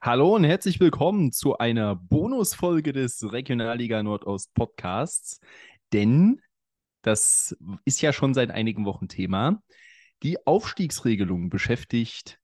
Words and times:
Hallo 0.00 0.36
und 0.36 0.44
herzlich 0.44 0.78
willkommen 0.78 1.32
zu 1.32 1.58
einer 1.58 1.96
Bonusfolge 1.96 2.92
des 2.92 3.32
Regionalliga 3.32 4.00
Nordost 4.00 4.54
Podcasts. 4.54 5.40
Denn 5.92 6.40
das 7.02 7.56
ist 7.84 8.00
ja 8.00 8.12
schon 8.12 8.32
seit 8.32 8.52
einigen 8.52 8.84
Wochen 8.84 9.08
Thema. 9.08 9.60
Die 10.22 10.46
Aufstiegsregelung 10.46 11.50
beschäftigt 11.50 12.38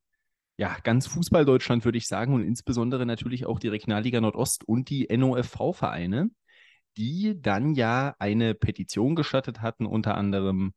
ja 0.56 0.77
ganz 0.82 1.06
Fußball 1.06 1.45
Deutschland, 1.45 1.85
würde 1.85 1.96
ich 1.96 2.09
sagen, 2.09 2.35
und 2.35 2.43
insbesondere 2.43 3.06
natürlich 3.06 3.46
auch 3.46 3.61
die 3.61 3.68
Regionalliga 3.68 4.21
Nordost 4.21 4.66
und 4.66 4.91
die 4.91 5.07
NOFV-Vereine, 5.16 6.30
die 6.96 7.41
dann 7.41 7.77
ja 7.77 8.16
eine 8.18 8.55
Petition 8.57 9.14
gestattet 9.14 9.62
hatten, 9.62 9.86
unter 9.86 10.16
anderem, 10.16 10.75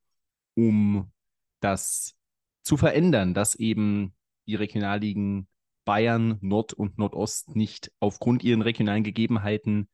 um 0.54 1.12
das 1.60 2.14
zu 2.62 2.78
verändern, 2.78 3.34
dass 3.34 3.56
eben 3.56 4.14
die 4.46 4.56
Regionalligen 4.56 5.48
Bayern, 5.88 6.38
Nord 6.42 6.74
und 6.74 6.98
Nordost 6.98 7.56
nicht 7.56 7.94
aufgrund 8.02 8.44
ihren 8.44 8.62
regionalen 8.62 9.06
Gegebenheiten 9.06 9.88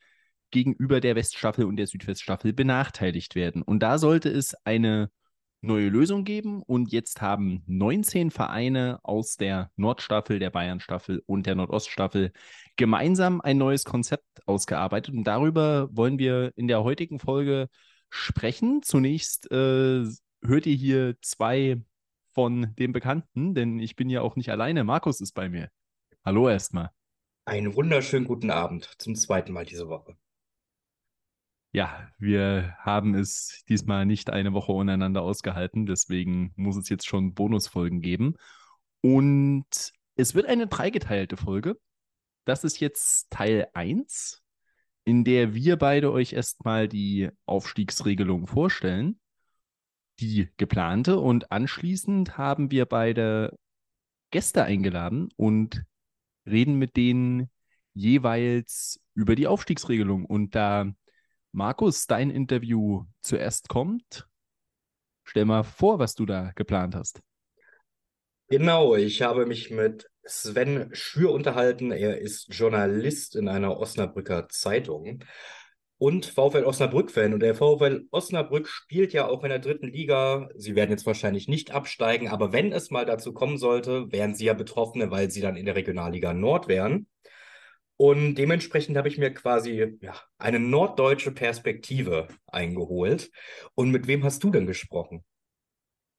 gegenüber 0.49 0.99
der 0.99 1.15
Weststaffel 1.15 1.65
und 1.65 1.77
der 1.77 1.85
Südweststaffel 1.85 2.51
benachteiligt 2.51 3.35
werden. 3.35 3.61
Und 3.61 3.83
da 3.83 3.99
sollte 3.99 4.29
es 4.29 4.55
eine 4.65 5.11
neue 5.61 5.89
Lösung 5.89 6.23
geben. 6.23 6.63
Und 6.63 6.91
jetzt 6.91 7.21
haben 7.21 7.61
19 7.67 8.31
Vereine 8.31 9.01
aus 9.03 9.35
der 9.35 9.69
Nordstaffel, 9.75 10.39
der 10.39 10.49
Bayernstaffel 10.49 11.21
und 11.27 11.45
der 11.45 11.53
Nordoststaffel 11.53 12.31
gemeinsam 12.75 13.39
ein 13.39 13.59
neues 13.59 13.85
Konzept 13.85 14.47
ausgearbeitet. 14.47 15.13
Und 15.13 15.25
darüber 15.25 15.89
wollen 15.91 16.17
wir 16.17 16.53
in 16.55 16.67
der 16.67 16.83
heutigen 16.83 17.19
Folge 17.19 17.69
sprechen. 18.09 18.81
Zunächst 18.81 19.51
äh, 19.51 20.05
hört 20.43 20.65
ihr 20.65 20.75
hier 20.75 21.15
zwei 21.21 21.83
von 22.33 22.73
den 22.79 22.93
Bekannten, 22.93 23.53
denn 23.53 23.77
ich 23.77 23.95
bin 23.95 24.09
ja 24.09 24.21
auch 24.21 24.35
nicht 24.35 24.49
alleine. 24.49 24.83
Markus 24.83 25.21
ist 25.21 25.33
bei 25.33 25.49
mir. 25.49 25.69
Hallo 26.25 26.47
erstmal. 26.47 26.89
Einen 27.43 27.75
wunderschönen 27.75 28.25
guten 28.25 28.49
Abend 28.49 28.89
zum 28.97 29.13
zweiten 29.13 29.51
Mal 29.51 29.65
diese 29.65 29.89
Woche. 29.89 30.15
Ja, 31.73 32.07
wir 32.17 32.77
haben 32.79 33.13
es 33.13 33.65
diesmal 33.67 34.05
nicht 34.05 34.29
eine 34.29 34.53
Woche 34.53 34.71
untereinander 34.71 35.21
ausgehalten, 35.21 35.85
deswegen 35.85 36.53
muss 36.55 36.77
es 36.77 36.87
jetzt 36.87 37.05
schon 37.05 37.33
Bonusfolgen 37.33 37.99
geben. 37.99 38.35
Und 39.01 39.65
es 40.15 40.33
wird 40.33 40.45
eine 40.45 40.67
dreigeteilte 40.67 41.35
Folge. 41.35 41.77
Das 42.45 42.63
ist 42.63 42.79
jetzt 42.79 43.29
Teil 43.29 43.67
1, 43.73 44.41
in 45.03 45.25
der 45.25 45.53
wir 45.53 45.75
beide 45.75 46.13
euch 46.13 46.31
erstmal 46.31 46.87
die 46.87 47.31
Aufstiegsregelung 47.45 48.47
vorstellen, 48.47 49.19
die 50.21 50.47
geplante. 50.55 51.19
Und 51.19 51.51
anschließend 51.51 52.37
haben 52.37 52.71
wir 52.71 52.85
beide 52.85 53.59
Gäste 54.31 54.63
eingeladen 54.63 55.27
und 55.35 55.83
reden 56.45 56.75
mit 56.75 56.95
denen 56.95 57.49
jeweils 57.93 58.99
über 59.13 59.35
die 59.35 59.47
Aufstiegsregelung. 59.47 60.25
Und 60.25 60.55
da 60.55 60.91
Markus 61.51 62.07
dein 62.07 62.29
Interview 62.29 63.05
zuerst 63.21 63.69
kommt, 63.69 64.27
stell 65.23 65.45
mal 65.45 65.63
vor, 65.63 65.99
was 65.99 66.15
du 66.15 66.25
da 66.25 66.51
geplant 66.55 66.95
hast. 66.95 67.21
Genau, 68.49 68.95
ich 68.95 69.21
habe 69.21 69.45
mich 69.45 69.71
mit 69.71 70.09
Sven 70.25 70.89
Schür 70.93 71.31
unterhalten. 71.31 71.91
Er 71.91 72.19
ist 72.19 72.53
Journalist 72.53 73.35
in 73.35 73.47
einer 73.47 73.77
Osnabrücker 73.77 74.47
Zeitung 74.49 75.23
und 76.03 76.25
VfL 76.25 76.65
Osnabrück-Fan. 76.65 77.33
Und 77.33 77.39
der 77.39 77.55
VfL 77.55 78.07
Osnabrück 78.11 78.67
spielt 78.67 79.13
ja 79.13 79.25
auch 79.25 79.41
in 79.43 79.49
der 79.49 79.59
dritten 79.59 79.87
Liga. 79.87 80.49
Sie 80.53 80.75
werden 80.75 80.91
jetzt 80.91 81.05
wahrscheinlich 81.05 81.47
nicht 81.47 81.71
absteigen, 81.71 82.27
aber 82.27 82.51
wenn 82.51 82.73
es 82.73 82.91
mal 82.91 83.05
dazu 83.05 83.31
kommen 83.31 83.57
sollte, 83.57 84.11
wären 84.11 84.35
sie 84.35 84.43
ja 84.43 84.53
Betroffene, 84.53 85.11
weil 85.11 85.31
sie 85.31 85.39
dann 85.39 85.55
in 85.55 85.65
der 85.65 85.77
Regionalliga 85.77 86.33
Nord 86.33 86.67
wären. 86.67 87.07
Und 87.95 88.35
dementsprechend 88.35 88.97
habe 88.97 89.07
ich 89.07 89.17
mir 89.17 89.33
quasi 89.33 89.97
ja, 90.01 90.13
eine 90.37 90.59
norddeutsche 90.59 91.31
Perspektive 91.31 92.27
eingeholt. 92.47 93.31
Und 93.73 93.91
mit 93.91 94.05
wem 94.05 94.25
hast 94.25 94.43
du 94.43 94.51
denn 94.51 94.67
gesprochen? 94.67 95.23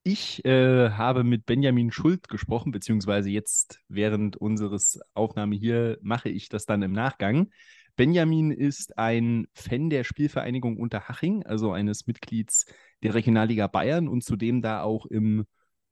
Ich 0.01 0.43
äh, 0.45 0.89
habe 0.89 1.23
mit 1.23 1.45
Benjamin 1.45 1.91
Schuld 1.91 2.27
gesprochen, 2.27 2.71
beziehungsweise 2.71 3.29
jetzt 3.29 3.81
während 3.87 4.35
unseres 4.35 4.99
Aufnahme 5.13 5.55
hier 5.55 5.99
mache 6.01 6.29
ich 6.29 6.49
das 6.49 6.65
dann 6.65 6.81
im 6.81 6.91
Nachgang. 6.91 7.51
Benjamin 7.95 8.51
ist 8.51 8.97
ein 8.97 9.47
Fan 9.53 9.89
der 9.89 10.03
Spielvereinigung 10.03 10.77
Unterhaching, 10.77 11.45
also 11.45 11.71
eines 11.71 12.07
Mitglieds 12.07 12.65
der 13.03 13.13
Regionalliga 13.13 13.67
Bayern 13.67 14.07
und 14.07 14.23
zudem 14.23 14.61
da 14.61 14.81
auch 14.81 15.05
im 15.05 15.45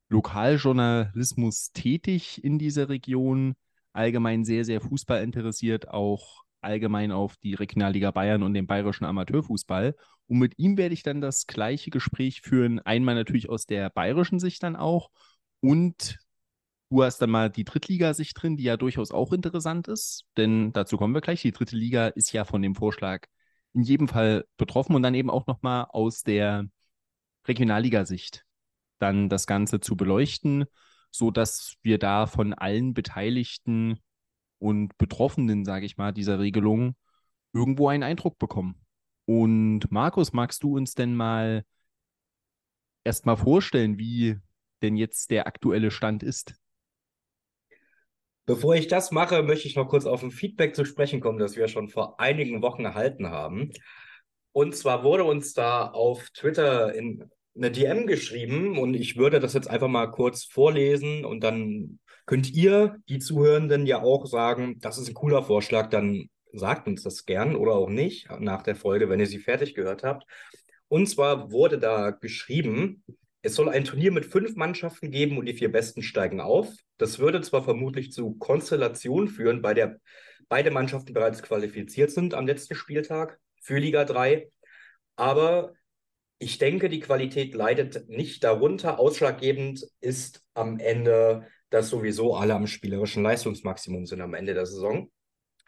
Lokaljournalismus 0.09 1.72
tätig 1.72 2.44
in 2.44 2.59
dieser 2.59 2.90
Region. 2.90 3.56
Allgemein 3.94 4.44
sehr, 4.44 4.66
sehr 4.66 4.81
Fußball 4.81 5.24
interessiert, 5.24 5.90
auch 5.90 6.44
allgemein 6.62 7.12
auf 7.12 7.38
die 7.38 7.53
Regionalliga 7.53 8.12
Bayern 8.12 8.44
und 8.44 8.53
den 8.53 8.68
bayerischen 8.68 9.06
Amateurfußball. 9.06 9.96
Und 10.28 10.40
mit 10.40 10.58
ihm 10.58 10.78
werde 10.78 10.94
ich 10.94 11.03
dann 11.03 11.22
das 11.22 11.47
gleiche 11.47 11.90
Gespräch 11.90 12.42
führen. 12.42 12.80
Einmal 12.80 13.16
natürlich 13.16 13.50
aus 13.50 13.66
der 13.66 13.90
bayerischen 13.90 14.40
Sicht 14.40 14.63
dann 14.63 14.75
auch 14.75 15.09
und 15.62 16.18
Du 16.94 17.04
hast 17.04 17.18
dann 17.24 17.31
mal 17.31 17.50
die 17.50 17.64
Drittliga-Sicht 17.64 18.40
drin, 18.40 18.56
die 18.56 18.66
ja 18.66 18.78
durchaus 18.78 19.09
auch 19.09 19.34
interessant 19.34 19.88
ist, 19.88 20.28
denn 20.38 20.74
dazu 20.74 20.96
kommen 20.96 21.16
wir 21.16 21.22
gleich. 21.22 21.42
Die 21.42 21.52
dritte 21.52 21.76
Liga 21.76 22.09
ist 22.09 22.31
ja 22.34 22.46
von 22.46 22.62
dem 22.62 22.76
Vorschlag 22.76 23.26
in 23.74 23.81
jedem 23.81 24.08
Fall 24.08 24.46
betroffen 24.58 24.96
und 24.96 25.02
dann 25.02 25.16
eben 25.16 25.31
auch 25.31 25.48
nochmal 25.48 25.88
aus 25.90 26.22
der 26.22 26.68
Regionalliga-Sicht 27.48 28.46
dann 29.00 29.28
das 29.28 29.48
Ganze 29.48 29.80
zu 29.80 29.98
beleuchten, 29.98 30.66
sodass 31.09 31.78
wir 31.81 31.98
da 31.98 32.28
von 32.28 32.54
allen 32.54 32.94
Beteiligten 32.94 33.98
und 34.60 34.96
Betroffenen, 35.00 35.66
sage 35.66 35.88
ich 35.88 35.98
mal, 35.98 36.12
dieser 36.12 36.38
Regelung 36.38 36.96
irgendwo 37.54 37.88
einen 37.88 38.04
Eindruck 38.04 38.38
bekommen. 38.38 38.75
Und 39.25 39.92
Markus, 39.92 40.31
magst 40.31 40.62
du 40.62 40.78
uns 40.78 40.94
denn 40.94 41.16
mal 41.16 41.66
erstmal 43.04 43.38
vorstellen, 43.38 43.98
wie 43.98 44.38
denn 44.84 44.96
jetzt 44.96 45.31
der 45.31 45.48
aktuelle 45.48 45.90
Stand 45.90 46.22
ist? 46.22 46.54
Bevor 48.46 48.76
ich 48.76 48.88
das 48.88 49.12
mache, 49.12 49.42
möchte 49.42 49.68
ich 49.68 49.76
noch 49.76 49.88
kurz 49.88 50.06
auf 50.06 50.22
ein 50.22 50.31
Feedback 50.31 50.76
zu 50.76 50.84
sprechen 50.84 51.22
kommen, 51.22 51.40
das 51.40 51.56
wir 51.56 51.68
schon 51.68 51.88
vor 51.88 52.20
einigen 52.20 52.62
Wochen 52.62 52.84
erhalten 52.84 53.30
haben. 53.30 53.72
Und 54.52 54.76
zwar 54.76 55.04
wurde 55.04 55.24
uns 55.24 55.54
da 55.54 55.88
auf 55.88 56.30
Twitter 56.31 56.94
in 56.94 57.30
eine 57.56 57.72
DM 57.72 58.08
geschrieben 58.08 58.78
und 58.78 58.96
ich 58.96 59.18
würde 59.18 59.40
das 59.40 59.54
jetzt 59.54 59.70
einfach 59.70 59.88
mal 59.88 60.08
kurz 60.08 60.44
vorlesen 60.44 61.24
und 61.24 61.42
dann 61.44 62.00
könnt 62.26 62.52
ihr, 62.52 62.98
die 63.09 63.20
Zuhörenden, 63.20 63.86
ja 63.86 64.02
auch 64.02 64.26
sagen, 64.26 64.80
das 64.80 64.98
ist 64.98 65.08
ein 65.08 65.14
cooler 65.14 65.44
Vorschlag, 65.44 65.90
dann 65.90 66.30
sagt 66.52 66.88
uns 66.88 67.04
das 67.04 67.25
gern 67.25 67.56
oder 67.56 67.74
auch 67.74 67.90
nicht 67.90 68.30
nach 68.40 68.64
der 68.64 68.75
Folge, 68.75 69.10
wenn 69.10 69.20
ihr 69.20 69.28
sie 69.28 69.40
fertig 69.40 69.75
gehört 69.75 70.04
habt. 70.04 70.25
Und 70.88 71.08
zwar 71.08 71.52
wurde 71.52 71.80
da 71.80 72.12
geschrieben, 72.12 73.04
es 73.44 73.56
soll 73.56 73.70
ein 73.70 73.84
Turnier 73.84 74.12
mit 74.12 74.26
fünf 74.26 74.56
Mannschaften 74.56 75.12
geben 75.12 75.38
und 75.38 75.46
die 75.46 75.54
vier 75.54 75.72
Besten 75.72 76.02
steigen 76.02 76.40
auf. 76.40 76.74
Das 76.98 77.20
würde 77.20 77.42
zwar 77.42 77.62
vermutlich 77.62 78.12
zu 78.14 78.36
Konstellationen 78.36 79.28
führen, 79.28 79.62
bei 79.62 79.74
der 79.74 80.00
beide 80.48 80.72
Mannschaften 80.72 81.14
bereits 81.14 81.44
qualifiziert 81.44 82.09
sind 82.09 82.34
am 82.34 82.48
letzten 82.48 82.76
Spieltag 82.76 83.40
für 83.62 83.78
Liga 83.78 84.06
3, 84.06 84.50
aber 85.18 85.74
ich 86.40 86.58
denke, 86.58 86.90
die 86.90 87.00
Qualität 87.00 87.54
leidet 87.54 88.09
nicht 88.09 88.44
darunter. 88.44 89.00
Ausschlaggebend 89.00 89.86
ist 90.02 90.42
am 90.54 90.80
Ende, 90.80 91.48
dass 91.70 91.90
sowieso 91.90 92.36
alle 92.36 92.56
am 92.56 92.68
spielerischen 92.68 93.24
Leistungsmaximum 93.24 94.06
sind 94.06 94.22
am 94.22 94.34
Ende 94.34 94.54
der 94.54 94.66
Saison. 94.66 95.12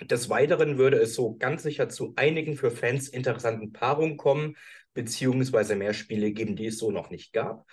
Des 0.02 0.30
Weiteren 0.30 0.78
würde 0.78 0.98
es 0.98 1.16
so 1.16 1.36
ganz 1.38 1.64
sicher 1.64 1.88
zu 1.88 2.14
einigen 2.18 2.58
für 2.58 2.72
Fans 2.72 3.08
interessanten 3.08 3.72
Paarungen 3.72 4.18
kommen, 4.18 4.58
beziehungsweise 4.96 5.76
mehr 5.76 5.94
Spiele 5.94 6.32
geben, 6.32 6.56
die 6.56 6.68
es 6.68 6.80
so 6.80 6.90
noch 6.90 7.12
nicht 7.12 7.34
gab. 7.34 7.68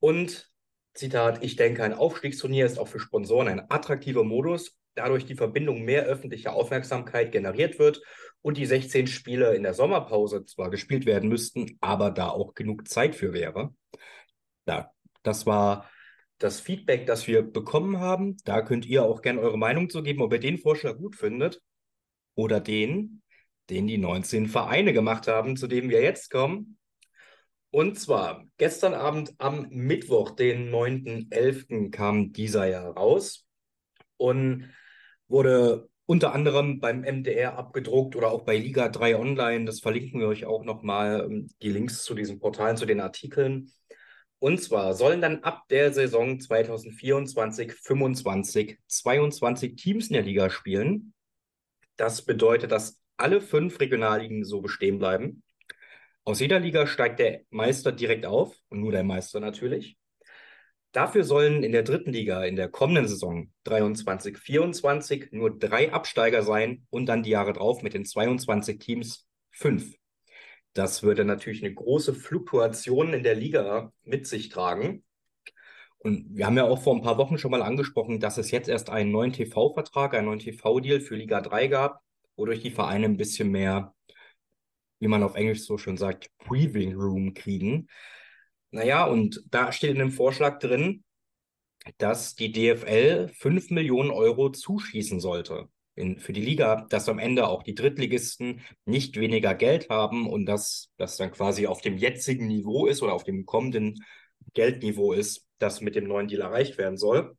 Und 0.00 0.50
Zitat, 0.94 1.44
ich 1.44 1.56
denke, 1.56 1.84
ein 1.84 1.92
Aufstiegsturnier 1.92 2.64
ist 2.64 2.78
auch 2.78 2.88
für 2.88 3.00
Sponsoren 3.00 3.48
ein 3.48 3.70
attraktiver 3.70 4.24
Modus, 4.24 4.78
dadurch 4.94 5.26
die 5.26 5.34
Verbindung 5.34 5.82
mehr 5.82 6.04
öffentliche 6.04 6.52
Aufmerksamkeit 6.52 7.32
generiert 7.32 7.78
wird 7.78 8.02
und 8.42 8.56
die 8.56 8.66
16 8.66 9.06
Spiele 9.06 9.54
in 9.54 9.62
der 9.62 9.74
Sommerpause 9.74 10.44
zwar 10.44 10.70
gespielt 10.70 11.06
werden 11.06 11.28
müssten, 11.28 11.78
aber 11.80 12.10
da 12.10 12.28
auch 12.28 12.54
genug 12.54 12.88
Zeit 12.88 13.14
für 13.14 13.32
wäre. 13.32 13.74
Ja, 14.66 14.90
das 15.22 15.46
war 15.46 15.90
das 16.38 16.60
Feedback, 16.60 17.06
das 17.06 17.26
wir 17.26 17.42
bekommen 17.42 18.00
haben. 18.00 18.36
Da 18.44 18.62
könnt 18.62 18.84
ihr 18.84 19.04
auch 19.04 19.22
gerne 19.22 19.40
eure 19.40 19.58
Meinung 19.58 19.88
zu 19.88 20.02
geben, 20.02 20.22
ob 20.22 20.32
ihr 20.32 20.40
den 20.40 20.58
Vorschlag 20.58 20.98
gut 20.98 21.16
findet 21.16 21.60
oder 22.34 22.60
den, 22.60 23.21
den 23.72 23.86
die 23.86 23.98
19 23.98 24.48
Vereine 24.48 24.92
gemacht 24.92 25.28
haben, 25.28 25.56
zu 25.56 25.66
dem 25.66 25.88
wir 25.88 26.02
jetzt 26.02 26.30
kommen. 26.30 26.76
Und 27.70 27.98
zwar 27.98 28.44
gestern 28.58 28.92
Abend 28.92 29.34
am 29.38 29.66
Mittwoch, 29.70 30.32
den 30.32 30.70
9.11., 30.70 31.90
kam 31.90 32.32
dieser 32.32 32.66
ja 32.66 32.86
raus 32.90 33.46
und 34.18 34.70
wurde 35.26 35.88
unter 36.04 36.34
anderem 36.34 36.80
beim 36.80 37.00
MDR 37.00 37.56
abgedruckt 37.56 38.14
oder 38.14 38.30
auch 38.30 38.42
bei 38.42 38.58
Liga 38.58 38.90
3 38.90 39.18
Online. 39.18 39.64
Das 39.64 39.80
verlinken 39.80 40.20
wir 40.20 40.28
euch 40.28 40.44
auch 40.44 40.64
nochmal, 40.64 41.24
ähm, 41.24 41.48
die 41.62 41.70
Links 41.70 42.04
zu 42.04 42.14
diesen 42.14 42.38
Portalen, 42.40 42.76
zu 42.76 42.84
den 42.84 43.00
Artikeln. 43.00 43.72
Und 44.38 44.60
zwar 44.60 44.92
sollen 44.92 45.22
dann 45.22 45.42
ab 45.44 45.62
der 45.70 45.94
Saison 45.94 46.38
2024, 46.40 47.72
25, 47.72 48.78
22 48.86 49.76
Teams 49.76 50.08
in 50.08 50.14
der 50.14 50.24
Liga 50.24 50.50
spielen. 50.50 51.14
Das 51.96 52.22
bedeutet, 52.22 52.72
dass 52.72 53.01
alle 53.22 53.40
fünf 53.40 53.80
Regionalligen 53.80 54.44
so 54.44 54.60
bestehen 54.60 54.98
bleiben. 54.98 55.42
Aus 56.24 56.40
jeder 56.40 56.60
Liga 56.60 56.86
steigt 56.86 57.18
der 57.18 57.42
Meister 57.50 57.92
direkt 57.92 58.26
auf 58.26 58.54
und 58.68 58.80
nur 58.80 58.92
der 58.92 59.04
Meister 59.04 59.40
natürlich. 59.40 59.96
Dafür 60.92 61.24
sollen 61.24 61.62
in 61.62 61.72
der 61.72 61.84
dritten 61.84 62.12
Liga 62.12 62.44
in 62.44 62.54
der 62.54 62.68
kommenden 62.68 63.08
Saison 63.08 63.50
23, 63.64 64.36
24 64.36 65.32
nur 65.32 65.58
drei 65.58 65.90
Absteiger 65.92 66.42
sein 66.42 66.86
und 66.90 67.06
dann 67.06 67.22
die 67.22 67.30
Jahre 67.30 67.54
drauf 67.54 67.82
mit 67.82 67.94
den 67.94 68.04
22 68.04 68.78
Teams 68.78 69.26
fünf. 69.50 69.94
Das 70.74 71.02
würde 71.02 71.24
natürlich 71.24 71.64
eine 71.64 71.74
große 71.74 72.14
Fluktuation 72.14 73.14
in 73.14 73.22
der 73.22 73.34
Liga 73.34 73.92
mit 74.04 74.26
sich 74.26 74.48
tragen. 74.48 75.04
Und 75.98 76.36
wir 76.36 76.46
haben 76.46 76.56
ja 76.56 76.64
auch 76.64 76.82
vor 76.82 76.94
ein 76.94 77.02
paar 77.02 77.18
Wochen 77.18 77.38
schon 77.38 77.52
mal 77.52 77.62
angesprochen, 77.62 78.20
dass 78.20 78.36
es 78.36 78.50
jetzt 78.50 78.68
erst 78.68 78.90
einen 78.90 79.12
neuen 79.12 79.32
TV-Vertrag, 79.32 80.14
einen 80.14 80.26
neuen 80.26 80.40
TV-Deal 80.40 81.00
für 81.00 81.14
Liga 81.14 81.40
3 81.40 81.68
gab, 81.68 82.02
wodurch 82.36 82.60
die 82.60 82.70
Vereine 82.70 83.06
ein 83.06 83.16
bisschen 83.16 83.50
mehr, 83.50 83.94
wie 85.00 85.08
man 85.08 85.22
auf 85.22 85.34
Englisch 85.34 85.64
so 85.64 85.78
schön 85.78 85.96
sagt, 85.96 86.30
Breathing 86.38 86.94
Room 86.94 87.34
kriegen. 87.34 87.88
Naja, 88.70 89.04
und 89.04 89.42
da 89.50 89.72
steht 89.72 89.90
in 89.90 89.98
dem 89.98 90.12
Vorschlag 90.12 90.58
drin, 90.58 91.04
dass 91.98 92.34
die 92.34 92.52
DFL 92.52 93.28
5 93.28 93.70
Millionen 93.70 94.10
Euro 94.10 94.50
zuschießen 94.50 95.20
sollte 95.20 95.68
in, 95.94 96.18
für 96.18 96.32
die 96.32 96.40
Liga, 96.42 96.86
dass 96.88 97.08
am 97.08 97.18
Ende 97.18 97.48
auch 97.48 97.62
die 97.62 97.74
Drittligisten 97.74 98.60
nicht 98.84 99.18
weniger 99.18 99.54
Geld 99.54 99.88
haben 99.90 100.28
und 100.28 100.46
dass 100.46 100.90
das 100.96 101.16
dann 101.16 101.32
quasi 101.32 101.66
auf 101.66 101.80
dem 101.80 101.96
jetzigen 101.96 102.46
Niveau 102.46 102.86
ist 102.86 103.02
oder 103.02 103.12
auf 103.12 103.24
dem 103.24 103.44
kommenden 103.46 104.02
Geldniveau 104.54 105.12
ist, 105.12 105.46
das 105.58 105.80
mit 105.80 105.94
dem 105.94 106.06
neuen 106.06 106.28
Deal 106.28 106.40
erreicht 106.40 106.78
werden 106.78 106.96
soll. 106.96 107.36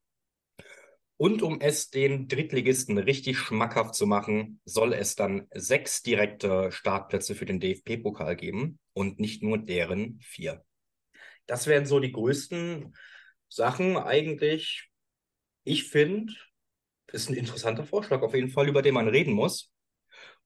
Und 1.23 1.41
um 1.41 1.61
es 1.61 1.89
den 1.89 2.27
Drittligisten 2.27 2.97
richtig 2.97 3.37
schmackhaft 3.37 3.95
zu 3.95 4.05
machen, 4.05 4.59
soll 4.65 4.91
es 4.91 5.15
dann 5.15 5.47
sechs 5.53 6.01
direkte 6.01 6.69
Startplätze 6.69 7.33
für 7.33 7.45
den 7.45 7.61
DFB-Pokal 7.61 8.35
geben 8.35 8.77
und 8.91 9.21
nicht 9.21 9.41
nur 9.41 9.57
deren 9.57 10.19
vier. 10.19 10.65
Das 11.45 11.65
wären 11.65 11.85
so 11.85 12.01
die 12.01 12.11
größten 12.11 12.93
Sachen 13.47 13.95
eigentlich. 13.95 14.89
Ich 15.63 15.85
finde, 15.85 16.33
ist 17.13 17.29
ein 17.29 17.35
interessanter 17.35 17.85
Vorschlag 17.85 18.21
auf 18.21 18.35
jeden 18.35 18.49
Fall, 18.49 18.67
über 18.67 18.81
den 18.81 18.95
man 18.95 19.07
reden 19.07 19.31
muss. 19.31 19.71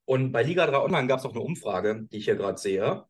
Und 0.06 0.32
bei 0.32 0.44
Liga 0.44 0.68
3 0.68 0.78
Online 0.78 1.08
gab 1.08 1.18
es 1.18 1.26
auch 1.26 1.34
eine 1.34 1.42
Umfrage, 1.42 2.08
die 2.12 2.18
ich 2.18 2.26
hier 2.26 2.36
gerade 2.36 2.60
sehe. 2.60 3.04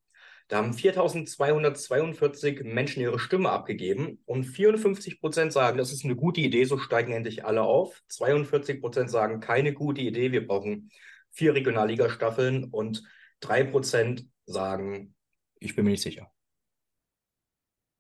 Da 0.47 0.57
haben 0.57 0.73
4242 0.73 2.63
Menschen 2.63 3.01
ihre 3.01 3.19
Stimme 3.19 3.49
abgegeben 3.49 4.19
und 4.25 4.45
54 4.45 5.19
Prozent 5.19 5.51
sagen, 5.51 5.77
das 5.77 5.91
ist 5.91 6.05
eine 6.05 6.15
gute 6.15 6.39
Idee, 6.39 6.63
so 6.63 6.77
steigen 6.77 7.11
endlich 7.11 7.44
alle 7.44 7.63
auf. 7.63 8.01
42 8.07 8.79
Prozent 8.79 9.11
sagen, 9.11 9.41
keine 9.41 9.73
gute 9.73 10.01
Idee, 10.01 10.31
wir 10.31 10.47
brauchen 10.47 10.89
vier 11.31 11.53
Regionalliga-Staffeln 11.53 12.65
und 12.65 13.03
drei 13.41 13.65
Prozent 13.65 14.25
sagen, 14.45 15.15
ich 15.59 15.75
bin 15.75 15.83
mir 15.83 15.91
nicht 15.91 16.03
sicher. 16.03 16.31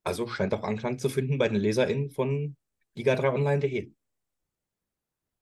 Also 0.05 0.25
scheint 0.27 0.53
auch 0.53 0.63
Anklang 0.63 0.99
zu 0.99 1.09
finden 1.09 1.37
bei 1.37 1.49
den 1.49 1.57
LeserInnen 1.57 2.11
von 2.11 2.55
liga3online.de. 2.95 3.91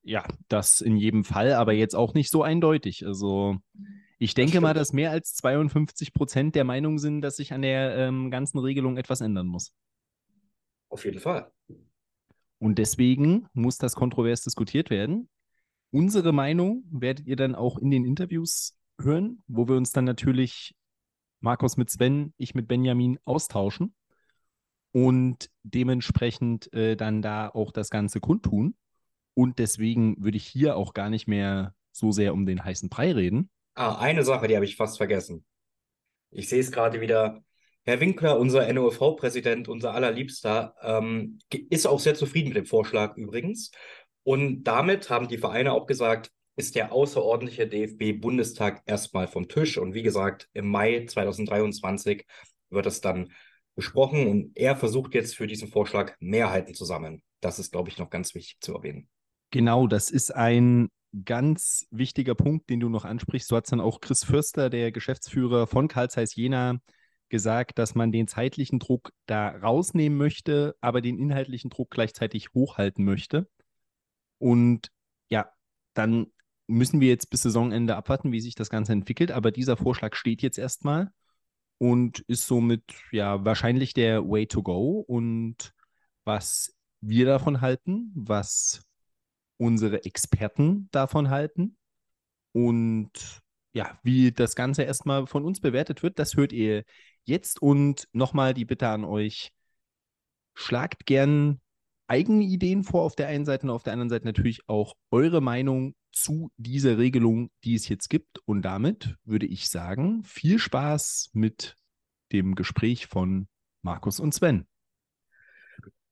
Ja, 0.02 0.28
das 0.48 0.82
in 0.82 0.98
jedem 0.98 1.24
Fall, 1.24 1.54
aber 1.54 1.74
jetzt 1.74 1.96
auch 1.96 2.16
nicht 2.16 2.32
so 2.32 2.42
eindeutig. 2.42 3.06
Also 3.06 3.58
ich 4.18 4.34
denke 4.34 4.54
das 4.54 4.62
mal, 4.62 4.74
dass 4.74 4.94
mehr 4.94 5.12
als 5.12 5.36
52 5.36 6.14
Prozent 6.14 6.56
der 6.56 6.64
Meinung 6.64 7.00
sind, 7.00 7.22
dass 7.22 7.36
sich 7.36 7.54
an 7.54 7.62
der 7.62 7.98
ähm, 7.98 8.32
ganzen 8.32 8.60
Regelung 8.60 8.98
etwas 8.98 9.22
ändern 9.22 9.48
muss. 9.48 9.74
Auf 10.90 11.04
jeden 11.06 11.20
Fall. 11.20 11.52
Und 12.60 12.80
deswegen 12.80 13.48
muss 13.54 13.78
das 13.78 13.96
kontrovers 13.96 14.42
diskutiert 14.42 14.90
werden. 14.90 15.30
Unsere 15.92 16.32
Meinung 16.32 16.84
werdet 16.90 17.28
ihr 17.28 17.36
dann 17.36 17.56
auch 17.56 17.78
in 17.78 17.92
den 17.92 18.06
Interviews 18.06 18.78
hören, 19.00 19.44
wo 19.48 19.68
wir 19.68 19.76
uns 19.76 19.92
dann 19.92 20.06
natürlich 20.06 20.76
Markus 21.42 21.78
mit 21.78 21.90
Sven, 21.90 22.34
ich 22.38 22.56
mit 22.56 22.68
Benjamin 22.68 23.20
austauschen 23.26 23.94
und 24.92 25.50
dementsprechend 25.64 26.72
äh, 26.74 26.96
dann 26.96 27.22
da 27.22 27.50
auch 27.50 27.72
das 27.72 27.90
Ganze 27.90 28.20
kundtun. 28.20 28.76
Und 29.34 29.60
deswegen 29.60 30.24
würde 30.24 30.38
ich 30.38 30.48
hier 30.48 30.78
auch 30.78 30.94
gar 30.94 31.10
nicht 31.10 31.28
mehr 31.28 31.76
so 31.92 32.12
sehr 32.12 32.34
um 32.34 32.46
den 32.46 32.64
heißen 32.64 32.90
Brei 32.90 33.12
reden. 33.12 33.50
Ah, 33.76 33.98
eine 34.00 34.24
Sache, 34.24 34.48
die 34.48 34.56
habe 34.56 34.66
ich 34.66 34.78
fast 34.78 34.98
vergessen. 34.98 35.46
Ich 36.32 36.50
sehe 36.50 36.62
es 36.62 36.72
gerade 36.72 37.02
wieder. 37.02 37.44
Herr 37.84 38.00
Winkler, 38.00 38.40
unser 38.40 38.68
NOV-Präsident, 38.74 39.68
unser 39.68 39.94
allerliebster, 39.94 40.74
ähm, 40.82 41.40
ist 41.70 41.86
auch 41.86 42.00
sehr 42.00 42.16
zufrieden 42.16 42.48
mit 42.48 42.58
dem 42.58 42.66
Vorschlag 42.66 43.16
übrigens. 43.16 43.72
Und 44.24 44.64
damit 44.64 45.10
haben 45.10 45.28
die 45.28 45.38
Vereine 45.38 45.74
auch 45.74 45.86
gesagt, 45.86 46.32
ist 46.56 46.76
der 46.76 46.94
außerordentliche 46.94 47.68
DFB-Bundestag 47.68 48.82
erstmal 48.86 49.28
vom 49.28 49.48
Tisch. 49.50 49.78
Und 49.78 49.94
wie 49.94 50.04
gesagt, 50.04 50.50
im 50.54 50.68
Mai 50.68 51.06
2023 51.06 52.26
wird 52.70 52.86
es 52.86 53.02
dann 53.02 53.32
besprochen 53.76 54.28
und 54.28 54.58
er 54.58 54.76
versucht 54.78 55.14
jetzt 55.14 55.36
für 55.36 55.48
diesen 55.48 55.68
Vorschlag 55.68 56.16
Mehrheiten 56.20 56.74
zu 56.74 56.86
sammeln. 56.86 57.22
Das 57.42 57.60
ist, 57.60 57.74
glaube 57.74 57.90
ich, 57.90 57.98
noch 57.98 58.10
ganz 58.10 58.34
wichtig 58.34 58.58
zu 58.62 58.74
erwähnen. 58.74 59.10
Genau, 59.52 59.86
das 59.86 60.10
ist 60.10 60.34
ein 60.34 60.90
ganz 61.24 61.88
wichtiger 61.92 62.36
Punkt, 62.36 62.70
den 62.70 62.80
du 62.80 62.90
noch 62.90 63.06
ansprichst. 63.06 63.48
So 63.48 63.56
hat 63.56 63.66
es 63.66 63.70
dann 63.70 63.80
auch 63.80 64.02
Chris 64.02 64.24
Fürster, 64.24 64.70
der 64.70 64.92
Geschäftsführer 64.92 65.68
von 65.68 65.88
Karl 65.88 66.10
Zeiss 66.10 66.36
Jena, 66.36 66.80
gesagt, 67.30 67.80
dass 67.80 67.96
man 67.96 68.12
den 68.12 68.28
zeitlichen 68.28 68.80
Druck 68.80 69.12
da 69.26 69.50
rausnehmen 69.50 70.18
möchte, 70.18 70.76
aber 70.82 71.02
den 71.02 71.18
inhaltlichen 71.18 71.70
Druck 71.70 71.90
gleichzeitig 71.92 72.54
hochhalten 72.54 73.04
möchte. 73.04 73.48
Und 74.38 74.92
ja, 75.30 75.50
dann 75.94 76.28
müssen 76.68 77.00
wir 77.00 77.10
jetzt 77.10 77.30
bis 77.30 77.44
Saisonende 77.44 77.96
abwarten, 77.96 78.32
wie 78.32 78.42
sich 78.42 78.56
das 78.56 78.70
Ganze 78.70 78.94
entwickelt. 78.94 79.32
Aber 79.32 79.52
dieser 79.52 79.78
Vorschlag 79.78 80.16
steht 80.16 80.42
jetzt 80.42 80.58
erstmal 80.58 81.12
und 81.78 82.20
ist 82.22 82.48
somit 82.48 82.84
ja 83.12 83.44
wahrscheinlich 83.46 83.94
der 83.94 84.28
Way 84.28 84.48
to 84.48 84.64
go. 84.64 85.00
Und 85.00 85.74
was 86.24 86.76
wir 87.02 87.26
davon 87.26 87.62
halten, 87.62 88.12
was 88.16 88.84
unsere 89.58 90.04
Experten 90.06 90.90
davon 90.92 91.30
halten 91.30 91.78
und 92.52 93.12
ja, 93.74 94.00
wie 94.04 94.32
das 94.32 94.56
Ganze 94.56 94.84
erstmal 94.84 95.28
von 95.28 95.44
uns 95.44 95.60
bewertet 95.60 96.02
wird, 96.02 96.18
das 96.18 96.38
hört 96.38 96.54
ihr 96.54 96.86
jetzt. 97.26 97.62
Und 97.62 98.08
nochmal 98.14 98.54
die 98.54 98.64
Bitte 98.64 98.88
an 98.88 99.04
euch, 99.04 99.52
schlagt 100.54 101.06
gern 101.06 101.60
eigene 102.08 102.44
Ideen 102.44 102.84
vor 102.86 103.02
auf 103.02 103.16
der 103.18 103.28
einen 103.28 103.44
Seite 103.44 103.66
und 103.66 103.72
auf 103.72 103.84
der 103.84 103.92
anderen 103.92 104.10
Seite 104.10 104.26
natürlich 104.26 104.62
auch 104.70 104.94
eure 105.12 105.42
Meinung 105.42 105.96
zu 106.14 106.50
dieser 106.56 106.98
Regelung, 106.98 107.52
die 107.66 107.76
es 107.76 107.90
jetzt 107.90 108.10
gibt. 108.10 108.40
Und 108.46 108.62
damit 108.62 109.18
würde 109.26 109.48
ich 109.48 109.68
sagen, 109.68 110.24
viel 110.24 110.58
Spaß 110.58 111.32
mit 111.34 111.76
dem 112.32 112.56
Gespräch 112.56 113.08
von 113.08 113.50
Markus 113.82 114.22
und 114.22 114.34
Sven. 114.34 114.66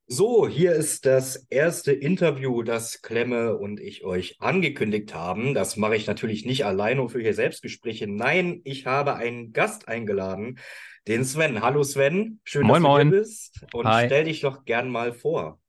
So, 0.05 0.49
hier 0.49 0.73
ist 0.73 1.05
das 1.05 1.47
erste 1.49 1.93
Interview, 1.93 2.61
das 2.61 3.01
Klemme 3.01 3.55
und 3.57 3.79
ich 3.79 4.03
euch 4.03 4.35
angekündigt 4.41 5.13
haben. 5.13 5.53
Das 5.53 5.77
mache 5.77 5.95
ich 5.95 6.07
natürlich 6.07 6.45
nicht 6.45 6.65
alleine 6.65 7.07
für 7.07 7.21
hier 7.21 7.33
Selbstgespräche. 7.33 8.05
Nein, 8.07 8.59
ich 8.65 8.85
habe 8.85 9.15
einen 9.15 9.53
Gast 9.53 9.87
eingeladen, 9.87 10.59
den 11.07 11.23
Sven. 11.23 11.61
Hallo 11.61 11.83
Sven, 11.83 12.41
schön, 12.43 12.67
moin, 12.67 12.83
dass 12.83 12.89
du 12.89 12.89
moin. 12.89 13.09
hier 13.09 13.19
bist. 13.19 13.65
Und 13.73 13.87
Hi. 13.87 14.05
stell 14.05 14.25
dich 14.25 14.41
doch 14.41 14.65
gern 14.65 14.89
mal 14.89 15.13
vor. 15.13 15.59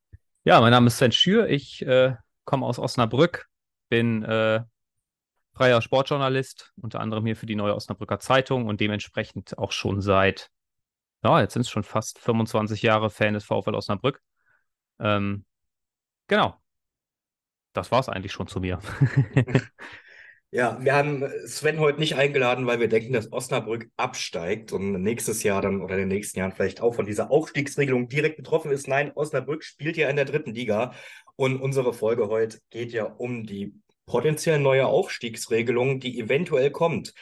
Ja, 0.42 0.60
mein 0.60 0.72
Name 0.72 0.88
ist 0.88 0.98
Sven 0.98 1.12
Schür. 1.12 1.48
Ich 1.48 1.82
äh, 1.86 2.14
komme 2.44 2.66
aus 2.66 2.80
Osnabrück, 2.80 3.46
bin 3.88 4.24
äh, 4.24 4.62
freier 5.54 5.80
Sportjournalist, 5.80 6.72
unter 6.82 6.98
anderem 7.00 7.24
hier 7.24 7.36
für 7.36 7.46
die 7.46 7.54
Neue 7.54 7.76
Osnabrücker 7.76 8.18
Zeitung 8.18 8.66
und 8.66 8.80
dementsprechend 8.80 9.56
auch 9.58 9.70
schon 9.70 10.00
seit, 10.00 10.50
ja, 11.24 11.40
jetzt 11.40 11.54
sind 11.54 11.62
es 11.62 11.70
schon 11.70 11.82
fast 11.82 12.18
25 12.18 12.82
Jahre 12.82 13.10
Fan 13.10 13.34
des 13.34 13.44
VfL 13.44 13.74
Osnabrück. 13.74 14.20
Ähm, 15.00 15.44
genau. 16.28 16.60
Das 17.72 17.90
war 17.90 18.00
es 18.00 18.08
eigentlich 18.08 18.32
schon 18.32 18.46
zu 18.46 18.60
mir. 18.60 18.78
Ja, 20.56 20.78
wir 20.80 20.94
haben 20.94 21.28
Sven 21.46 21.80
heute 21.80 21.98
nicht 21.98 22.14
eingeladen, 22.14 22.64
weil 22.68 22.78
wir 22.78 22.86
denken, 22.86 23.12
dass 23.12 23.32
Osnabrück 23.32 23.90
absteigt 23.96 24.70
und 24.70 25.02
nächstes 25.02 25.42
Jahr 25.42 25.60
dann 25.60 25.82
oder 25.82 25.94
in 25.94 26.02
den 26.02 26.16
nächsten 26.16 26.38
Jahren 26.38 26.52
vielleicht 26.52 26.80
auch 26.80 26.94
von 26.94 27.06
dieser 27.06 27.32
Aufstiegsregelung 27.32 28.06
direkt 28.06 28.36
betroffen 28.36 28.70
ist. 28.70 28.86
Nein, 28.86 29.10
Osnabrück 29.16 29.64
spielt 29.64 29.96
ja 29.96 30.08
in 30.08 30.14
der 30.14 30.26
dritten 30.26 30.54
Liga 30.54 30.94
und 31.34 31.60
unsere 31.60 31.92
Folge 31.92 32.28
heute 32.28 32.60
geht 32.70 32.92
ja 32.92 33.02
um 33.02 33.44
die 33.44 33.74
potenziell 34.06 34.60
neue 34.60 34.86
Aufstiegsregelung, 34.86 35.98
die 35.98 36.20
eventuell 36.20 36.70
kommt. 36.70 37.14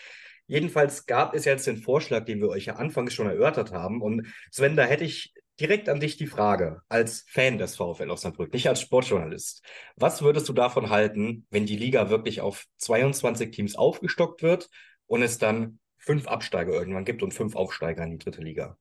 Jedenfalls 0.52 1.06
gab 1.06 1.34
es 1.34 1.46
jetzt 1.46 1.66
den 1.66 1.78
Vorschlag, 1.78 2.26
den 2.26 2.42
wir 2.42 2.50
euch 2.50 2.66
ja 2.66 2.76
anfangs 2.76 3.14
schon 3.14 3.26
erörtert 3.26 3.72
haben. 3.72 4.02
Und 4.02 4.26
Sven, 4.50 4.76
da 4.76 4.82
hätte 4.82 5.02
ich 5.02 5.32
direkt 5.58 5.88
an 5.88 5.98
dich 5.98 6.18
die 6.18 6.26
Frage, 6.26 6.82
als 6.90 7.24
Fan 7.26 7.56
des 7.56 7.74
VfL 7.74 8.10
Osnabrück, 8.10 8.52
nicht 8.52 8.68
als 8.68 8.82
Sportjournalist. 8.82 9.64
Was 9.96 10.20
würdest 10.20 10.46
du 10.50 10.52
davon 10.52 10.90
halten, 10.90 11.46
wenn 11.48 11.64
die 11.64 11.78
Liga 11.78 12.10
wirklich 12.10 12.42
auf 12.42 12.66
22 12.76 13.50
Teams 13.50 13.76
aufgestockt 13.76 14.42
wird 14.42 14.68
und 15.06 15.22
es 15.22 15.38
dann 15.38 15.78
fünf 15.96 16.28
Absteiger 16.28 16.74
irgendwann 16.74 17.06
gibt 17.06 17.22
und 17.22 17.32
fünf 17.32 17.56
Aufsteiger 17.56 18.04
in 18.04 18.10
die 18.10 18.18
dritte 18.18 18.42
Liga? 18.42 18.76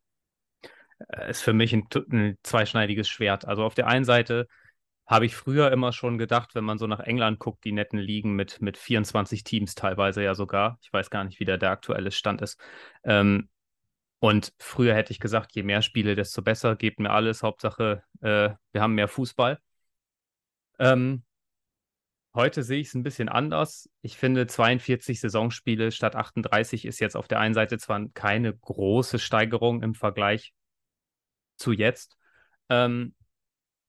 äh, 1.07 1.29
ist 1.29 1.41
für 1.41 1.53
mich 1.53 1.71
ein, 1.71 1.87
ein 2.11 2.37
zweischneidiges 2.43 3.07
Schwert. 3.07 3.45
Also 3.45 3.63
auf 3.63 3.75
der 3.75 3.87
einen 3.87 4.03
Seite 4.03 4.49
habe 5.07 5.25
ich 5.25 5.35
früher 5.35 5.71
immer 5.71 5.91
schon 5.91 6.17
gedacht, 6.17 6.55
wenn 6.55 6.63
man 6.63 6.77
so 6.77 6.87
nach 6.87 6.99
England 7.01 7.39
guckt, 7.39 7.63
die 7.65 7.71
netten 7.73 7.99
Ligen 7.99 8.33
mit, 8.33 8.61
mit 8.61 8.77
24 8.77 9.43
Teams 9.43 9.75
teilweise 9.75 10.23
ja 10.23 10.35
sogar. 10.35 10.79
Ich 10.81 10.93
weiß 10.93 11.09
gar 11.09 11.23
nicht, 11.23 11.39
wie 11.39 11.45
der, 11.45 11.57
der 11.57 11.71
aktuelle 11.71 12.11
Stand 12.11 12.41
ist. 12.41 12.59
Ähm, 13.03 13.49
und 14.19 14.53
früher 14.59 14.93
hätte 14.95 15.11
ich 15.11 15.19
gesagt, 15.19 15.53
je 15.53 15.63
mehr 15.63 15.81
Spiele, 15.81 16.15
desto 16.15 16.41
besser, 16.41 16.75
gebt 16.75 16.99
mir 16.99 17.09
alles. 17.09 17.43
Hauptsache, 17.43 18.03
äh, 18.21 18.51
wir 18.71 18.81
haben 18.81 18.93
mehr 18.93 19.07
Fußball. 19.07 19.59
Ähm, 20.79 21.23
heute 22.33 22.63
sehe 22.63 22.79
ich 22.79 22.87
es 22.87 22.93
ein 22.93 23.03
bisschen 23.03 23.29
anders. 23.29 23.89
Ich 24.01 24.17
finde, 24.17 24.47
42 24.47 25.19
Saisonspiele 25.19 25.91
statt 25.91 26.15
38 26.15 26.85
ist 26.85 26.99
jetzt 26.99 27.15
auf 27.17 27.27
der 27.27 27.39
einen 27.39 27.53
Seite 27.53 27.77
zwar 27.79 28.07
keine 28.13 28.55
große 28.55 29.19
Steigerung 29.19 29.81
im 29.83 29.95
Vergleich 29.95 30.53
zu 31.57 31.71
jetzt, 31.71 32.17
ähm, 32.69 33.15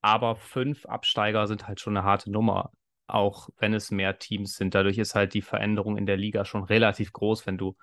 aber 0.03 0.37
fünf 0.37 0.85
Absteiger 0.87 1.47
sind 1.47 1.67
halt 1.67 1.81
schon 1.81 1.97
eine 1.97 2.05
harte 2.05 2.31
Nummer, 2.31 2.73
auch 3.07 3.49
wenn 3.59 3.73
es 3.73 3.91
mehr 3.91 4.19
Teams 4.19 4.57
sind. 4.57 4.75
Dadurch 4.75 4.99
ist 4.99 5.15
halt 5.15 5.35
die 5.35 5.43
Veränderung 5.43 5.97
in 5.97 6.07
der 6.07 6.17
Liga 6.17 6.45
schon 6.45 6.65
relativ 6.65 7.13
groß, 7.13 7.47
wenn 7.47 7.57
du 7.57 7.77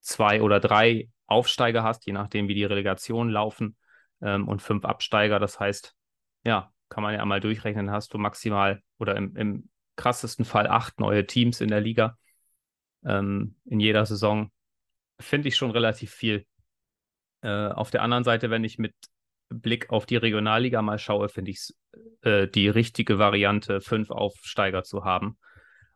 zwei 0.00 0.40
oder 0.42 0.60
drei 0.60 1.10
Aufsteiger 1.26 1.82
hast, 1.82 2.06
je 2.06 2.12
nachdem, 2.12 2.48
wie 2.48 2.54
die 2.54 2.64
Relegationen 2.64 3.32
laufen, 3.32 3.76
ähm, 4.20 4.48
und 4.48 4.62
fünf 4.62 4.84
Absteiger. 4.84 5.38
Das 5.38 5.60
heißt, 5.60 5.94
ja, 6.44 6.72
kann 6.88 7.02
man 7.02 7.14
ja 7.14 7.20
einmal 7.20 7.40
durchrechnen, 7.40 7.90
hast 7.90 8.14
du 8.14 8.18
maximal 8.18 8.82
oder 8.98 9.16
im, 9.16 9.36
im 9.36 9.70
krassesten 9.96 10.44
Fall 10.44 10.66
acht 10.68 11.00
neue 11.00 11.26
Teams 11.26 11.60
in 11.60 11.68
der 11.68 11.80
Liga 11.80 12.16
ähm, 13.04 13.56
in 13.64 13.80
jeder 13.80 14.06
Saison. 14.06 14.50
Finde 15.20 15.48
ich 15.48 15.56
schon 15.56 15.70
relativ 15.70 16.12
viel. 16.12 16.46
Äh, 17.40 17.68
auf 17.68 17.90
der 17.90 18.02
anderen 18.02 18.24
Seite, 18.24 18.50
wenn 18.50 18.64
ich 18.64 18.78
mit 18.78 18.94
Blick 19.50 19.90
auf 19.90 20.06
die 20.06 20.16
Regionalliga 20.16 20.82
mal 20.82 20.98
schaue, 20.98 21.28
finde 21.28 21.50
ich 21.50 21.58
es 21.58 21.78
äh, 22.22 22.48
die 22.48 22.68
richtige 22.68 23.18
Variante, 23.18 23.80
fünf 23.80 24.10
Aufsteiger 24.10 24.82
zu 24.82 25.04
haben, 25.04 25.38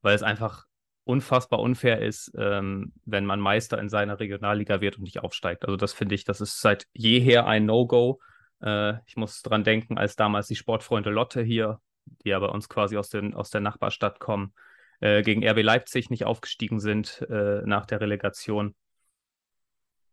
weil 0.00 0.14
es 0.14 0.22
einfach 0.22 0.64
unfassbar 1.04 1.60
unfair 1.60 2.00
ist, 2.00 2.32
ähm, 2.36 2.92
wenn 3.04 3.26
man 3.26 3.40
Meister 3.40 3.78
in 3.78 3.88
seiner 3.88 4.20
Regionalliga 4.20 4.80
wird 4.80 4.98
und 4.98 5.04
nicht 5.04 5.20
aufsteigt. 5.20 5.64
Also 5.64 5.76
das 5.76 5.92
finde 5.92 6.14
ich, 6.14 6.24
das 6.24 6.40
ist 6.40 6.60
seit 6.60 6.86
jeher 6.92 7.46
ein 7.46 7.66
No-Go. 7.66 8.20
Äh, 8.62 8.94
ich 9.06 9.16
muss 9.16 9.42
dran 9.42 9.64
denken, 9.64 9.98
als 9.98 10.16
damals 10.16 10.46
die 10.46 10.56
Sportfreunde 10.56 11.10
Lotte 11.10 11.42
hier, 11.42 11.80
die 12.24 12.30
ja 12.30 12.38
bei 12.38 12.46
uns 12.46 12.68
quasi 12.68 12.96
aus, 12.96 13.08
den, 13.08 13.34
aus 13.34 13.50
der 13.50 13.60
Nachbarstadt 13.60 14.20
kommen, 14.20 14.54
äh, 15.00 15.22
gegen 15.22 15.46
RB 15.46 15.62
Leipzig 15.62 16.10
nicht 16.10 16.24
aufgestiegen 16.24 16.78
sind 16.78 17.26
äh, 17.28 17.62
nach 17.64 17.86
der 17.86 18.00
Relegation 18.00 18.74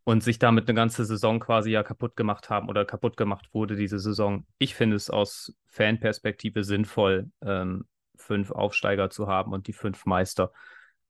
und 0.09 0.23
sich 0.23 0.39
damit 0.39 0.67
eine 0.67 0.75
ganze 0.75 1.05
Saison 1.05 1.39
quasi 1.39 1.69
ja 1.69 1.83
kaputt 1.83 2.15
gemacht 2.15 2.49
haben 2.49 2.67
oder 2.67 2.83
kaputt 2.83 3.15
gemacht 3.15 3.53
wurde 3.53 3.75
diese 3.75 3.99
Saison. 3.99 4.43
Ich 4.57 4.73
finde 4.73 4.95
es 4.95 5.11
aus 5.11 5.53
Fanperspektive 5.67 6.63
sinnvoll, 6.63 7.29
ähm, 7.43 7.85
fünf 8.15 8.49
Aufsteiger 8.49 9.11
zu 9.11 9.27
haben 9.27 9.53
und 9.53 9.67
die 9.67 9.73
fünf 9.73 10.07
Meister 10.07 10.51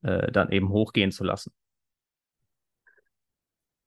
äh, 0.02 0.30
dann 0.34 0.52
eben 0.52 0.68
hochgehen 0.68 1.14
zu 1.14 1.24
lassen. 1.24 1.54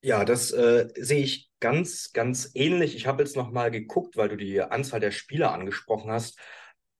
Ja, 0.00 0.24
das 0.24 0.50
äh, 0.50 0.88
sehe 0.96 1.22
ich 1.22 1.50
ganz, 1.60 2.14
ganz 2.14 2.50
ähnlich. 2.54 2.96
Ich 2.96 3.06
habe 3.06 3.22
jetzt 3.22 3.36
nochmal 3.36 3.70
geguckt, 3.70 4.16
weil 4.16 4.30
du 4.30 4.38
die 4.38 4.62
Anzahl 4.62 5.00
der 5.00 5.10
Spieler 5.10 5.52
angesprochen 5.52 6.10
hast. 6.10 6.38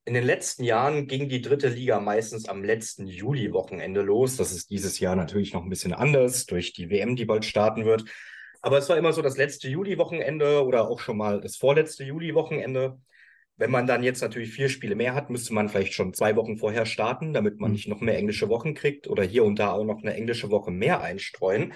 In 0.05 0.15
den 0.15 0.25
letzten 0.25 0.65
Jahren 0.65 1.07
ging 1.07 1.29
die 1.29 1.43
dritte 1.43 1.69
Liga 1.69 2.01
meistens 2.01 2.49
am 2.49 2.65
letzten 2.65 3.07
Juli-Wochenende 3.07 4.03
los. 4.03 4.37
Das 4.37 4.51
ist 4.51 4.71
dieses 4.71 4.99
Jahr 4.99 5.15
natürlich 5.15 5.53
noch 5.53 5.63
ein 5.63 5.71
bisschen 5.71 5.93
anders 5.93 6.47
durch 6.47 6.73
die 6.73 6.91
WM, 6.91 7.15
die 7.15 7.25
bald 7.25 7.45
starten 7.45 7.85
wird. 7.85 8.05
Aber 8.63 8.79
es 8.79 8.89
war 8.89 8.97
immer 8.97 9.13
so 9.13 9.23
das 9.23 9.37
letzte 9.37 9.69
Juli-Wochenende 9.69 10.65
oder 10.65 10.89
auch 10.89 10.99
schon 10.99 11.17
mal 11.17 11.41
das 11.41 11.57
vorletzte 11.57 12.03
Juli-Wochenende. 12.03 13.01
Wenn 13.57 13.71
man 13.71 13.87
dann 13.87 14.03
jetzt 14.03 14.23
natürlich 14.23 14.53
vier 14.53 14.69
Spiele 14.69 14.97
mehr 14.97 15.15
hat, 15.15 15.31
müsste 15.31 15.55
man 15.55 15.69
vielleicht 15.69 15.95
schon 15.95 16.15
zwei 16.15 16.35
Wochen 16.35 16.57
vorher 16.57 16.85
starten, 16.85 17.33
damit 17.33 17.61
man 17.61 17.71
mhm. 17.71 17.77
nicht 17.77 17.87
noch 17.87 18.01
mehr 18.01 18.17
englische 18.17 18.49
Wochen 18.49 18.75
kriegt 18.75 19.07
oder 19.07 19.23
hier 19.23 19.45
und 19.45 19.61
da 19.61 19.71
auch 19.71 19.85
noch 19.85 20.03
eine 20.03 20.15
englische 20.15 20.51
Woche 20.51 20.73
mehr 20.73 21.01
einstreuen. 21.01 21.75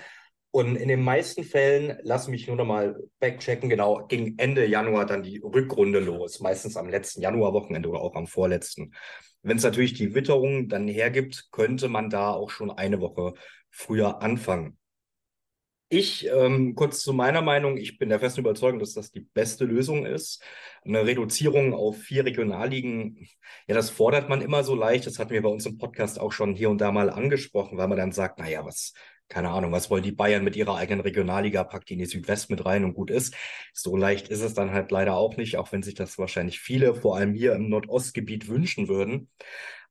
Und 0.56 0.76
in 0.76 0.88
den 0.88 1.02
meisten 1.02 1.44
Fällen, 1.44 1.98
lass 2.02 2.28
mich 2.28 2.46
nur 2.46 2.56
noch 2.56 2.64
mal 2.64 2.98
backchecken, 3.18 3.68
genau, 3.68 4.06
ging 4.06 4.38
Ende 4.38 4.64
Januar 4.64 5.04
dann 5.04 5.22
die 5.22 5.36
Rückrunde 5.36 5.98
los, 6.00 6.40
meistens 6.40 6.78
am 6.78 6.88
letzten 6.88 7.20
Januarwochenende 7.20 7.90
oder 7.90 8.00
auch 8.00 8.14
am 8.14 8.26
vorletzten. 8.26 8.94
Wenn 9.42 9.58
es 9.58 9.64
natürlich 9.64 9.92
die 9.92 10.14
Witterung 10.14 10.70
dann 10.70 10.88
hergibt, 10.88 11.48
könnte 11.50 11.88
man 11.88 12.08
da 12.08 12.30
auch 12.30 12.48
schon 12.48 12.70
eine 12.70 13.02
Woche 13.02 13.34
früher 13.68 14.22
anfangen. 14.22 14.78
Ich, 15.90 16.26
ähm, 16.26 16.74
kurz 16.74 17.02
zu 17.02 17.12
meiner 17.12 17.42
Meinung, 17.42 17.76
ich 17.76 17.98
bin 17.98 18.08
der 18.08 18.18
festen 18.18 18.40
Überzeugung, 18.40 18.80
dass 18.80 18.94
das 18.94 19.10
die 19.10 19.20
beste 19.20 19.66
Lösung 19.66 20.06
ist. 20.06 20.42
Eine 20.86 21.04
Reduzierung 21.04 21.74
auf 21.74 21.98
vier 21.98 22.24
Regionalligen, 22.24 23.28
ja, 23.68 23.74
das 23.74 23.90
fordert 23.90 24.30
man 24.30 24.40
immer 24.40 24.64
so 24.64 24.74
leicht. 24.74 25.06
Das 25.06 25.18
hatten 25.18 25.32
wir 25.32 25.42
bei 25.42 25.50
uns 25.50 25.66
im 25.66 25.76
Podcast 25.76 26.18
auch 26.18 26.32
schon 26.32 26.54
hier 26.54 26.70
und 26.70 26.80
da 26.80 26.92
mal 26.92 27.10
angesprochen, 27.10 27.76
weil 27.76 27.88
man 27.88 27.98
dann 27.98 28.12
sagt, 28.12 28.38
naja, 28.38 28.64
was, 28.64 28.94
keine 29.28 29.50
Ahnung, 29.50 29.72
was 29.72 29.90
wollen 29.90 30.02
die 30.02 30.12
Bayern 30.12 30.44
mit 30.44 30.56
ihrer 30.56 30.76
eigenen 30.76 31.00
Regionalliga, 31.00 31.64
packt 31.64 31.88
die 31.88 31.94
in 31.94 31.98
die 31.98 32.06
Südwest 32.06 32.48
mit 32.50 32.64
rein 32.64 32.84
und 32.84 32.94
gut 32.94 33.10
ist. 33.10 33.34
So 33.72 33.96
leicht 33.96 34.28
ist 34.28 34.40
es 34.40 34.54
dann 34.54 34.70
halt 34.70 34.90
leider 34.90 35.16
auch 35.16 35.36
nicht, 35.36 35.56
auch 35.56 35.72
wenn 35.72 35.82
sich 35.82 35.94
das 35.94 36.18
wahrscheinlich 36.18 36.60
viele, 36.60 36.94
vor 36.94 37.16
allem 37.16 37.34
hier 37.34 37.54
im 37.54 37.68
Nordostgebiet, 37.68 38.48
wünschen 38.48 38.88
würden. 38.88 39.30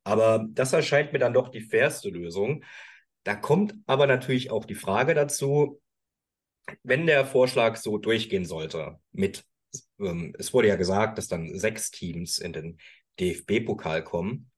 Aber 0.04 0.46
das 0.50 0.72
erscheint 0.72 1.14
mir 1.14 1.20
dann 1.20 1.34
doch 1.34 1.50
die 1.50 1.62
fairste 1.62 2.10
Lösung. 2.10 2.64
Da 3.24 3.36
kommt 3.36 3.76
aber 3.88 4.08
natürlich 4.08 4.52
auch 4.52 4.66
die 4.66 4.76
Frage 4.76 5.14
dazu, 5.16 5.82
wenn 6.84 7.06
der 7.08 7.26
Vorschlag 7.26 7.76
so 7.76 7.98
durchgehen 7.98 8.46
sollte, 8.46 9.00
mit, 9.12 9.46
ähm, 10.00 10.34
es 10.38 10.54
wurde 10.54 10.68
ja 10.68 10.76
gesagt, 10.76 11.18
dass 11.18 11.28
dann 11.28 11.58
sechs 11.58 11.92
Teams 11.92 12.38
in 12.38 12.54
den 12.54 12.78
DFB-Pokal 13.20 14.04
kommen, 14.04 14.52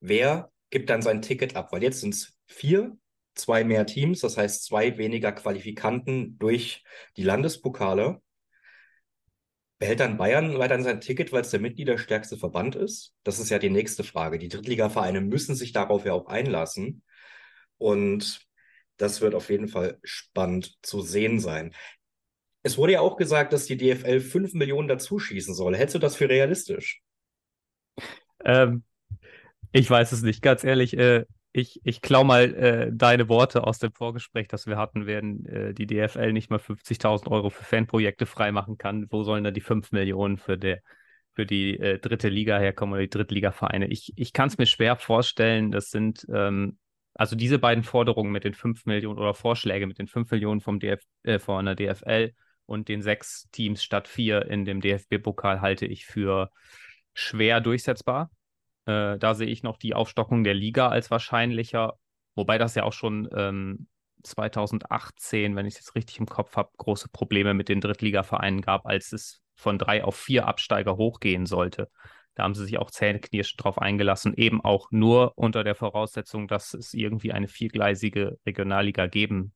wer 0.00 0.50
gibt 0.70 0.90
dann 0.90 1.02
sein 1.02 1.22
Ticket 1.22 1.56
ab? 1.56 1.72
Weil 1.72 1.82
jetzt 1.82 2.00
sind 2.00 2.14
es 2.14 2.38
vier, 2.46 2.96
zwei 3.40 3.64
mehr 3.64 3.86
Teams, 3.86 4.20
das 4.20 4.36
heißt 4.36 4.64
zwei 4.64 4.98
weniger 4.98 5.32
Qualifikanten 5.32 6.38
durch 6.38 6.84
die 7.16 7.22
Landespokale. 7.22 8.20
Behält 9.78 10.00
dann 10.00 10.18
Bayern 10.18 10.58
weiterhin 10.58 10.84
sein 10.84 11.00
Ticket, 11.00 11.32
weil 11.32 11.40
es 11.40 11.50
der 11.50 11.60
mitgliederstärkste 11.60 12.36
Verband 12.36 12.76
ist? 12.76 13.14
Das 13.22 13.38
ist 13.38 13.48
ja 13.48 13.58
die 13.58 13.70
nächste 13.70 14.04
Frage. 14.04 14.38
Die 14.38 14.48
Drittligavereine 14.48 15.22
müssen 15.22 15.54
sich 15.54 15.72
darauf 15.72 16.04
ja 16.04 16.12
auch 16.12 16.26
einlassen. 16.26 17.02
Und 17.78 18.46
das 18.98 19.22
wird 19.22 19.34
auf 19.34 19.48
jeden 19.48 19.68
Fall 19.68 19.98
spannend 20.04 20.76
zu 20.82 21.00
sehen 21.00 21.40
sein. 21.40 21.74
Es 22.62 22.76
wurde 22.76 22.92
ja 22.92 23.00
auch 23.00 23.16
gesagt, 23.16 23.54
dass 23.54 23.64
die 23.64 23.78
DFL 23.78 24.20
5 24.20 24.52
Millionen 24.52 24.88
dazuschießen 24.88 25.54
soll. 25.54 25.74
Hältst 25.74 25.94
du 25.94 25.98
das 25.98 26.16
für 26.16 26.28
realistisch? 26.28 27.00
Ähm, 28.44 28.84
ich 29.72 29.88
weiß 29.88 30.12
es 30.12 30.20
nicht, 30.20 30.42
ganz 30.42 30.64
ehrlich. 30.64 30.96
Äh, 30.96 31.24
ich, 31.52 31.80
ich 31.84 32.00
klau 32.00 32.24
mal 32.24 32.54
äh, 32.54 32.90
deine 32.92 33.28
Worte 33.28 33.64
aus 33.64 33.78
dem 33.78 33.92
Vorgespräch, 33.92 34.48
das 34.48 34.66
wir 34.66 34.76
hatten, 34.76 35.06
werden 35.06 35.46
äh, 35.46 35.74
die 35.74 35.86
DFL 35.86 36.32
nicht 36.32 36.50
mal 36.50 36.60
50.000 36.60 37.30
Euro 37.30 37.50
für 37.50 37.64
Fanprojekte 37.64 38.26
freimachen 38.26 38.78
kann. 38.78 39.06
Wo 39.10 39.24
sollen 39.24 39.44
da 39.44 39.50
die 39.50 39.60
5 39.60 39.90
Millionen 39.92 40.38
für, 40.38 40.56
der, 40.56 40.80
für 41.32 41.46
die 41.46 41.78
äh, 41.78 41.98
dritte 41.98 42.28
Liga 42.28 42.58
herkommen 42.58 42.92
oder 42.92 43.02
die 43.02 43.10
Drittligavereine? 43.10 43.88
Ich, 43.88 44.12
ich 44.16 44.32
kann 44.32 44.48
es 44.48 44.58
mir 44.58 44.66
schwer 44.66 44.96
vorstellen. 44.96 45.72
Das 45.72 45.90
sind 45.90 46.24
ähm, 46.32 46.78
also 47.14 47.34
diese 47.34 47.58
beiden 47.58 47.82
Forderungen 47.82 48.30
mit 48.30 48.44
den 48.44 48.54
5 48.54 48.86
Millionen 48.86 49.18
oder 49.18 49.34
Vorschläge 49.34 49.86
mit 49.86 49.98
den 49.98 50.06
5 50.06 50.30
Millionen 50.30 50.60
vom 50.60 50.78
DF, 50.78 51.02
äh, 51.24 51.38
von 51.38 51.66
der 51.66 51.74
DFL 51.74 52.32
und 52.66 52.88
den 52.88 53.02
sechs 53.02 53.48
Teams 53.50 53.82
statt 53.82 54.06
vier 54.06 54.46
in 54.46 54.64
dem 54.64 54.80
DFB-Pokal 54.80 55.60
halte 55.60 55.86
ich 55.86 56.06
für 56.06 56.50
schwer 57.12 57.60
durchsetzbar. 57.60 58.30
Äh, 58.86 59.18
da 59.18 59.34
sehe 59.34 59.48
ich 59.48 59.62
noch 59.62 59.76
die 59.76 59.94
Aufstockung 59.94 60.44
der 60.44 60.54
Liga 60.54 60.88
als 60.88 61.10
wahrscheinlicher, 61.10 61.98
wobei 62.34 62.58
das 62.58 62.74
ja 62.74 62.84
auch 62.84 62.92
schon 62.92 63.28
ähm, 63.34 63.88
2018, 64.22 65.56
wenn 65.56 65.66
ich 65.66 65.74
es 65.74 65.80
jetzt 65.80 65.94
richtig 65.94 66.18
im 66.18 66.26
Kopf 66.26 66.56
habe, 66.56 66.70
große 66.76 67.08
Probleme 67.08 67.54
mit 67.54 67.68
den 67.68 67.80
Drittligavereinen 67.80 68.60
gab, 68.60 68.86
als 68.86 69.12
es 69.12 69.40
von 69.54 69.78
drei 69.78 70.04
auf 70.04 70.16
vier 70.16 70.46
Absteiger 70.46 70.96
hochgehen 70.96 71.46
sollte. 71.46 71.90
Da 72.34 72.44
haben 72.44 72.54
sie 72.54 72.64
sich 72.64 72.78
auch 72.78 72.90
zähneknirschend 72.90 73.62
drauf 73.62 73.78
eingelassen, 73.78 74.34
eben 74.34 74.62
auch 74.62 74.90
nur 74.90 75.36
unter 75.36 75.64
der 75.64 75.74
Voraussetzung, 75.74 76.48
dass 76.48 76.74
es 76.74 76.94
irgendwie 76.94 77.32
eine 77.32 77.48
viergleisige 77.48 78.38
Regionalliga 78.46 79.06
geben 79.06 79.52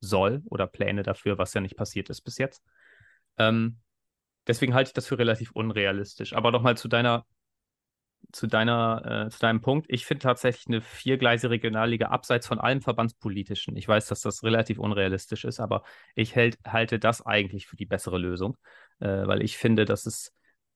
soll 0.00 0.42
oder 0.46 0.66
Pläne 0.66 1.02
dafür, 1.02 1.38
was 1.38 1.54
ja 1.54 1.60
nicht 1.60 1.76
passiert 1.76 2.10
ist 2.10 2.22
bis 2.22 2.38
jetzt. 2.38 2.62
Ähm, 3.38 3.78
deswegen 4.46 4.74
halte 4.74 4.88
ich 4.88 4.94
das 4.94 5.06
für 5.06 5.18
relativ 5.18 5.52
unrealistisch. 5.52 6.32
Aber 6.34 6.50
nochmal 6.50 6.76
zu 6.76 6.88
deiner, 6.88 7.24
zu 8.32 8.46
deiner, 8.46 9.26
äh, 9.26 9.30
zu 9.30 9.40
deinem 9.40 9.60
Punkt. 9.60 9.86
Ich 9.88 10.06
finde 10.06 10.22
tatsächlich 10.22 10.66
eine 10.68 10.80
viergleisige 10.80 11.50
Regionalliga 11.50 12.08
abseits 12.08 12.46
von 12.46 12.60
allem 12.60 12.80
Verbandspolitischen. 12.80 13.76
Ich 13.76 13.88
weiß, 13.88 14.06
dass 14.06 14.20
das 14.20 14.42
relativ 14.42 14.78
unrealistisch 14.78 15.44
ist, 15.44 15.60
aber 15.60 15.82
ich 16.14 16.34
hält, 16.34 16.58
halte 16.66 16.98
das 16.98 17.24
eigentlich 17.24 17.66
für 17.66 17.76
die 17.76 17.86
bessere 17.86 18.18
Lösung, 18.18 18.56
äh, 19.00 19.26
weil 19.26 19.42
ich 19.42 19.58
finde, 19.58 19.84
dass 19.84 20.06
es 20.06 20.32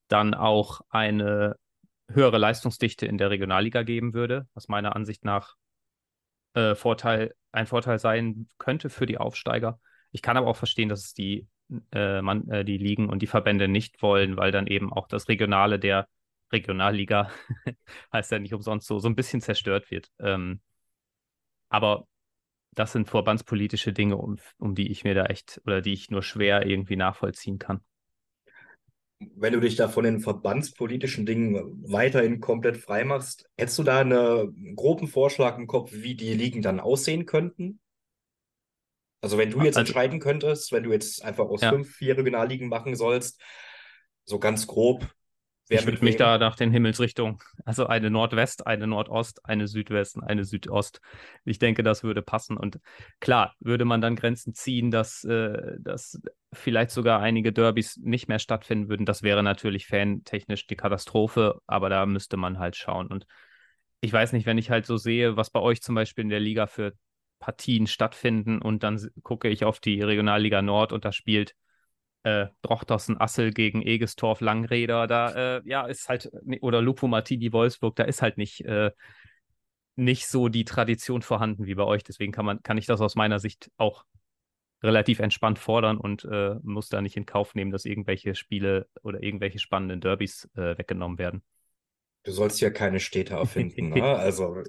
dann 0.09 0.35
auch 0.35 0.81
eine 0.91 1.57
höhere 2.11 2.39
Leistungsdichte 2.39 3.07
in 3.07 3.19
der 3.19 3.31
Regionalliga 3.31 3.83
geben 3.83 4.15
würde, 4.15 4.47
was 4.55 4.69
meiner 4.69 4.95
Ansicht 4.95 5.25
nach 5.25 5.55
äh, 6.55 6.75
Vorteil, 6.75 7.35
ein 7.53 7.67
Vorteil 7.67 7.99
sein 7.99 8.49
könnte 8.59 8.91
für 8.91 9.07
die 9.07 9.19
Aufsteiger. 9.19 9.81
Ich 10.13 10.23
kann 10.23 10.37
aber 10.37 10.49
auch 10.49 10.57
verstehen, 10.57 10.89
dass 10.89 11.05
es 11.05 11.15
die 11.15 11.49
äh, 11.93 12.23
man, 12.23 12.49
äh, 12.49 12.65
die 12.65 12.79
Ligen 12.79 13.09
und 13.09 13.23
die 13.23 13.27
Verbände 13.27 13.69
nicht 13.69 14.03
wollen, 14.03 14.37
weil 14.37 14.53
dann 14.53 14.67
eben 14.67 14.93
auch 14.93 15.09
das 15.09 15.29
Regionale 15.29 15.79
der 15.79 16.09
Regionalliga, 16.55 17.31
heißt 18.13 18.33
ja 18.33 18.39
nicht 18.39 18.55
umsonst 18.55 18.87
so, 18.87 18.99
so 18.99 19.09
ein 19.09 19.15
bisschen 19.15 19.43
zerstört 19.43 19.91
wird. 19.91 20.11
Ähm, 20.19 20.61
aber 21.69 22.07
das 22.75 22.93
sind 22.93 23.09
verbandspolitische 23.09 23.93
Dinge, 23.93 24.17
um, 24.17 24.39
um 24.59 24.75
die 24.75 24.91
ich 24.91 25.05
mir 25.05 25.15
da 25.15 25.27
echt 25.27 25.61
oder 25.67 25.81
die 25.81 25.93
ich 25.93 26.11
nur 26.11 26.23
schwer 26.23 26.67
irgendwie 26.67 26.97
nachvollziehen 26.97 27.59
kann. 27.59 27.81
Wenn 29.37 29.53
du 29.53 29.61
dich 29.61 29.77
da 29.77 29.89
von 29.89 30.05
den 30.05 30.21
verbandspolitischen 30.21 31.25
Dingen 31.25 31.83
weiterhin 31.87 32.41
komplett 32.41 32.77
frei 32.77 33.05
machst, 33.05 33.49
hättest 33.57 33.79
du 33.79 33.83
da 33.83 34.01
einen 34.01 34.75
groben 34.77 35.07
Vorschlag 35.07 35.57
im 35.57 35.67
Kopf, 35.67 35.93
wie 35.93 36.15
die 36.15 36.35
Ligen 36.35 36.63
dann 36.63 36.81
aussehen 36.81 37.27
könnten? 37.27 37.81
Also 39.21 39.39
wenn 39.39 39.51
du 39.51 39.63
jetzt 39.63 39.79
also, 39.79 39.89
entscheiden 39.89 40.21
könntest, 40.21 40.73
wenn 40.73 40.83
du 40.83 40.93
jetzt 40.93 41.25
einfach 41.25 41.47
aus 41.47 41.63
ja. 41.63 41.71
fünf, 41.71 41.91
vier 41.91 42.19
Regionalligen 42.19 42.69
machen 42.69 42.95
sollst, 42.95 43.41
so 44.27 44.39
ganz 44.39 44.67
grob, 44.67 45.09
Wer 45.69 45.81
ich 45.81 45.87
würde 45.87 46.05
mich 46.05 46.17
da 46.17 46.37
nach 46.37 46.57
den 46.57 46.71
Himmelsrichtungen, 46.71 47.39
also 47.65 47.87
eine 47.87 48.11
Nordwest, 48.11 48.67
eine 48.67 48.87
Nordost, 48.87 49.47
eine 49.47 49.67
Südwest, 49.67 50.23
eine 50.23 50.45
Südost. 50.45 51.01
Ich 51.45 51.59
denke, 51.59 51.83
das 51.83 52.03
würde 52.03 52.21
passen. 52.21 52.59
Und 52.59 52.81
klar, 53.19 53.55
würde 53.61 53.87
man 53.87 54.03
dann 54.03 54.15
Grenzen 54.15 54.53
ziehen, 54.53 54.91
dass, 54.91 55.25
äh, 55.25 55.77
dass 55.79 56.21
vielleicht 56.53 56.91
sogar 56.91 57.21
einige 57.21 57.53
Derbys 57.53 57.97
nicht 57.97 58.29
mehr 58.29 58.39
stattfinden 58.39 58.91
würden. 58.91 59.07
Das 59.07 59.23
wäre 59.23 59.43
natürlich 59.43 59.87
fantechnisch 59.87 60.67
die 60.67 60.77
Katastrophe, 60.77 61.59
aber 61.67 61.89
da 61.89 62.05
müsste 62.05 62.37
man 62.37 62.59
halt 62.59 62.77
schauen. 62.77 63.07
Und 63.07 63.27
ich 64.03 64.13
weiß 64.13 64.33
nicht, 64.35 64.45
wenn 64.45 64.59
ich 64.59 64.71
halt 64.71 64.85
so 64.85 64.99
sehe, 64.99 65.39
was 65.39 65.49
bei 65.49 65.61
euch 65.61 65.81
zum 65.81 65.95
Beispiel 65.95 66.25
in 66.25 66.31
der 66.31 66.41
Liga 66.41 66.67
für 66.67 66.93
Partien 67.39 67.87
stattfinden 67.87 68.61
und 68.61 68.83
dann 68.83 69.01
gucke 69.23 69.49
ich 69.49 69.65
auf 69.65 69.81
die 69.81 70.03
Regionalliga 70.03 70.61
Nord 70.61 70.93
und 70.93 71.07
da 71.07 71.13
spielt 71.13 71.55
äh, 72.25 72.47
Drochtersen 72.63 73.21
Assel 73.21 73.53
gegen 73.53 73.83
Egestorf 73.83 74.41
Langräder, 74.41 75.07
da 75.07 75.59
äh, 75.59 75.63
ja 75.65 75.87
ist 75.87 76.09
halt, 76.09 76.31
oder 76.61 76.83
Lupo 76.83 77.07
Martini 77.07 77.53
Wolfsburg, 77.53 77.97
da 77.97 78.05
ist 78.05 78.23
halt 78.23 78.39
nicht, 78.39 78.63
äh, 78.65 78.91
nicht 79.97 80.27
so 80.27 80.49
die 80.49 80.65
Tradition 80.65 81.23
vorhanden 81.23 81.67
wie 81.67 81.75
bei 81.75 81.85
euch. 81.85 82.03
Deswegen 82.03 82.33
kann 82.33 82.47
man, 82.47 82.63
kann 82.63 82.79
ich 82.79 82.87
das 82.87 83.01
aus 83.01 83.15
meiner 83.15 83.39
Sicht 83.39 83.71
auch 83.77 84.05
relativ 84.83 85.19
entspannt 85.19 85.59
fordern 85.59 85.99
und 85.99 86.25
äh, 86.25 86.57
muss 86.63 86.89
da 86.89 87.01
nicht 87.01 87.17
in 87.17 87.27
Kauf 87.27 87.55
nehmen, 87.55 87.71
dass 87.71 87.85
irgendwelche 87.85 88.35
Spiele 88.35 88.89
oder 89.03 89.23
irgendwelche 89.23 89.59
spannenden 89.59 90.01
Derbys 90.01 90.49
äh, 90.57 90.77
weggenommen 90.77 91.19
werden. 91.19 91.43
Du 92.25 92.33
sollst 92.33 92.61
ja 92.61 92.71
keine 92.71 93.01
Städte 93.01 93.35
erfinden, 93.35 93.91
ne? 93.91 94.03
Also 94.19 94.63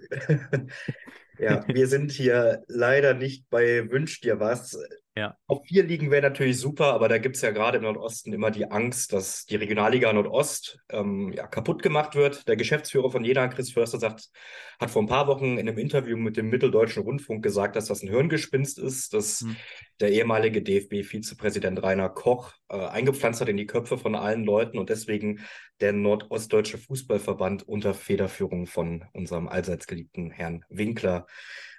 ja, 1.39 1.65
wir 1.67 1.87
sind 1.87 2.11
hier 2.11 2.63
leider 2.67 3.13
nicht 3.13 3.49
bei 3.49 3.89
Wünsch 3.89 4.19
dir 4.21 4.39
was. 4.39 4.77
Ja. 5.17 5.37
Auf 5.47 5.65
vier 5.65 5.83
Ligen 5.83 6.11
wäre 6.11 6.23
natürlich 6.23 6.59
super, 6.59 6.93
aber 6.93 7.07
da 7.07 7.17
gibt 7.19 7.37
es 7.37 7.41
ja 7.41 7.51
gerade 7.51 7.77
im 7.77 7.83
Nordosten 7.83 8.33
immer 8.33 8.51
die 8.51 8.69
Angst, 8.69 9.13
dass 9.13 9.45
die 9.45 9.55
Regionalliga 9.55 10.11
Nordost 10.11 10.79
ähm, 10.89 11.31
ja, 11.31 11.47
kaputt 11.47 11.81
gemacht 11.81 12.15
wird. 12.15 12.49
Der 12.49 12.57
Geschäftsführer 12.57 13.09
von 13.09 13.23
Jena, 13.23 13.47
Chris 13.47 13.71
Förster, 13.71 13.97
sagt, 13.97 14.29
hat 14.77 14.91
vor 14.91 15.01
ein 15.01 15.07
paar 15.07 15.27
Wochen 15.27 15.57
in 15.57 15.69
einem 15.69 15.77
Interview 15.77 16.17
mit 16.17 16.35
dem 16.35 16.49
Mitteldeutschen 16.49 17.03
Rundfunk 17.03 17.41
gesagt, 17.43 17.77
dass 17.77 17.85
das 17.85 18.03
ein 18.03 18.09
Hirngespinst 18.09 18.77
ist, 18.77 19.13
dass 19.13 19.39
hm. 19.39 19.55
der 20.01 20.11
ehemalige 20.11 20.61
DFB-Vizepräsident 20.61 21.81
Rainer 21.81 22.09
Koch 22.09 22.51
äh, 22.67 22.75
eingepflanzt 22.75 23.39
hat 23.39 23.47
in 23.47 23.57
die 23.57 23.67
Köpfe 23.67 23.97
von 23.97 24.15
allen 24.15 24.43
Leuten 24.43 24.77
und 24.77 24.89
deswegen 24.89 25.39
der 25.81 25.93
Nordostdeutsche 25.93 26.77
Fußballverband 26.77 27.67
unter 27.67 27.93
Federführung 27.93 28.65
von 28.67 29.05
unserem 29.13 29.47
allseits 29.47 29.87
geliebten 29.87 30.31
Herrn 30.31 30.63
Winkler 30.69 31.27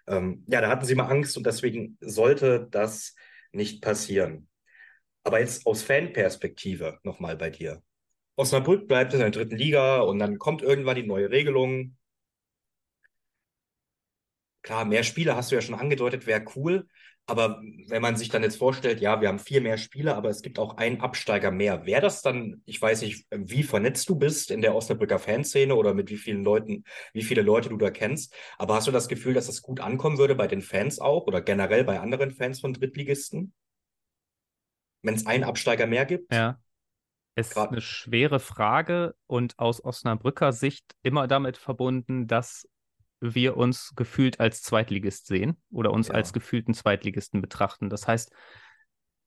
ähm, 0.06 0.44
ja, 0.48 0.60
da 0.60 0.68
hatten 0.68 0.84
sie 0.84 0.94
mal 0.94 1.08
Angst 1.10 1.36
und 1.36 1.46
deswegen 1.46 1.96
sollte 2.00 2.68
das 2.70 3.14
nicht 3.52 3.82
passieren. 3.82 4.48
Aber 5.24 5.40
jetzt 5.40 5.66
aus 5.66 5.82
Fanperspektive 5.82 7.00
nochmal 7.02 7.36
bei 7.36 7.50
dir. 7.50 7.82
Osnabrück 8.36 8.86
bleibt 8.86 9.14
in 9.14 9.20
der 9.20 9.30
dritten 9.30 9.56
Liga 9.56 10.00
und 10.00 10.18
dann 10.18 10.38
kommt 10.38 10.62
irgendwann 10.62 10.96
die 10.96 11.06
neue 11.06 11.30
Regelung. 11.30 11.96
Klar, 14.62 14.84
mehr 14.84 15.02
Spiele 15.04 15.36
hast 15.36 15.50
du 15.50 15.56
ja 15.56 15.62
schon 15.62 15.74
angedeutet, 15.74 16.26
wäre 16.26 16.44
cool. 16.54 16.88
Aber 17.28 17.60
wenn 17.88 18.02
man 18.02 18.16
sich 18.16 18.28
dann 18.28 18.44
jetzt 18.44 18.56
vorstellt, 18.56 19.00
ja, 19.00 19.20
wir 19.20 19.28
haben 19.28 19.40
vier 19.40 19.60
mehr 19.60 19.78
Spiele, 19.78 20.14
aber 20.14 20.28
es 20.28 20.42
gibt 20.42 20.60
auch 20.60 20.76
einen 20.76 21.00
Absteiger 21.00 21.50
mehr, 21.50 21.84
wäre 21.84 22.00
das 22.00 22.22
dann, 22.22 22.62
ich 22.66 22.80
weiß 22.80 23.02
nicht, 23.02 23.26
wie 23.30 23.64
vernetzt 23.64 24.08
du 24.08 24.14
bist 24.14 24.52
in 24.52 24.62
der 24.62 24.76
Osnabrücker 24.76 25.18
Fanszene 25.18 25.74
oder 25.74 25.92
mit 25.92 26.08
wie 26.08 26.18
vielen 26.18 26.44
Leuten, 26.44 26.84
wie 27.12 27.24
viele 27.24 27.42
Leute 27.42 27.68
du 27.68 27.76
da 27.78 27.90
kennst, 27.90 28.32
aber 28.58 28.76
hast 28.76 28.86
du 28.86 28.92
das 28.92 29.08
Gefühl, 29.08 29.34
dass 29.34 29.46
das 29.46 29.60
gut 29.60 29.80
ankommen 29.80 30.18
würde 30.18 30.36
bei 30.36 30.46
den 30.46 30.62
Fans 30.62 31.00
auch 31.00 31.26
oder 31.26 31.40
generell 31.40 31.82
bei 31.82 31.98
anderen 31.98 32.30
Fans 32.30 32.60
von 32.60 32.72
Drittligisten? 32.72 33.52
Wenn 35.02 35.14
es 35.14 35.26
einen 35.26 35.44
Absteiger 35.44 35.88
mehr 35.88 36.06
gibt? 36.06 36.32
Ja. 36.32 36.60
Es 37.38 37.48
ist 37.48 37.58
eine 37.58 37.82
schwere 37.82 38.40
Frage 38.40 39.14
und 39.26 39.58
aus 39.58 39.84
Osnabrücker 39.84 40.52
Sicht 40.52 40.96
immer 41.02 41.26
damit 41.26 41.58
verbunden, 41.58 42.26
dass 42.26 42.66
wir 43.34 43.56
uns 43.56 43.94
gefühlt 43.96 44.40
als 44.40 44.62
Zweitligist 44.62 45.26
sehen 45.26 45.56
oder 45.70 45.92
uns 45.92 46.08
ja. 46.08 46.14
als 46.14 46.32
gefühlten 46.32 46.74
Zweitligisten 46.74 47.40
betrachten. 47.40 47.90
Das 47.90 48.06
heißt, 48.06 48.32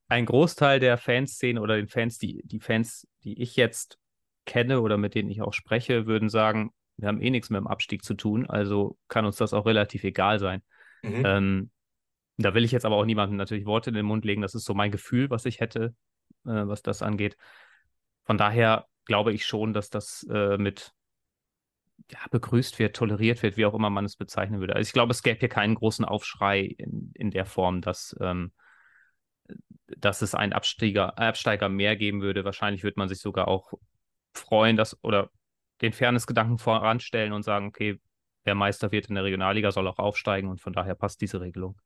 ein 0.07 0.25
Großteil 0.25 0.79
der 0.79 0.97
Fanszene 0.97 1.61
oder 1.61 1.75
den 1.75 1.87
Fans, 1.87 2.17
die, 2.17 2.41
die 2.43 2.59
Fans, 2.59 3.07
die 3.23 3.41
ich 3.41 3.55
jetzt 3.55 3.99
kenne 4.45 4.81
oder 4.81 4.97
mit 4.97 5.15
denen 5.15 5.29
ich 5.29 5.41
auch 5.41 5.53
spreche, 5.53 6.07
würden 6.07 6.29
sagen, 6.29 6.71
wir 6.97 7.07
haben 7.07 7.21
eh 7.21 7.29
nichts 7.29 7.49
mit 7.49 7.59
dem 7.59 7.67
Abstieg 7.67 8.03
zu 8.03 8.15
tun, 8.15 8.49
also 8.49 8.97
kann 9.07 9.25
uns 9.25 9.37
das 9.37 9.53
auch 9.53 9.65
relativ 9.65 10.03
egal 10.03 10.39
sein. 10.39 10.61
Mhm. 11.03 11.23
Ähm, 11.25 11.71
da 12.37 12.53
will 12.53 12.63
ich 12.63 12.71
jetzt 12.71 12.85
aber 12.85 12.95
auch 12.95 13.05
niemandem 13.05 13.37
natürlich 13.37 13.65
Worte 13.65 13.89
in 13.89 13.95
den 13.95 14.05
Mund 14.05 14.25
legen. 14.25 14.41
Das 14.41 14.55
ist 14.55 14.65
so 14.65 14.73
mein 14.73 14.91
Gefühl, 14.91 15.29
was 15.29 15.45
ich 15.45 15.59
hätte, 15.59 15.93
äh, 16.45 16.67
was 16.67 16.81
das 16.81 17.01
angeht. 17.01 17.37
Von 18.23 18.37
daher 18.37 18.87
glaube 19.05 19.33
ich 19.33 19.45
schon, 19.45 19.73
dass 19.73 19.89
das 19.89 20.25
äh, 20.31 20.57
mit 20.57 20.93
ja, 22.11 22.19
begrüßt 22.31 22.79
wird, 22.79 22.95
toleriert 22.95 23.43
wird, 23.43 23.57
wie 23.57 23.65
auch 23.65 23.73
immer 23.73 23.89
man 23.89 24.05
es 24.05 24.15
bezeichnen 24.15 24.59
würde. 24.59 24.75
Also 24.75 24.87
ich 24.87 24.93
glaube, 24.93 25.11
es 25.11 25.23
gäbe 25.23 25.39
hier 25.39 25.49
keinen 25.49 25.75
großen 25.75 26.05
Aufschrei 26.05 26.61
in, 26.61 27.11
in 27.15 27.31
der 27.31 27.45
Form, 27.45 27.81
dass, 27.81 28.15
ähm, 28.19 28.51
dass 29.97 30.21
es 30.21 30.35
einen 30.35 30.53
Absteiger, 30.53 31.17
Absteiger 31.17 31.69
mehr 31.69 31.95
geben 31.95 32.21
würde. 32.21 32.45
Wahrscheinlich 32.45 32.83
würde 32.83 32.99
man 32.99 33.09
sich 33.09 33.19
sogar 33.19 33.47
auch 33.47 33.73
freuen, 34.33 34.77
dass 34.77 34.97
oder 35.03 35.29
den 35.81 35.93
Fairness-Gedanken 35.93 36.57
voranstellen 36.57 37.33
und 37.33 37.43
sagen, 37.43 37.67
okay, 37.67 37.99
wer 38.43 38.55
Meister 38.55 38.91
wird 38.91 39.07
in 39.07 39.15
der 39.15 39.23
Regionalliga, 39.23 39.71
soll 39.71 39.87
auch 39.87 39.99
aufsteigen 39.99 40.49
und 40.49 40.61
von 40.61 40.73
daher 40.73 40.95
passt 40.95 41.21
diese 41.21 41.41
Regelung. 41.41 41.79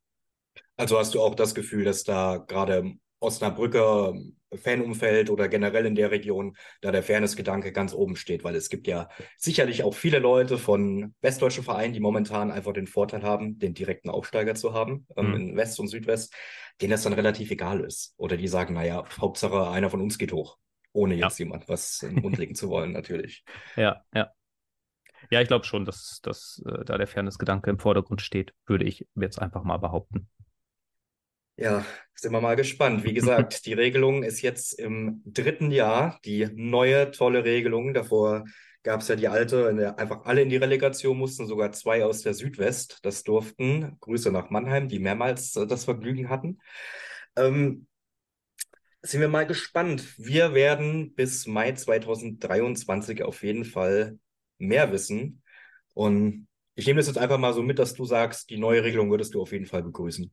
Also 0.75 0.97
hast 0.97 1.13
du 1.13 1.21
auch 1.21 1.35
das 1.35 1.55
Gefühl, 1.55 1.83
dass 1.83 2.03
da 2.03 2.37
gerade 2.37 2.93
Osnabrücker 3.23 4.13
Fanumfeld 4.57 5.29
oder 5.29 5.47
generell 5.47 5.85
in 5.85 5.95
der 5.95 6.11
Region, 6.11 6.55
da 6.81 6.91
der 6.91 7.03
Fairness-Gedanke 7.03 7.71
ganz 7.71 7.93
oben 7.93 8.15
steht, 8.15 8.43
weil 8.43 8.55
es 8.55 8.69
gibt 8.69 8.87
ja 8.87 9.09
sicherlich 9.37 9.83
auch 9.83 9.93
viele 9.93 10.19
Leute 10.19 10.57
von 10.57 11.15
westdeutschen 11.21 11.63
Vereinen, 11.63 11.93
die 11.93 11.99
momentan 11.99 12.51
einfach 12.51 12.73
den 12.73 12.87
Vorteil 12.87 13.23
haben, 13.23 13.59
den 13.59 13.73
direkten 13.73 14.09
Aufsteiger 14.09 14.55
zu 14.55 14.73
haben, 14.73 15.07
ähm, 15.15 15.29
mhm. 15.29 15.35
in 15.35 15.57
West 15.57 15.79
und 15.79 15.87
Südwest, 15.87 16.33
denen 16.81 16.91
das 16.91 17.03
dann 17.03 17.13
relativ 17.13 17.51
egal 17.51 17.81
ist. 17.81 18.13
Oder 18.17 18.37
die 18.37 18.47
sagen, 18.47 18.73
naja, 18.73 19.03
Hauptsache 19.19 19.69
einer 19.69 19.89
von 19.89 20.01
uns 20.01 20.17
geht 20.17 20.33
hoch, 20.33 20.57
ohne 20.91 21.15
jetzt 21.15 21.39
ja. 21.39 21.45
jemand 21.45 21.67
was 21.69 22.01
in 22.03 22.15
den 22.15 22.23
Mund 22.23 22.37
legen 22.37 22.55
zu 22.55 22.69
wollen, 22.69 22.91
natürlich. 22.91 23.43
Ja, 23.75 24.03
ja. 24.13 24.31
Ja, 25.31 25.39
ich 25.39 25.47
glaube 25.47 25.63
schon, 25.63 25.85
dass, 25.85 26.19
dass 26.21 26.61
äh, 26.65 26.83
da 26.83 26.97
der 26.97 27.07
Fairness-Gedanke 27.07 27.69
im 27.69 27.79
Vordergrund 27.79 28.21
steht, 28.21 28.53
würde 28.65 28.83
ich 28.83 29.07
jetzt 29.15 29.41
einfach 29.41 29.63
mal 29.63 29.77
behaupten. 29.77 30.29
Ja, 31.55 31.85
sind 32.15 32.31
wir 32.31 32.41
mal 32.41 32.55
gespannt. 32.55 33.03
Wie 33.03 33.13
gesagt, 33.13 33.65
die 33.65 33.73
Regelung 33.73 34.23
ist 34.23 34.41
jetzt 34.41 34.73
im 34.79 35.21
dritten 35.25 35.71
Jahr, 35.71 36.19
die 36.25 36.47
neue 36.53 37.11
tolle 37.11 37.43
Regelung. 37.43 37.93
Davor 37.93 38.45
gab 38.81 39.01
es 39.01 39.07
ja 39.07 39.15
die 39.15 39.27
alte, 39.27 39.67
in 39.69 39.77
der 39.77 39.99
einfach 39.99 40.25
alle 40.25 40.41
in 40.41 40.49
die 40.49 40.57
Relegation 40.57 41.17
mussten, 41.17 41.47
sogar 41.47 41.71
zwei 41.71 42.03
aus 42.03 42.21
der 42.21 42.33
Südwest. 42.33 42.99
Das 43.03 43.23
durften. 43.23 43.97
Grüße 43.99 44.31
nach 44.31 44.49
Mannheim, 44.49 44.87
die 44.87 44.99
mehrmals 44.99 45.55
äh, 45.55 45.67
das 45.67 45.85
Vergnügen 45.85 46.29
hatten. 46.29 46.59
Ähm, 47.35 47.87
sind 49.01 49.21
wir 49.21 49.27
mal 49.27 49.45
gespannt. 49.45 50.17
Wir 50.17 50.53
werden 50.53 51.13
bis 51.13 51.45
Mai 51.45 51.73
2023 51.73 53.23
auf 53.23 53.43
jeden 53.43 53.65
Fall 53.65 54.17
mehr 54.57 54.91
wissen. 54.91 55.43
Und 55.93 56.47
ich 56.75 56.87
nehme 56.87 56.99
das 56.99 57.07
jetzt 57.07 57.17
einfach 57.17 57.37
mal 57.37 57.53
so 57.53 57.61
mit, 57.61 57.79
dass 57.79 57.93
du 57.93 58.05
sagst, 58.05 58.49
die 58.49 58.57
neue 58.57 58.83
Regelung 58.83 59.11
würdest 59.11 59.33
du 59.33 59.41
auf 59.41 59.51
jeden 59.51 59.65
Fall 59.65 59.83
begrüßen. 59.83 60.31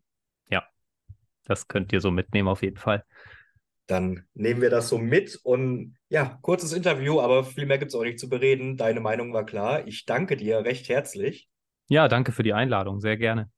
Das 1.50 1.66
könnt 1.66 1.92
ihr 1.92 2.00
so 2.00 2.12
mitnehmen 2.12 2.46
auf 2.46 2.62
jeden 2.62 2.76
Fall. 2.76 3.04
Dann 3.88 4.24
nehmen 4.34 4.60
wir 4.62 4.70
das 4.70 4.88
so 4.88 4.98
mit 4.98 5.36
und 5.42 5.96
ja, 6.08 6.38
kurzes 6.42 6.72
Interview, 6.72 7.20
aber 7.20 7.42
viel 7.42 7.66
mehr 7.66 7.78
gibt 7.78 7.90
es 7.90 7.96
auch 7.96 8.04
nicht 8.04 8.20
zu 8.20 8.28
bereden. 8.28 8.76
Deine 8.76 9.00
Meinung 9.00 9.32
war 9.32 9.44
klar. 9.44 9.84
Ich 9.88 10.06
danke 10.06 10.36
dir 10.36 10.64
recht 10.64 10.88
herzlich. 10.88 11.48
Ja, 11.88 12.06
danke 12.06 12.30
für 12.30 12.44
die 12.44 12.52
Einladung, 12.52 13.00
sehr 13.00 13.16
gerne. 13.16 13.50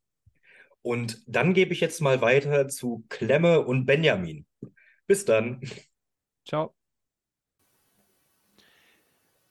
Und 0.81 1.23
dann 1.27 1.53
gebe 1.53 1.75
ich 1.75 1.81
jetzt 1.81 2.01
mal 2.01 2.23
weiter 2.23 2.67
zu 2.67 3.05
Klemme 3.11 3.61
und 3.61 3.85
Benjamin. 3.85 4.47
Bis 5.07 5.27
dann. 5.27 5.61
Ciao. 6.49 6.75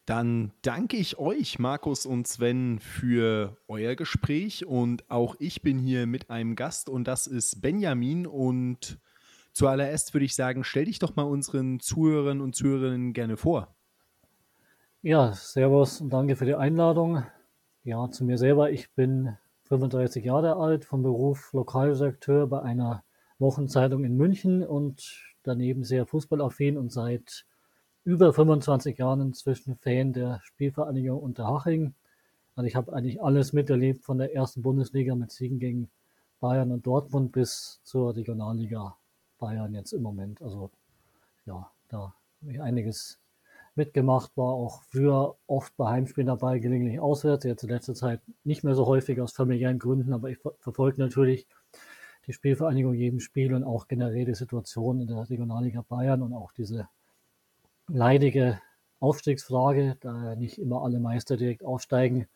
Dann 0.06 0.52
danke 0.62 0.98
ich 0.98 1.20
euch, 1.20 1.60
Markus 1.60 2.06
und 2.06 2.28
Sven, 2.28 2.80
für 2.80 3.58
euer 3.68 3.96
Gespräch. 3.96 4.66
Und 4.66 5.10
auch 5.10 5.36
ich 5.40 5.62
bin 5.62 5.78
hier 5.80 6.08
mit 6.08 6.30
einem 6.30 6.56
Gast 6.56 6.90
und 6.90 7.08
das 7.08 7.28
ist 7.28 7.62
Benjamin. 7.62 8.26
Und 8.28 9.00
Zuallererst 9.54 10.14
würde 10.14 10.26
ich 10.26 10.36
sagen, 10.36 10.64
stell 10.64 10.86
dich 10.86 11.00
doch 11.00 11.16
mal 11.16 11.24
unseren 11.24 11.80
Zuhörern 11.80 12.40
und 12.42 12.56
Zuhörerinnen 12.56 13.14
gerne 13.14 13.36
vor. 13.36 13.76
Ja, 15.02 15.34
Servus 15.34 16.00
und 16.00 16.12
danke 16.12 16.36
für 16.36 16.46
die 16.46 16.56
Einladung. 16.56 17.24
Ja, 17.84 18.10
zu 18.10 18.24
mir 18.24 18.38
selber. 18.38 18.72
Ich 18.72 18.94
bin 18.94 19.36
35 19.64 20.24
Jahre 20.24 20.56
alt, 20.56 20.86
vom 20.86 21.04
Beruf 21.04 21.52
Lokalredakteur 21.54 22.48
bei 22.48 22.62
einer 22.62 23.04
Wochenzeitung 23.40 24.06
in 24.06 24.16
München 24.16 24.64
und 24.64 25.36
daneben 25.44 25.84
sehr 25.84 26.06
fußballaffin 26.06 26.78
und 26.78 26.92
seit 26.92 27.46
über 28.04 28.34
25 28.34 28.98
Jahren 28.98 29.22
inzwischen 29.22 29.76
Fan 29.76 30.14
der 30.14 30.40
Spielvereinigung 30.44 31.22
Unterhaching. 31.22 31.94
Also 32.56 32.68
ich 32.68 32.76
habe 32.76 32.94
eigentlich 32.94 33.22
alles 33.22 33.54
miterlebt 33.54 34.04
von 34.04 34.18
der 34.18 34.34
ersten 34.34 34.62
Bundesliga 34.62 35.16
mit 35.16 35.32
Siegen 35.32 35.60
gegen 35.60 35.90
Bayern 36.40 36.72
und 36.72 36.88
Dortmund 36.88 37.32
bis 37.32 37.80
zur 37.84 38.16
Regionalliga 38.16 38.98
Bayern 39.38 39.74
jetzt 39.74 39.94
im 39.94 40.02
Moment. 40.02 40.42
Also 40.42 40.72
ja, 41.46 41.72
da 41.90 42.14
habe 42.42 42.52
ich 42.52 42.62
einiges 42.62 43.20
mitgemacht, 43.76 44.36
war 44.36 44.54
auch 44.54 44.82
früher 44.84 45.36
oft 45.48 45.76
bei 45.78 45.90
Heimspielen 45.90 46.28
dabei, 46.28 46.60
gelegentlich 46.60 47.00
auswärts, 47.00 47.46
jetzt 47.46 47.64
in 47.64 47.70
letzter 47.70 47.94
Zeit 47.94 48.22
nicht 48.44 48.64
mehr 48.64 48.76
so 48.76 48.86
häufig 48.86 49.22
aus 49.22 49.32
familiären 49.32 49.80
Gründen, 49.80 50.12
aber 50.12 50.30
ich 50.30 50.40
verfolge 50.60 51.00
natürlich 51.00 51.48
die 52.28 52.34
Spielvereinigung 52.34 52.94
jedem 52.94 53.20
Spiel 53.20 53.54
und 53.54 53.64
auch 53.64 53.88
generell 53.88 54.26
die 54.26 54.36
Situation 54.36 55.00
in 55.00 55.08
der 55.08 55.30
Regionalliga 55.30 55.86
Bayern 55.88 56.22
und 56.22 56.34
auch 56.34 56.52
diese 56.52 56.90
leidige 57.94 58.62
Aufstiegsfrage, 59.00 59.98
da 60.00 60.36
nicht 60.36 60.58
immer 60.58 60.84
alle 60.84 61.00
Meister 61.00 61.38
direkt 61.38 61.64
aufsteigen. 61.64 62.28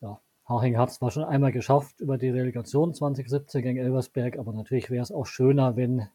Ja, 0.00 0.20
Haching 0.48 0.76
hat 0.78 0.90
es 0.90 0.96
zwar 0.96 1.10
schon 1.10 1.24
einmal 1.24 1.52
geschafft 1.52 2.00
über 2.00 2.18
die 2.18 2.30
Relegation 2.30 2.94
2017 2.94 3.62
gegen 3.62 3.78
Elversberg, 3.78 4.38
aber 4.38 4.52
natürlich 4.52 4.90
wäre 4.90 5.02
es 5.02 5.12
auch 5.12 5.26
schöner, 5.26 5.76
wenn 5.76 6.08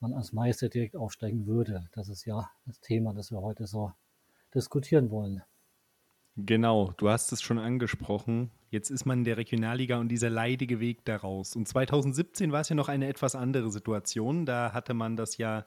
man 0.00 0.14
als 0.14 0.32
Meister 0.32 0.68
direkt 0.68 0.96
aufsteigen 0.96 1.46
würde. 1.46 1.88
Das 1.92 2.08
ist 2.08 2.24
ja 2.24 2.50
das 2.66 2.80
Thema, 2.80 3.14
das 3.14 3.30
wir 3.30 3.40
heute 3.40 3.66
so 3.66 3.92
diskutieren 4.54 5.10
wollen. 5.10 5.42
Genau, 6.36 6.92
du 6.96 7.08
hast 7.08 7.32
es 7.32 7.42
schon 7.42 7.58
angesprochen. 7.58 8.52
Jetzt 8.70 8.90
ist 8.90 9.06
man 9.06 9.18
in 9.18 9.24
der 9.24 9.38
Regionalliga 9.38 9.98
und 9.98 10.08
dieser 10.08 10.30
leidige 10.30 10.78
Weg 10.78 11.04
daraus. 11.04 11.56
Und 11.56 11.66
2017 11.66 12.52
war 12.52 12.60
es 12.60 12.68
ja 12.68 12.76
noch 12.76 12.88
eine 12.88 13.08
etwas 13.08 13.34
andere 13.34 13.70
Situation. 13.70 14.46
Da 14.46 14.72
hatte 14.72 14.94
man 14.94 15.16
das 15.16 15.36
ja, 15.36 15.64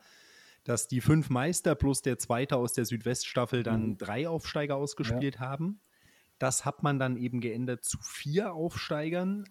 dass 0.63 0.87
die 0.87 1.01
fünf 1.01 1.29
Meister 1.29 1.75
plus 1.75 2.01
der 2.01 2.19
Zweite 2.19 2.57
aus 2.57 2.73
der 2.73 2.85
Südweststaffel 2.85 3.63
dann 3.63 3.89
mhm. 3.89 3.97
drei 3.97 4.27
Aufsteiger 4.27 4.75
ausgespielt 4.75 5.35
ja. 5.35 5.41
haben. 5.41 5.81
Das 6.37 6.65
hat 6.65 6.83
man 6.83 6.99
dann 6.99 7.17
eben 7.17 7.39
geändert 7.39 7.83
zu 7.83 7.99
vier 8.01 8.53
Aufsteigern, 8.53 9.45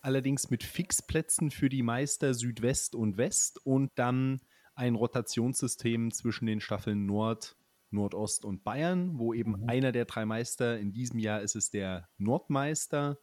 allerdings 0.00 0.50
mit 0.50 0.62
Fixplätzen 0.62 1.50
für 1.50 1.68
die 1.68 1.82
Meister 1.82 2.34
Südwest 2.34 2.94
und 2.94 3.16
West 3.16 3.64
und 3.64 3.90
dann 3.96 4.40
ein 4.74 4.94
Rotationssystem 4.94 6.10
zwischen 6.10 6.46
den 6.46 6.60
Staffeln 6.60 7.06
Nord, 7.06 7.56
Nordost 7.90 8.44
und 8.44 8.64
Bayern, 8.64 9.18
wo 9.18 9.34
eben 9.34 9.52
mhm. 9.52 9.68
einer 9.68 9.92
der 9.92 10.06
drei 10.06 10.24
Meister, 10.24 10.78
in 10.78 10.92
diesem 10.92 11.18
Jahr 11.18 11.42
ist 11.42 11.54
es 11.54 11.70
der 11.70 12.08
Nordmeister, 12.16 13.18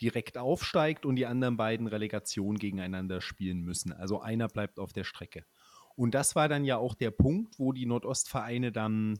direkt 0.00 0.36
aufsteigt 0.36 1.06
und 1.06 1.16
die 1.16 1.26
anderen 1.26 1.56
beiden 1.56 1.86
Relegation 1.86 2.58
gegeneinander 2.58 3.20
spielen 3.20 3.62
müssen. 3.62 3.92
Also 3.92 4.20
einer 4.20 4.48
bleibt 4.48 4.78
auf 4.78 4.92
der 4.92 5.04
Strecke. 5.04 5.44
Und 5.96 6.14
das 6.14 6.36
war 6.36 6.48
dann 6.48 6.64
ja 6.64 6.76
auch 6.76 6.94
der 6.94 7.10
Punkt, 7.10 7.58
wo 7.58 7.72
die 7.72 7.86
Nordostvereine 7.86 8.70
dann 8.70 9.18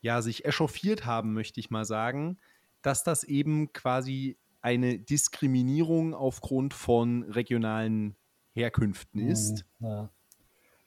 ja 0.00 0.22
sich 0.22 0.44
echauffiert 0.44 1.06
haben, 1.06 1.32
möchte 1.32 1.60
ich 1.60 1.70
mal 1.70 1.84
sagen, 1.84 2.38
dass 2.82 3.04
das 3.04 3.24
eben 3.24 3.72
quasi 3.72 4.36
eine 4.60 4.98
Diskriminierung 4.98 6.14
aufgrund 6.14 6.74
von 6.74 7.22
regionalen 7.22 8.16
Herkünften 8.52 9.22
mhm. 9.22 9.30
ist. 9.30 9.64
Ja. 9.78 10.10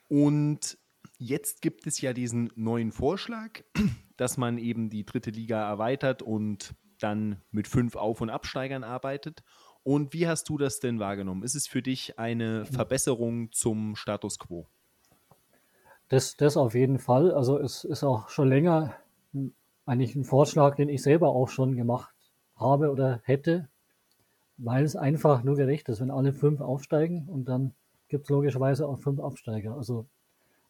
Und 0.09 0.77
Jetzt 1.25 1.61
gibt 1.61 1.87
es 1.87 2.01
ja 2.01 2.11
diesen 2.11 2.51
neuen 2.55 2.91
Vorschlag, 2.91 3.61
dass 4.17 4.37
man 4.37 4.57
eben 4.57 4.89
die 4.89 5.05
dritte 5.05 5.29
Liga 5.29 5.65
erweitert 5.67 6.21
und 6.21 6.75
dann 6.99 7.41
mit 7.51 7.67
fünf 7.67 7.95
Auf- 7.95 8.19
und 8.21 8.29
Absteigern 8.29 8.83
arbeitet. 8.83 9.43
Und 9.83 10.13
wie 10.13 10.27
hast 10.27 10.49
du 10.49 10.57
das 10.57 10.79
denn 10.79 10.99
wahrgenommen? 10.99 11.43
Ist 11.43 11.55
es 11.55 11.67
für 11.67 11.81
dich 11.81 12.19
eine 12.19 12.65
Verbesserung 12.65 13.51
zum 13.51 13.95
Status 13.95 14.37
quo? 14.39 14.67
Das, 16.09 16.37
das 16.37 16.57
auf 16.57 16.75
jeden 16.75 16.99
Fall. 16.99 17.31
Also 17.31 17.59
es 17.59 17.83
ist 17.83 18.03
auch 18.03 18.29
schon 18.29 18.49
länger 18.49 18.93
eigentlich 19.85 20.15
ein 20.15 20.23
Vorschlag, 20.23 20.75
den 20.75 20.89
ich 20.89 21.01
selber 21.01 21.29
auch 21.29 21.49
schon 21.49 21.75
gemacht 21.75 22.13
habe 22.55 22.91
oder 22.91 23.21
hätte, 23.23 23.67
weil 24.57 24.83
es 24.83 24.95
einfach 24.95 25.43
nur 25.43 25.55
gerecht 25.55 25.89
ist, 25.89 26.01
wenn 26.01 26.11
alle 26.11 26.33
fünf 26.33 26.61
aufsteigen 26.61 27.27
und 27.27 27.45
dann 27.45 27.73
gibt 28.07 28.25
es 28.25 28.29
logischerweise 28.29 28.87
auch 28.87 28.99
fünf 28.99 29.19
Absteiger. 29.19 29.75
Also 29.75 30.05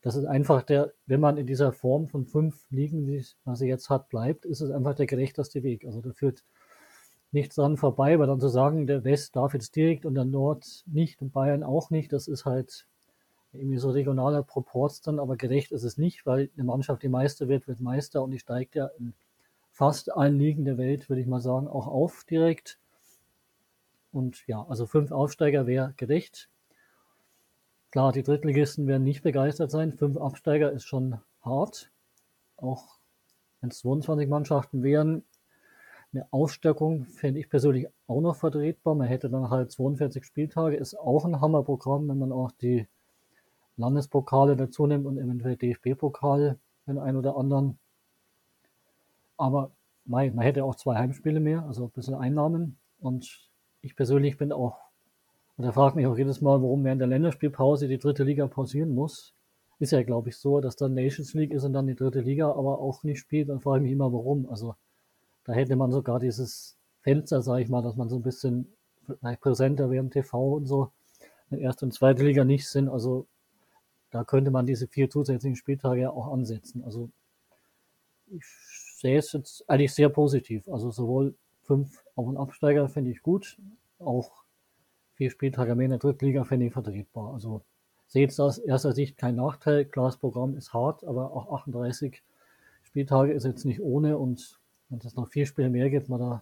das 0.02 0.16
ist 0.16 0.26
einfach 0.26 0.64
der, 0.64 0.94
wenn 1.06 1.20
man 1.20 1.38
in 1.38 1.48
dieser 1.48 1.72
Form 1.72 2.08
von 2.08 2.26
fünf 2.26 2.66
Ligen, 2.70 3.08
wie 3.08 3.24
man 3.46 3.56
sie 3.56 3.68
jetzt 3.68 3.90
hat, 3.90 4.10
bleibt, 4.10 4.46
ist 4.46 4.62
es 4.62 4.72
einfach 4.72 4.96
der 4.96 5.06
gerechteste 5.06 5.64
Weg. 5.64 5.86
Also 5.86 6.02
da 6.02 6.12
führt 6.12 6.44
nichts 7.32 7.56
dran 7.56 7.78
vorbei, 7.78 8.20
weil 8.20 8.28
dann 8.28 8.40
zu 8.40 8.50
sagen, 8.50 8.88
der 8.88 9.04
West 9.04 9.36
darf 9.36 9.54
jetzt 9.54 9.76
direkt 9.76 10.06
und 10.06 10.16
der 10.16 10.26
Nord 10.26 10.84
nicht 10.86 11.22
und 11.22 11.32
Bayern 11.32 11.64
auch 11.64 11.90
nicht, 11.90 12.14
das 12.14 12.28
ist 12.28 12.46
halt 12.46 12.88
irgendwie 13.54 13.78
so 13.78 13.92
regionaler 13.92 14.44
Proports 14.44 15.02
dann, 15.02 15.20
aber 15.20 15.38
gerecht 15.38 15.72
ist 15.72 15.84
es 15.84 15.98
nicht, 15.98 16.26
weil 16.26 16.50
eine 16.56 16.64
Mannschaft, 16.64 17.04
die 17.04 17.10
Meister 17.10 17.48
wird, 17.48 17.68
wird 17.68 17.80
Meister 17.80 18.24
und 18.24 18.32
die 18.32 18.40
steigt 18.40 18.76
ja 18.76 18.88
in 19.00 19.14
fast 19.72 20.12
allen 20.12 20.38
Ligen 20.38 20.66
der 20.66 20.78
Welt, 20.78 21.10
würde 21.10 21.22
ich 21.22 21.28
mal 21.28 21.42
sagen, 21.42 21.68
auch 21.68 21.88
auf 21.88 22.24
direkt. 22.24 22.80
Und 24.12 24.46
ja, 24.48 24.66
also 24.70 24.86
fünf 24.86 25.12
Aufsteiger 25.12 25.66
wäre 25.66 25.94
gerecht. 25.98 26.50
Klar, 27.92 28.12
die 28.12 28.24
Drittligisten 28.24 28.88
werden 28.88 29.04
nicht 29.04 29.24
begeistert 29.24 29.72
sein. 29.72 29.92
Fünf 29.92 30.18
Absteiger 30.18 30.72
ist 30.72 30.86
schon 30.86 31.20
hart. 31.42 31.92
Auch 32.58 32.98
wenn 33.62 33.70
es 33.70 33.80
22 33.80 34.28
Mannschaften 34.28 34.84
wären. 34.84 35.24
Eine 36.14 36.28
Aufstockung 36.32 37.06
fände 37.06 37.40
ich 37.40 37.50
persönlich 37.50 37.88
auch 38.06 38.22
noch 38.22 38.36
vertretbar. 38.36 38.94
Man 38.94 39.08
hätte 39.08 39.30
dann 39.30 39.50
halt 39.50 39.72
42 39.72 40.24
Spieltage, 40.24 40.76
ist 40.76 40.96
auch 40.96 41.26
ein 41.26 41.42
Hammerprogramm, 41.42 42.08
wenn 42.08 42.20
man 42.20 42.32
auch 42.32 42.52
die 42.52 42.88
Landespokale 43.78 44.56
dazu 44.56 44.88
nimmt 44.88 45.06
und 45.06 45.18
eventuell 45.18 45.58
DFB-Pokal, 45.58 46.58
den 46.88 46.98
einen 47.00 47.18
oder 47.18 47.38
anderen. 47.38 47.80
Aber 49.38 49.72
man 50.06 50.38
hätte 50.40 50.64
auch 50.64 50.76
zwei 50.76 50.96
Heimspiele 50.96 51.40
mehr, 51.40 51.64
also 51.66 51.86
ein 51.86 51.92
bisschen 51.92 52.16
Einnahmen. 52.16 52.78
Und 53.00 53.50
ich 53.82 53.96
persönlich 53.96 54.38
bin 54.38 54.52
auch 54.52 54.78
und 55.58 55.66
er 55.66 55.74
fragt 55.74 55.96
mich 55.96 56.08
auch 56.08 56.18
jedes 56.18 56.42
Mal, 56.42 56.62
warum 56.62 56.84
während 56.84 57.02
der 57.02 57.08
Länderspielpause 57.08 57.88
die 57.88 58.00
dritte 58.00 58.24
Liga 58.24 58.48
pausieren 58.48 58.94
muss. 58.94 59.34
Ist 59.80 59.92
ja, 59.92 60.02
glaube 60.02 60.30
ich, 60.30 60.38
so, 60.38 60.62
dass 60.62 60.76
dann 60.76 60.94
Nations 60.94 61.34
League 61.34 61.52
ist 61.52 61.64
und 61.64 61.74
dann 61.74 61.88
die 61.88 61.96
dritte 61.96 62.22
Liga, 62.22 62.50
aber 62.50 62.80
auch 62.80 63.04
nicht 63.04 63.20
spielt. 63.20 63.50
Dann 63.50 63.60
frage 63.60 63.80
ich 63.80 63.84
mich 63.84 63.92
immer, 63.92 64.12
warum. 64.12 64.50
Also 64.50 64.76
da 65.44 65.54
hätte 65.54 65.76
man 65.76 65.92
sogar 65.92 66.20
dieses 66.20 66.78
Fenster, 67.02 67.42
sage 67.42 67.62
ich 67.62 67.70
mal, 67.70 67.82
dass 67.82 67.96
man 67.96 68.10
so 68.10 68.16
ein 68.16 68.24
bisschen 68.24 68.74
präsenter 69.42 69.92
während 69.92 70.14
TV 70.14 70.54
und 70.54 70.66
so, 70.66 70.92
wenn 71.50 71.60
erste 71.60 71.86
und 71.86 71.92
zweite 71.92 72.24
Liga 72.24 72.46
nicht 72.46 72.68
sind. 72.68 72.90
Also 72.90 73.28
da 74.14 74.24
könnte 74.24 74.52
man 74.52 74.68
diese 74.68 74.88
vier 74.88 75.10
zusätzlichen 75.10 75.56
Spieltage 75.56 76.02
ja 76.02 76.12
auch 76.12 76.32
ansetzen. 76.32 76.84
Also 76.84 77.10
ich 78.28 78.46
sehe 78.46 79.18
es 79.18 79.34
jetzt 79.34 79.68
eigentlich 79.68 79.92
sehr 79.92 80.10
positiv. 80.10 80.70
Also 80.70 80.92
sowohl 80.92 81.34
fünf 81.64 82.04
Auf- 82.16 82.28
und 82.28 82.38
Absteiger 82.38 82.88
finde 82.90 83.10
ich 83.10 83.24
gut, 83.24 83.58
auch 83.98 84.44
vier 85.16 85.32
Spieltage 85.32 85.74
mehr 85.74 85.86
in 85.86 85.92
der 85.92 86.00
Drittliga 86.00 86.44
fände 86.44 86.68
ich 86.68 86.74
vertretbar. 86.74 87.34
Also 87.34 87.64
sehe 88.06 88.22
jetzt 88.22 88.40
aus 88.40 88.60
erster 88.60 88.94
Sicht 88.94 89.18
kein 89.18 89.36
Nachteil. 89.36 89.84
Klar, 89.84 90.06
das 90.06 90.18
Programm 90.18 90.56
ist 90.56 90.76
hart, 90.76 91.04
aber 91.04 91.34
auch 91.34 91.52
38 91.52 92.22
Spieltage 92.84 93.34
ist 93.34 93.46
jetzt 93.46 93.66
nicht 93.66 93.82
ohne 93.82 94.20
und 94.20 94.60
wenn 94.90 95.00
es 95.00 95.16
noch 95.16 95.28
vier 95.28 95.48
Spiele 95.48 95.72
mehr 95.72 95.90
gibt, 95.90 96.08
man 96.08 96.20
da 96.20 96.34
ein 96.36 96.42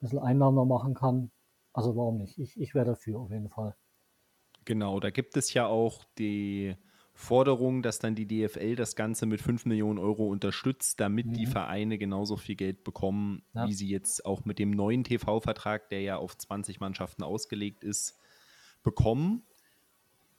bisschen 0.00 0.20
Einnahmen 0.20 0.56
noch 0.56 0.64
machen 0.64 0.94
kann, 0.94 1.30
also 1.74 1.94
warum 1.96 2.16
nicht? 2.16 2.38
Ich, 2.38 2.58
ich 2.58 2.74
wäre 2.74 2.86
dafür 2.86 3.20
auf 3.20 3.30
jeden 3.30 3.50
Fall. 3.50 3.76
Genau, 4.64 5.00
da 5.00 5.10
gibt 5.10 5.36
es 5.36 5.52
ja 5.52 5.66
auch 5.66 6.04
die 6.16 6.76
Forderung, 7.20 7.82
dass 7.82 7.98
dann 7.98 8.14
die 8.14 8.26
DFL 8.26 8.74
das 8.74 8.96
Ganze 8.96 9.26
mit 9.26 9.40
5 9.42 9.66
Millionen 9.66 9.98
Euro 9.98 10.26
unterstützt, 10.26 10.98
damit 11.00 11.26
mhm. 11.26 11.34
die 11.34 11.46
Vereine 11.46 11.98
genauso 11.98 12.36
viel 12.36 12.56
Geld 12.56 12.82
bekommen, 12.82 13.42
ja. 13.54 13.68
wie 13.68 13.74
sie 13.74 13.88
jetzt 13.88 14.24
auch 14.24 14.44
mit 14.44 14.58
dem 14.58 14.70
neuen 14.70 15.04
TV-Vertrag, 15.04 15.90
der 15.90 16.00
ja 16.00 16.16
auf 16.16 16.36
20 16.36 16.80
Mannschaften 16.80 17.22
ausgelegt 17.22 17.84
ist, 17.84 18.18
bekommen. 18.82 19.42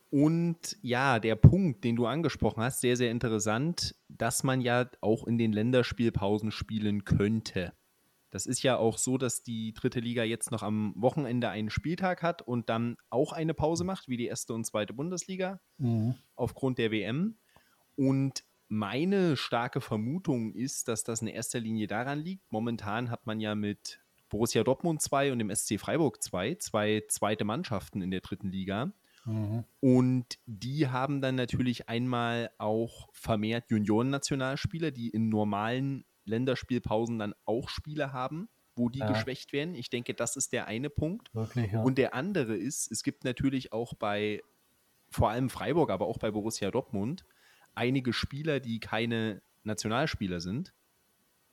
Und 0.10 0.76
ja, 0.82 1.20
der 1.20 1.36
Punkt, 1.36 1.86
den 1.86 1.96
du 1.96 2.06
angesprochen 2.06 2.64
hast, 2.64 2.82
sehr, 2.82 2.98
sehr 2.98 3.12
interessant, 3.12 3.96
dass 4.10 4.44
man 4.44 4.60
ja 4.60 4.90
auch 5.00 5.26
in 5.26 5.38
den 5.38 5.54
Länderspielpausen 5.54 6.52
spielen 6.52 7.06
könnte. 7.06 7.74
Das 8.32 8.46
ist 8.46 8.64
ja 8.64 8.78
auch 8.78 8.98
so, 8.98 9.18
dass 9.18 9.44
die 9.44 9.74
dritte 9.74 10.00
Liga 10.00 10.24
jetzt 10.24 10.52
noch 10.52 10.64
am 10.64 10.94
Wochenende 10.96 11.50
einen 11.50 11.70
Spieltag 11.70 12.24
hat 12.24 12.42
und 12.42 12.70
dann 12.70 12.98
auch 13.10 13.34
eine 13.34 13.54
Pause 13.54 13.84
macht, 13.84 14.08
wie 14.08 14.18
die 14.18 14.26
erste 14.26 14.54
und 14.54 14.66
zweite 14.66 14.94
Bundesliga, 14.94 15.60
mhm. 15.78 16.16
aufgrund 16.36 16.78
der 16.78 16.92
WM. 16.92 17.38
Und 17.96 18.44
meine 18.70 19.36
starke 19.36 19.82
Vermutung 19.82 20.54
ist, 20.54 20.88
dass 20.88 21.04
das 21.04 21.22
in 21.22 21.28
erster 21.28 21.60
Linie 21.60 21.88
daran 21.88 22.20
liegt. 22.20 22.50
Momentan 22.52 23.12
hat 23.12 23.28
man 23.28 23.42
ja 23.42 23.54
mit 23.54 24.02
Borussia 24.30 24.64
Dortmund 24.64 25.02
2 25.02 25.34
und 25.34 25.40
dem 25.40 25.54
SC 25.54 25.78
Freiburg 25.78 26.24
2 26.24 26.56
zwei 26.56 27.04
zweite 27.10 27.44
Mannschaften 27.44 28.02
in 28.02 28.12
der 28.12 28.22
dritten 28.22 28.50
Liga. 28.50 28.94
Mhm. 29.26 29.66
Und 29.82 30.40
die 30.46 30.88
haben 30.88 31.22
dann 31.22 31.36
natürlich 31.36 31.90
einmal 31.90 32.50
auch 32.58 33.10
vermehrt 33.12 33.70
Junioren-Nationalspieler, 33.70 34.92
die 34.92 35.10
in 35.10 35.28
normalen 35.28 36.06
Länderspielpausen 36.26 37.20
dann 37.20 37.34
auch 37.46 37.70
Spiele 37.70 38.14
haben, 38.14 38.50
wo 38.76 38.90
die 38.90 39.00
ja. 39.00 39.12
geschwächt 39.12 39.54
werden. 39.54 39.76
Ich 39.76 39.90
denke, 39.90 40.14
das 40.14 40.36
ist 40.36 40.54
der 40.54 40.68
eine 40.68 40.90
Punkt. 40.90 41.34
Wirklich, 41.34 41.72
ja. 41.72 41.82
Und 41.82 41.98
der 41.98 42.14
andere 42.14 42.56
ist, 42.56 42.92
es 42.92 43.04
gibt 43.04 43.24
natürlich 43.24 43.74
auch 43.74 43.94
bei 43.94 44.42
vor 45.10 45.30
allem 45.30 45.50
Freiburg, 45.50 45.90
aber 45.90 46.08
auch 46.08 46.18
bei 46.18 46.32
Borussia 46.32 46.72
Dortmund 46.72 47.26
einige 47.76 48.14
Spieler, 48.14 48.60
die 48.60 48.80
keine 48.80 49.42
Nationalspieler 49.64 50.40
sind. 50.40 50.74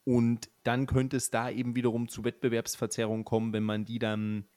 Und 0.04 0.48
dann 0.62 0.86
könnte 0.86 1.16
es 1.16 1.30
da 1.30 1.50
eben 1.50 1.76
wiederum 1.76 2.08
zu 2.08 2.24
Wettbewerbsverzerrungen 2.24 3.24
kommen, 3.24 3.52
wenn 3.52 3.64
man 3.64 3.84
die 3.84 3.98
dann 3.98 4.48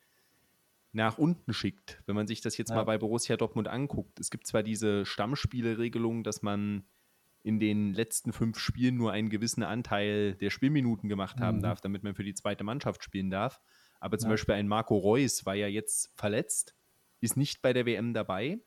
nach 0.92 1.18
unten 1.18 1.52
schickt. 1.52 2.02
Wenn 2.06 2.14
man 2.14 2.26
sich 2.26 2.40
das 2.40 2.56
jetzt 2.56 2.70
ja. 2.70 2.76
mal 2.76 2.84
bei 2.84 2.98
Borussia 2.98 3.36
Dortmund 3.36 3.68
anguckt. 3.68 4.18
Es 4.20 4.30
gibt 4.30 4.46
zwar 4.46 4.62
diese 4.62 5.04
Stammspieleregelung, 5.04 6.22
dass 6.24 6.42
man 6.42 6.84
in 7.42 7.58
den 7.58 7.92
letzten 7.92 8.32
fünf 8.32 8.58
Spielen 8.58 8.96
nur 8.96 9.12
einen 9.12 9.30
gewissen 9.30 9.62
Anteil 9.62 10.34
der 10.36 10.50
Spielminuten 10.50 11.08
gemacht 11.08 11.40
haben 11.40 11.58
mhm. 11.58 11.62
darf, 11.62 11.80
damit 11.80 12.02
man 12.02 12.14
für 12.14 12.24
die 12.24 12.34
zweite 12.34 12.64
Mannschaft 12.64 13.02
spielen 13.02 13.30
darf. 13.30 13.60
Aber 14.00 14.18
zum 14.18 14.30
ja. 14.30 14.34
Beispiel 14.34 14.54
ein 14.54 14.68
Marco 14.68 14.96
Reus 14.96 15.44
war 15.46 15.54
ja 15.54 15.66
jetzt 15.66 16.12
verletzt, 16.16 16.74
ist 17.20 17.36
nicht 17.36 17.62
bei 17.62 17.72
der 17.72 17.86
WM 17.86 18.14
dabei 18.14 18.58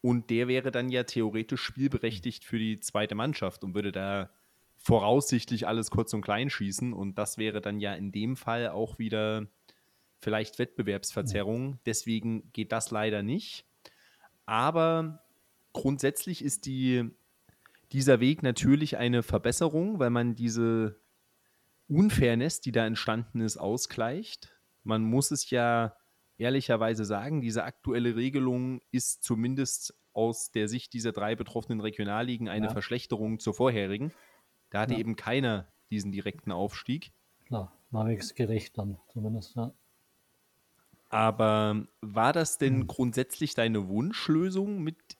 und 0.00 0.30
der 0.30 0.48
wäre 0.48 0.70
dann 0.70 0.88
ja 0.88 1.04
theoretisch 1.04 1.62
spielberechtigt 1.62 2.44
für 2.44 2.58
die 2.58 2.80
zweite 2.80 3.14
Mannschaft 3.14 3.64
und 3.64 3.74
würde 3.74 3.92
da 3.92 4.30
voraussichtlich 4.76 5.66
alles 5.66 5.90
kurz 5.90 6.12
und 6.12 6.20
klein 6.20 6.50
schießen 6.50 6.92
und 6.92 7.18
das 7.18 7.38
wäre 7.38 7.60
dann 7.60 7.80
ja 7.80 7.94
in 7.94 8.12
dem 8.12 8.36
Fall 8.36 8.68
auch 8.68 8.98
wieder 8.98 9.46
vielleicht 10.18 10.58
Wettbewerbsverzerrung. 10.58 11.78
Deswegen 11.86 12.52
geht 12.52 12.72
das 12.72 12.90
leider 12.90 13.22
nicht. 13.22 13.64
Aber 14.44 15.24
grundsätzlich 15.72 16.42
ist 16.42 16.66
die, 16.66 17.10
dieser 17.92 18.20
Weg 18.20 18.42
natürlich 18.42 18.96
eine 18.96 19.22
Verbesserung, 19.22 19.98
weil 19.98 20.10
man 20.10 20.34
diese 20.34 21.00
Unfairness, 21.88 22.60
die 22.60 22.72
da 22.72 22.86
entstanden 22.86 23.40
ist, 23.40 23.56
ausgleicht. 23.56 24.56
Man 24.82 25.02
muss 25.02 25.30
es 25.30 25.50
ja 25.50 25.96
ehrlicherweise 26.38 27.04
sagen, 27.04 27.40
diese 27.40 27.64
aktuelle 27.64 28.16
Regelung 28.16 28.80
ist 28.90 29.22
zumindest 29.22 29.94
aus 30.12 30.50
der 30.50 30.68
Sicht 30.68 30.92
dieser 30.92 31.12
drei 31.12 31.34
betroffenen 31.34 31.80
Regionalligen 31.80 32.48
eine 32.48 32.66
ja. 32.66 32.72
Verschlechterung 32.72 33.38
zur 33.38 33.54
vorherigen. 33.54 34.12
Da 34.70 34.80
hatte 34.80 34.94
ja. 34.94 35.00
eben 35.00 35.16
keiner 35.16 35.68
diesen 35.90 36.10
direkten 36.10 36.52
Aufstieg. 36.52 37.12
Klar, 37.46 37.72
war 37.90 38.12
gerecht 38.14 38.78
dann 38.78 38.98
zumindest, 39.12 39.54
ja. 39.56 39.72
Aber 41.08 41.86
war 42.00 42.32
das 42.32 42.58
denn 42.58 42.80
hm. 42.80 42.86
grundsätzlich 42.88 43.54
deine 43.54 43.88
Wunschlösung 43.88 44.82
mit 44.82 45.16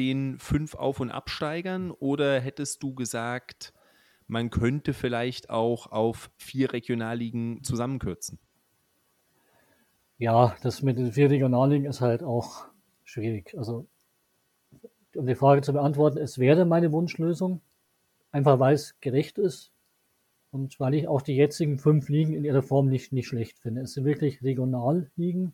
den 0.00 0.38
fünf 0.38 0.74
Auf- 0.74 0.98
und 0.98 1.10
Absteigern 1.10 1.90
oder 1.90 2.40
hättest 2.40 2.82
du 2.82 2.94
gesagt, 2.94 3.74
man 4.28 4.48
könnte 4.48 4.94
vielleicht 4.94 5.50
auch 5.50 5.92
auf 5.92 6.30
vier 6.38 6.72
Regionalligen 6.72 7.62
zusammenkürzen? 7.62 8.38
Ja, 10.16 10.56
das 10.62 10.80
mit 10.80 10.96
den 10.98 11.12
vier 11.12 11.28
Regionalligen 11.28 11.84
ist 11.84 12.00
halt 12.00 12.22
auch 12.22 12.64
schwierig. 13.04 13.54
Also, 13.58 13.86
um 15.14 15.26
die 15.26 15.34
Frage 15.34 15.60
zu 15.60 15.74
beantworten, 15.74 16.16
es 16.16 16.38
wäre 16.38 16.64
meine 16.64 16.92
Wunschlösung, 16.92 17.60
einfach 18.32 18.58
weil 18.58 18.74
es 18.74 18.98
gerecht 19.00 19.36
ist. 19.36 19.70
Und 20.50 20.80
weil 20.80 20.94
ich 20.94 21.08
auch 21.08 21.20
die 21.20 21.36
jetzigen 21.36 21.78
fünf 21.78 22.08
Ligen 22.08 22.32
in 22.32 22.44
ihrer 22.44 22.62
Form 22.62 22.88
nicht, 22.88 23.12
nicht 23.12 23.28
schlecht 23.28 23.58
finde. 23.58 23.82
Es 23.82 23.92
sind 23.92 24.06
wirklich 24.06 24.42
Regionalligen, 24.42 25.52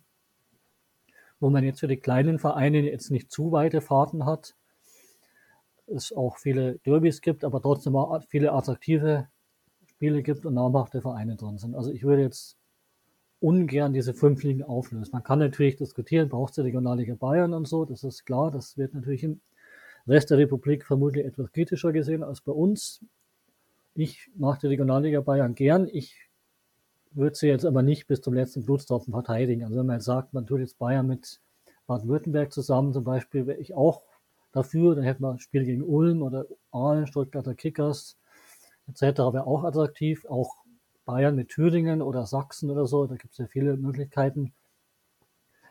wo 1.41 1.51
man 1.51 1.65
jetzt 1.65 1.81
für 1.81 1.89
die 1.89 1.97
kleinen 1.97 2.39
Vereine 2.39 2.81
jetzt 2.81 3.11
nicht 3.11 3.31
zu 3.31 3.53
weite 3.53 3.81
Fahrten 3.81 4.25
hat. 4.25 4.55
Es 5.87 6.13
auch 6.13 6.39
viele 6.39 6.79
Derbys 6.79 7.21
gibt, 7.21 7.45
aber 7.45 7.61
trotzdem 7.61 7.95
auch 7.97 8.23
viele 8.29 8.53
attraktive 8.53 9.29
Spiele 9.85 10.23
gibt 10.23 10.45
und 10.45 10.55
namhafte 10.55 11.01
Vereine 11.01 11.37
drin 11.37 11.59
sind. 11.59 11.75
Also 11.75 11.91
ich 11.91 12.03
würde 12.03 12.23
jetzt 12.23 12.57
ungern 13.41 13.93
diese 13.93 14.15
fünf 14.15 14.43
Ligen 14.43 14.63
auflösen. 14.63 15.13
Man 15.13 15.23
kann 15.23 15.39
natürlich 15.39 15.77
diskutieren, 15.77 16.29
braucht 16.29 16.51
es 16.51 16.55
die 16.57 16.63
Regionalliga 16.63 17.15
Bayern 17.15 17.55
und 17.55 17.69
so, 17.69 17.85
das 17.85 18.03
ist 18.03 18.25
klar. 18.25 18.51
Das 18.51 18.77
wird 18.77 18.95
natürlich 18.95 19.23
im 19.23 19.41
Rest 20.07 20.31
der 20.31 20.39
Republik 20.39 20.85
vermutlich 20.85 21.25
etwas 21.25 21.53
kritischer 21.53 21.93
gesehen 21.93 22.23
als 22.23 22.41
bei 22.41 22.53
uns. 22.53 23.05
Ich 23.95 24.31
mache 24.37 24.61
die 24.61 24.67
Regionalliga 24.69 25.21
Bayern 25.21 25.55
gern. 25.55 25.89
Ich 25.91 26.26
würde 27.17 27.37
sie 27.37 27.49
jetzt 27.49 27.65
aber 27.65 27.83
nicht 27.83 28.07
bis 28.07 28.21
zum 28.21 28.35
letzten 28.35 28.65
Blutstropfen 28.65 29.13
verteidigen. 29.13 29.65
Also 29.65 29.77
wenn 29.77 29.87
man 29.87 29.97
jetzt 29.97 30.05
sagt, 30.05 30.35
man 30.35 30.47
tut 30.47 30.61
jetzt 30.61 30.79
Bayern 30.79 31.07
mit 31.07 31.41
Baden-Württemberg 31.87 32.53
zusammen, 32.53 32.93
zum 32.93 33.05
Beispiel, 33.05 33.47
wäre 33.47 33.59
ich 33.59 33.75
auch 33.75 34.03
dafür. 34.53 34.95
Dann 34.95 35.05
hätten 35.05 35.23
wir 35.23 35.31
ein 35.31 35.39
Spiel 35.39 35.65
gegen 35.65 35.83
Ulm 35.83 36.23
oder 36.23 36.47
Aalen, 36.71 37.07
Stuttgarter 37.07 37.55
Kickers 37.55 38.17
etc. 38.89 39.19
wäre 39.33 39.47
auch 39.47 39.65
attraktiv. 39.65 40.25
Auch 40.27 40.57
Bayern 41.05 41.37
mit 41.37 41.49
Thüringen 41.51 42.03
oder 42.03 42.27
Sachsen 42.27 42.71
oder 42.71 42.87
so, 42.87 43.07
da 43.07 43.17
gibt 43.17 43.33
es 43.33 43.39
ja 43.39 43.47
viele 43.47 43.77
Möglichkeiten. 43.77 44.53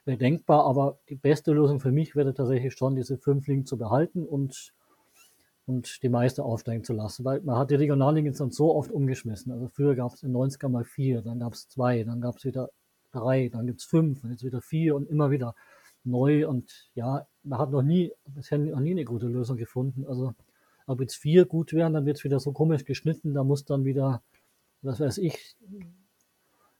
Wäre 0.05 0.17
denkbar, 0.17 0.65
aber 0.65 0.99
die 1.09 1.15
beste 1.15 1.51
Lösung 1.51 1.79
für 1.79 1.91
mich 1.91 2.15
wäre 2.15 2.33
tatsächlich 2.33 2.73
schon, 2.73 2.95
diese 2.95 3.17
fünf 3.17 3.47
Ligen 3.47 3.65
zu 3.65 3.77
behalten 3.77 4.25
und 4.25 4.73
und 5.67 6.03
die 6.03 6.09
Meister 6.09 6.45
aufsteigen 6.45 6.83
zu 6.83 6.93
lassen. 6.93 7.25
Weil 7.25 7.41
man 7.41 7.57
hat 7.57 7.71
die 7.71 7.75
Regionalligen 7.75 8.27
jetzt 8.27 8.39
dann 8.39 8.51
so 8.51 8.75
oft 8.75 8.91
umgeschmissen. 8.91 9.51
Also 9.51 9.67
früher 9.67 9.95
gab 9.95 10.13
es 10.13 10.23
in 10.23 10.31
90er 10.31 10.69
mal 10.69 10.83
vier, 10.83 11.21
dann 11.21 11.39
gab 11.39 11.53
es 11.53 11.67
zwei, 11.67 12.03
dann 12.03 12.21
gab 12.21 12.37
es 12.37 12.45
wieder 12.45 12.69
drei, 13.11 13.49
dann 13.49 13.65
gibt 13.65 13.79
es 13.79 13.85
fünf 13.85 14.23
und 14.23 14.31
jetzt 14.31 14.43
wieder 14.43 14.61
vier 14.61 14.95
und 14.95 15.09
immer 15.09 15.31
wieder 15.31 15.55
neu. 16.03 16.47
Und 16.47 16.89
ja, 16.93 17.25
man 17.43 17.59
hat 17.59 17.71
noch 17.71 17.81
nie, 17.81 18.11
bisher 18.25 18.57
noch 18.57 18.79
nie 18.79 18.91
eine 18.91 19.05
gute 19.05 19.27
Lösung 19.27 19.57
gefunden. 19.57 20.05
Also 20.05 20.33
ob 20.87 21.01
jetzt 21.01 21.15
vier 21.15 21.45
gut 21.45 21.73
wären, 21.73 21.93
dann 21.93 22.05
wird 22.05 22.17
es 22.17 22.23
wieder 22.23 22.39
so 22.39 22.51
komisch 22.51 22.85
geschnitten, 22.85 23.33
da 23.33 23.43
muss 23.43 23.65
dann 23.65 23.85
wieder, 23.85 24.21
was 24.81 24.99
weiß 24.99 25.17
ich, 25.17 25.55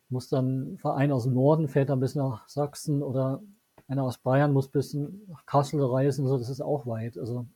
muss 0.09 0.29
dann 0.29 0.73
ein 0.73 0.77
Verein 0.77 1.11
aus 1.11 1.23
dem 1.23 1.33
Norden 1.33 1.67
fährt 1.67 1.89
dann 1.89 1.99
bis 1.99 2.13
nach 2.13 2.47
Sachsen 2.47 3.01
oder 3.01 3.41
einer 3.87 4.03
aus 4.03 4.19
Bayern 4.19 4.53
muss 4.53 4.67
bis 4.67 4.93
nach 4.93 5.45
Kassel 5.45 5.83
reisen, 5.83 6.27
so 6.27 6.37
das 6.37 6.49
ist 6.49 6.61
auch 6.61 6.85
weit. 6.85 7.17
Also 7.17 7.47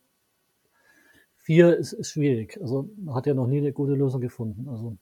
vier 1.49 1.75
ist, 1.75 1.93
ist 1.93 2.11
schwierig. 2.11 2.59
Also 2.61 2.91
man 2.95 3.15
hat 3.15 3.25
ja 3.25 3.33
noch 3.33 3.47
nie 3.47 3.57
eine 3.57 3.73
gute 3.73 3.93
Lösung 3.93 4.21
gefunden. 4.21 4.69
Also 4.69 4.95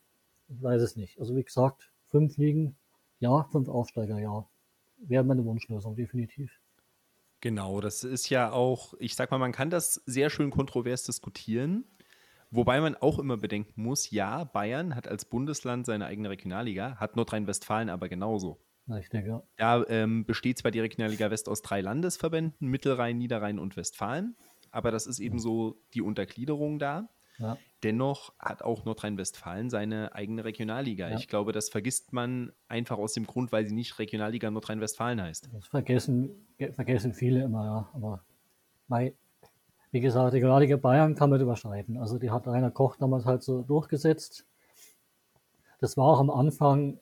ich 0.48 0.64
weiß 0.64 0.82
es 0.82 0.96
nicht. 0.96 1.20
Also 1.20 1.36
wie 1.36 1.44
gesagt, 1.44 1.92
fünf 2.06 2.38
Ligen, 2.38 2.78
ja, 3.20 3.44
fünf 3.52 3.68
Aufsteiger, 3.68 4.18
ja. 4.18 4.48
Wäre 5.00 5.26
meine 5.26 5.44
Wunschlösung, 5.44 5.98
definitiv. 5.98 6.58
Genau, 7.42 7.82
das 7.82 8.06
ist 8.06 8.30
ja 8.30 8.54
auch, 8.54 8.94
ich 8.98 9.16
sag 9.16 9.30
mal, 9.30 9.40
man 9.40 9.52
kann 9.52 9.70
das 9.70 9.96
sehr 10.06 10.30
schön 10.30 10.50
kontrovers 10.50 11.04
diskutieren. 11.04 11.84
Wobei 12.50 12.80
man 12.80 12.96
auch 12.96 13.20
immer 13.20 13.36
bedenken 13.36 13.82
muss, 13.82 14.10
ja, 14.12 14.46
Bayern 14.46 14.96
hat 14.96 15.06
als 15.06 15.26
Bundesland 15.26 15.86
seine 15.86 16.06
eigene 16.06 16.30
Regionalliga, 16.30 16.96
hat 16.96 17.18
Nordrhein-Westfalen 17.18 17.90
aber 17.90 18.08
genauso. 18.08 18.58
Richtig, 18.88 19.28
ja. 19.28 19.44
Da 19.58 19.84
ähm, 19.90 20.24
besteht 20.24 20.60
zwar 20.60 20.72
die 20.72 20.80
Regionalliga 20.80 21.30
West 21.30 21.50
aus 21.50 21.62
drei 21.62 21.82
Landesverbänden, 21.82 22.70
Mittelrhein, 22.70 23.18
Niederrhein 23.18 23.60
und 23.60 23.76
Westfalen 23.76 24.38
aber 24.78 24.92
das 24.92 25.08
ist 25.08 25.18
eben 25.20 25.40
so 25.40 25.82
die 25.96 26.04
Untergliederung 26.04 26.78
da. 26.78 27.10
Ja. 27.40 27.58
Dennoch 27.82 28.32
hat 28.38 28.62
auch 28.62 28.86
Nordrhein-Westfalen 28.86 29.72
seine 29.72 30.14
eigene 30.14 30.46
Regionalliga. 30.46 31.10
Ja. 31.10 31.18
Ich 31.18 31.28
glaube, 31.28 31.52
das 31.52 31.70
vergisst 31.70 32.14
man 32.14 32.52
einfach 32.68 33.00
aus 33.00 33.14
dem 33.14 33.26
Grund, 33.26 33.52
weil 33.52 33.68
sie 33.68 33.74
nicht 33.74 33.98
Regionalliga 33.98 34.52
Nordrhein-Westfalen 34.52 35.20
heißt. 35.20 35.50
Das 35.52 35.66
vergessen, 35.66 36.48
vergessen 36.74 37.14
viele 37.14 37.44
immer, 37.44 37.66
ja. 37.66 37.90
Aber 37.94 38.24
bei, 38.88 39.16
wie 39.90 40.00
gesagt, 40.00 40.34
Regionalliga 40.34 40.78
Bayern 40.78 41.16
kann 41.16 41.32
man 41.32 41.42
überschreiten. 41.42 41.98
Also 41.98 42.20
die 42.20 42.30
hat 42.30 42.48
Rainer 42.48 42.72
Koch 42.72 42.98
damals 42.98 43.26
halt 43.26 43.42
so 43.42 43.64
durchgesetzt. 43.64 44.46
Das 45.80 45.98
war 45.98 46.06
auch 46.06 46.20
am 46.20 46.30
Anfang 46.30 47.00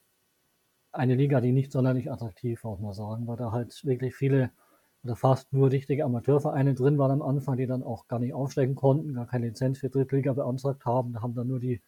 eine 0.93 1.15
Liga, 1.15 1.41
die 1.41 1.51
nicht 1.51 1.73
sonderlich 1.73 2.09
attraktiv 2.09 2.63
war, 2.63 2.71
muss 2.71 2.81
man 2.81 2.93
sagen, 2.93 3.27
weil 3.27 3.35
da 3.35 3.51
halt 3.51 3.83
wirklich 3.83 4.15
viele 4.15 4.51
oder 5.05 5.15
fast 5.15 5.53
nur 5.53 5.71
richtige 5.71 6.03
Amateurvereine 6.03 6.73
drin 6.73 6.97
waren 6.97 7.11
am 7.11 7.21
Anfang, 7.21 7.57
die 7.57 7.67
dann 7.67 7.83
auch 7.83 8.07
gar 8.07 8.17
nicht 8.17 8.33
aufsteigen 8.33 8.73
konnten, 8.73 9.13
gar 9.13 9.27
keine 9.27 9.47
Lizenz 9.47 9.77
für 9.77 9.89
Drittliga 9.89 10.33
beantragt 10.33 10.83
haben. 10.83 11.13
Da 11.13 11.21
haben 11.21 11.35
dann 11.35 11.47
nur 11.47 11.59
die, 11.59 11.79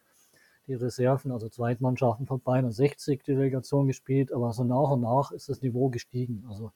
die 0.68 0.74
Reserven, 0.74 1.32
also 1.32 1.48
Zweitmannschaften 1.48 2.26
von 2.26 2.40
Bayern 2.40 2.70
60 2.70 3.24
die 3.24 3.34
Delegation 3.34 3.88
gespielt, 3.88 4.32
aber 4.32 4.52
so 4.52 4.62
nach 4.62 4.90
und 4.90 5.00
nach 5.00 5.32
ist 5.32 5.48
das 5.48 5.62
Niveau 5.62 5.88
gestiegen. 5.88 6.44
Also 6.48 6.70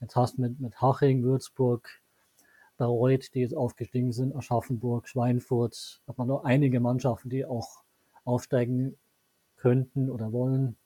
jetzt 0.00 0.16
hast 0.16 0.38
du 0.38 0.42
mit, 0.42 0.60
mit 0.60 0.80
Haching, 0.80 1.24
Würzburg, 1.24 1.86
Bayreuth, 2.78 3.34
die 3.34 3.40
jetzt 3.40 3.54
aufgestiegen 3.54 4.12
sind, 4.12 4.34
Aschaffenburg, 4.34 5.06
Schweinfurt, 5.06 6.00
hat 6.08 6.16
man 6.16 6.26
nur 6.26 6.46
einige 6.46 6.80
Mannschaften, 6.80 7.28
die 7.28 7.44
auch 7.44 7.82
aufsteigen 8.24 8.96
könnten 9.56 10.08
oder 10.08 10.32
wollen. 10.32 10.78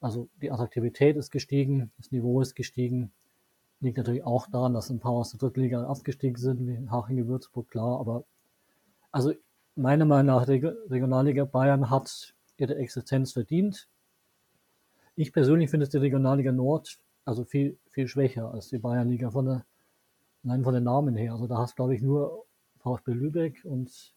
Also 0.00 0.30
die 0.40 0.50
Attraktivität 0.50 1.16
ist 1.16 1.30
gestiegen, 1.30 1.92
das 1.98 2.10
Niveau 2.10 2.40
ist 2.40 2.54
gestiegen. 2.54 3.12
Liegt 3.84 3.98
natürlich 3.98 4.24
auch 4.24 4.46
daran, 4.46 4.72
dass 4.72 4.88
ein 4.88 4.98
paar 4.98 5.12
aus 5.12 5.32
der 5.32 5.38
Drittliga 5.38 5.86
abgestiegen 5.86 6.38
sind, 6.38 6.66
wie 6.66 6.88
Haching, 6.88 7.28
Würzburg, 7.28 7.70
klar. 7.70 8.00
Aber 8.00 8.24
also 9.12 9.34
meiner 9.76 10.06
Meinung 10.06 10.34
nach, 10.34 10.46
die 10.46 10.64
Regionalliga 10.88 11.44
Bayern 11.44 11.90
hat 11.90 12.34
ihre 12.56 12.76
Existenz 12.76 13.32
verdient. 13.32 13.86
Ich 15.16 15.34
persönlich 15.34 15.68
finde, 15.68 15.84
dass 15.84 15.90
die 15.90 15.98
Regionalliga 15.98 16.50
Nord 16.50 16.98
also 17.26 17.44
viel, 17.44 17.76
viel 17.90 18.08
schwächer 18.08 18.54
als 18.54 18.70
die 18.70 18.78
Bayernliga 18.78 19.30
von 19.30 19.44
der, 19.44 19.66
allein 20.44 20.64
von 20.64 20.72
den 20.72 20.84
Namen 20.84 21.14
her. 21.14 21.32
Also 21.32 21.46
da 21.46 21.58
hast, 21.58 21.76
glaube 21.76 21.94
ich, 21.94 22.00
nur 22.00 22.46
VfB 22.78 23.12
Lübeck 23.12 23.66
und 23.66 24.14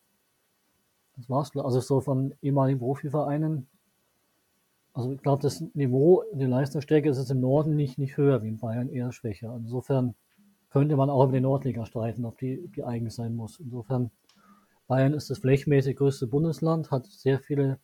das 1.18 1.30
war's. 1.30 1.52
Also 1.58 1.82
so 1.82 2.00
von 2.00 2.34
ehemaligen 2.42 2.80
Profivereinen. 2.80 3.68
Also 4.98 5.12
ich 5.12 5.22
glaube, 5.22 5.44
das 5.44 5.62
Niveau, 5.76 6.24
die 6.34 6.46
Leistungsstärke 6.46 7.08
ist 7.08 7.20
jetzt 7.20 7.30
im 7.30 7.40
Norden 7.40 7.76
nicht, 7.76 8.00
nicht 8.00 8.18
höher 8.18 8.42
wie 8.42 8.48
in 8.48 8.58
Bayern, 8.58 8.90
eher 8.90 9.12
schwächer. 9.12 9.56
Insofern 9.56 10.16
könnte 10.72 10.96
man 10.96 11.12
auch 11.12 11.26
über 11.26 11.34
die 11.34 11.40
Nordliga 11.40 11.86
streiten, 11.86 12.26
ob 12.26 12.40
die, 12.40 12.68
die 12.76 12.84
eigen 12.84 13.12
sein 13.12 13.36
muss. 13.36 13.60
Insofern, 13.60 14.10
Bayern 14.88 15.14
ist 15.14 15.30
das 15.30 15.38
flächenmäßig 15.38 15.98
größte 15.98 16.26
Bundesland, 16.26 16.90
hat 16.90 17.06
sehr 17.06 17.38
viele 17.38 17.78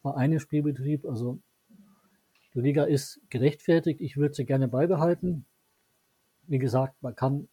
Vereine 0.00 0.34
im 0.34 0.38
Spielbetrieb. 0.38 1.06
Also 1.06 1.40
die 2.54 2.60
Liga 2.60 2.84
ist 2.84 3.20
gerechtfertigt. 3.30 4.00
Ich 4.00 4.16
würde 4.16 4.34
sie 4.34 4.44
gerne 4.44 4.68
beibehalten. 4.68 5.46
Wie 6.46 6.60
gesagt, 6.60 6.94
man 7.02 7.16
kann 7.16 7.48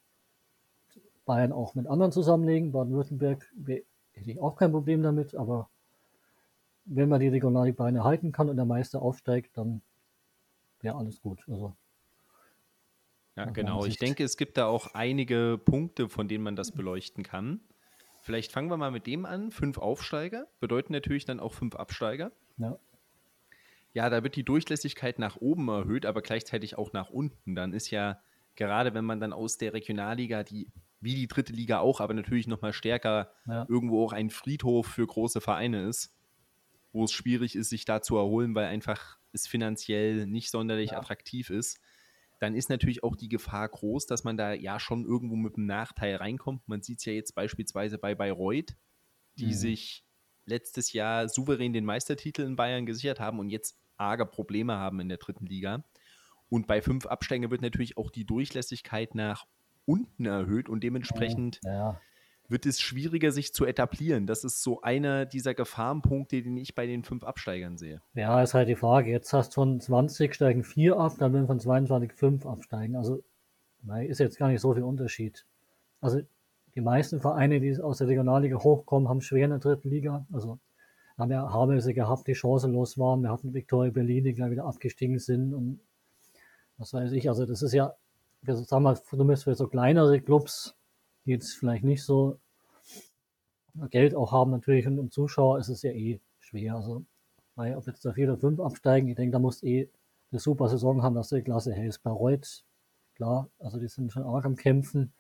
Bayern 1.26 1.54
auch 1.54 1.74
mit 1.74 1.88
anderen 1.88 2.12
zusammenlegen. 2.12 2.72
Baden-Württemberg 2.72 3.52
hätte 4.12 4.30
ich 4.30 4.40
auch 4.40 4.58
kein 4.58 4.72
Problem 4.72 5.02
damit, 5.02 5.34
aber 5.34 5.72
wenn 6.88 7.10
man 7.10 7.20
die 7.20 7.28
Regionalliga 7.28 7.86
halten 8.04 8.32
kann 8.32 8.50
und 8.50 8.56
der 8.56 8.66
Meister 8.66 9.02
aufsteigt, 9.02 9.58
dann 9.58 9.82
wäre 10.82 10.96
alles 10.96 11.22
gut. 11.22 11.44
Also 11.48 11.76
ja, 13.36 13.46
genau. 13.46 13.86
Ich 13.86 13.98
denke, 13.98 14.24
es 14.24 14.36
gibt 14.36 14.58
da 14.58 14.66
auch 14.66 14.96
einige 14.96 15.60
Punkte, 15.64 16.10
von 16.10 16.28
denen 16.28 16.44
man 16.44 16.56
das 16.56 16.72
beleuchten 16.72 17.24
kann. 17.24 17.60
Vielleicht 18.22 18.52
fangen 18.52 18.70
wir 18.70 18.78
mal 18.78 18.90
mit 18.90 19.06
dem 19.06 19.26
an. 19.26 19.52
Fünf 19.52 19.78
Aufsteiger 19.78 20.48
bedeuten 20.60 20.92
natürlich 20.92 21.26
dann 21.26 21.40
auch 21.40 21.54
fünf 21.54 21.76
Absteiger. 21.76 22.32
Ja. 22.58 22.80
Ja, 23.94 24.10
da 24.10 24.24
wird 24.24 24.36
die 24.36 24.44
Durchlässigkeit 24.44 25.20
nach 25.20 25.38
oben 25.38 25.68
erhöht, 25.70 26.06
aber 26.06 26.22
gleichzeitig 26.22 26.78
auch 26.78 26.94
nach 26.94 27.10
unten. 27.10 27.56
Dann 27.56 27.74
ist 27.74 27.92
ja, 27.92 28.20
gerade 28.56 28.94
wenn 28.94 29.06
man 29.06 29.20
dann 29.20 29.34
aus 29.34 29.58
der 29.58 29.74
Regionalliga, 29.74 30.44
die 30.44 30.72
wie 31.00 31.14
die 31.14 31.28
dritte 31.28 31.54
Liga 31.54 31.80
auch, 31.80 32.02
aber 32.02 32.16
natürlich 32.16 32.48
nochmal 32.48 32.74
stärker 32.74 33.32
ja. 33.46 33.68
irgendwo 33.70 34.04
auch 34.04 34.14
ein 34.14 34.32
Friedhof 34.32 34.88
für 34.88 35.06
große 35.06 35.42
Vereine 35.42 35.84
ist, 35.84 36.17
wo 36.98 37.06
es 37.06 37.12
schwierig 37.12 37.56
ist, 37.56 37.70
sich 37.70 37.86
da 37.86 38.02
zu 38.02 38.18
erholen, 38.18 38.56
weil 38.56 38.66
einfach 38.66 39.18
es 39.32 39.48
finanziell 39.48 40.28
nicht 40.28 40.52
sonderlich 40.52 40.92
ja. 40.92 40.98
attraktiv 40.98 41.50
ist 41.50 41.80
dann 42.40 42.56
ist 42.56 42.70
natürlich 42.70 43.04
auch 43.04 43.16
die 43.16 43.30
Gefahr 43.30 43.68
groß, 43.68 44.06
dass 44.06 44.24
man 44.24 44.38
da 44.38 44.54
ja 44.54 44.80
schon 44.80 45.06
irgendwo 45.06 45.36
mit 45.36 45.58
einem 45.58 45.66
Nachteil 45.66 46.18
reinkommt. 46.18 46.68
Man 46.68 46.82
sieht 46.82 47.00
es 47.00 47.06
ja 47.06 47.14
jetzt 47.14 47.34
beispielsweise 47.34 47.98
bei 47.98 48.16
Bayreuth, 48.16 48.76
die 49.38 49.48
mhm. 49.48 49.54
sich 49.54 50.06
letztes 50.46 50.94
Jahr 50.94 51.28
souverän 51.30 51.74
den 51.74 51.86
Meistertitel 51.86 52.44
in 52.44 52.56
Bayern 52.56 52.86
gesichert 52.86 53.20
haben 53.20 53.40
und 53.40 53.50
jetzt 53.50 53.80
arge 53.98 54.26
Probleme 54.26 54.78
haben 54.78 55.00
in 55.00 55.10
der 55.10 55.18
dritten 55.18 55.46
Liga. 55.46 55.84
Und 56.50 56.68
bei 56.68 56.82
fünf 56.82 57.06
Absteigen 57.08 57.50
wird 57.50 57.62
natürlich 57.62 57.98
auch 57.98 58.12
die 58.12 58.26
Durchlässigkeit 58.26 59.16
nach 59.16 59.46
unten 59.86 60.26
erhöht 60.26 60.70
und 60.70 60.84
dementsprechend 60.84 61.60
ja 61.64 62.00
wird 62.50 62.66
es 62.66 62.80
schwieriger, 62.80 63.32
sich 63.32 63.54
zu 63.54 63.66
etablieren. 63.66 64.26
Das 64.26 64.44
ist 64.44 64.64
so 64.64 64.82
einer 64.82 65.26
dieser 65.26 65.54
Gefahrenpunkte, 65.54 66.42
den 66.42 66.58
ich 66.58 66.76
bei 66.76 66.86
den 66.86 67.04
fünf 67.04 67.24
Absteigern 67.24 67.78
sehe. 67.78 68.02
Ja, 68.14 68.42
ist 68.42 68.54
halt 68.54 68.70
die 68.70 68.76
Frage. 68.76 69.12
Jetzt 69.12 69.34
hast 69.34 69.52
du 69.52 69.62
von 69.62 69.80
20 69.80 70.34
steigen 70.34 70.64
vier 70.64 70.98
ab, 70.98 71.14
dann 71.20 71.34
werden 71.34 71.48
von 71.48 71.60
22 71.60 72.14
fünf 72.14 72.46
absteigen. 72.46 72.96
Also 72.96 73.22
ist 74.08 74.20
jetzt 74.20 74.38
gar 74.38 74.50
nicht 74.50 74.62
so 74.62 74.74
viel 74.74 74.84
Unterschied. 74.84 75.46
Also 76.02 76.22
die 76.76 76.82
meisten 76.82 77.20
Vereine, 77.20 77.60
die 77.60 77.80
aus 77.80 77.98
der 77.98 78.08
Regionalliga 78.08 78.58
hochkommen, 78.58 79.10
haben 79.10 79.22
schwer 79.22 79.46
in 79.46 79.52
der 79.52 79.60
dritten 79.60 79.90
Liga. 79.90 80.26
Also 80.32 80.60
haben 81.18 81.32
ja 81.32 81.52
Habelse 81.52 81.94
gehabt, 81.94 82.28
die 82.28 82.36
chancenlos 82.36 82.98
waren. 82.98 83.22
Wir 83.22 83.32
hatten 83.32 83.54
Viktoria 83.54 83.92
Berlin, 83.92 84.24
die 84.24 84.34
gleich 84.34 84.52
wieder 84.52 84.66
abgestiegen 84.66 85.20
sind 85.20 85.54
und 85.54 85.80
was 86.78 86.94
weiß 86.94 87.12
ich. 87.14 87.28
Also 87.30 87.46
das 87.46 87.62
ist 87.62 87.74
ja, 87.74 87.94
wir 88.44 88.56
sagen 88.56 88.84
mal, 88.84 89.02
zumindest 89.02 89.46
für 89.46 89.56
so 89.56 89.68
kleinere 89.68 90.22
Clubs 90.22 90.77
die 91.28 91.32
jetzt 91.32 91.54
vielleicht 91.54 91.84
nicht 91.84 92.04
so 92.04 92.40
Geld 93.92 94.16
auch 94.16 94.32
haben 94.32 94.50
natürlich 94.52 94.88
und, 94.88 94.98
und 94.98 95.14
Zuschauer 95.14 95.60
ist 95.60 95.70
es 95.70 95.84
ja 95.84 95.92
eh 95.92 96.20
schwer. 96.40 96.76
Also, 96.76 97.06
weil 97.56 97.76
ob 97.76 97.86
jetzt 97.86 98.04
da 98.06 98.14
vier 98.14 98.30
oder 98.30 98.40
fünf 98.40 98.60
absteigen, 98.60 99.08
ich 99.10 99.16
denke, 99.16 99.34
da 99.34 99.40
musst 99.40 99.64
eh 99.64 99.90
eine 100.32 100.40
super 100.40 100.68
Saison 100.70 101.04
haben, 101.04 101.16
dass 101.16 101.30
du 101.30 101.36
die 101.36 101.44
Klasse 101.44 101.74
hältst. 101.74 102.02
Bei 102.04 102.10
Reut, 102.10 102.64
klar, 103.16 103.50
also 103.60 103.80
die 103.80 103.88
sind 103.88 104.12
schon 104.12 104.24
arg 104.24 104.46
am 104.46 104.56
Kämpfen. 104.56 105.14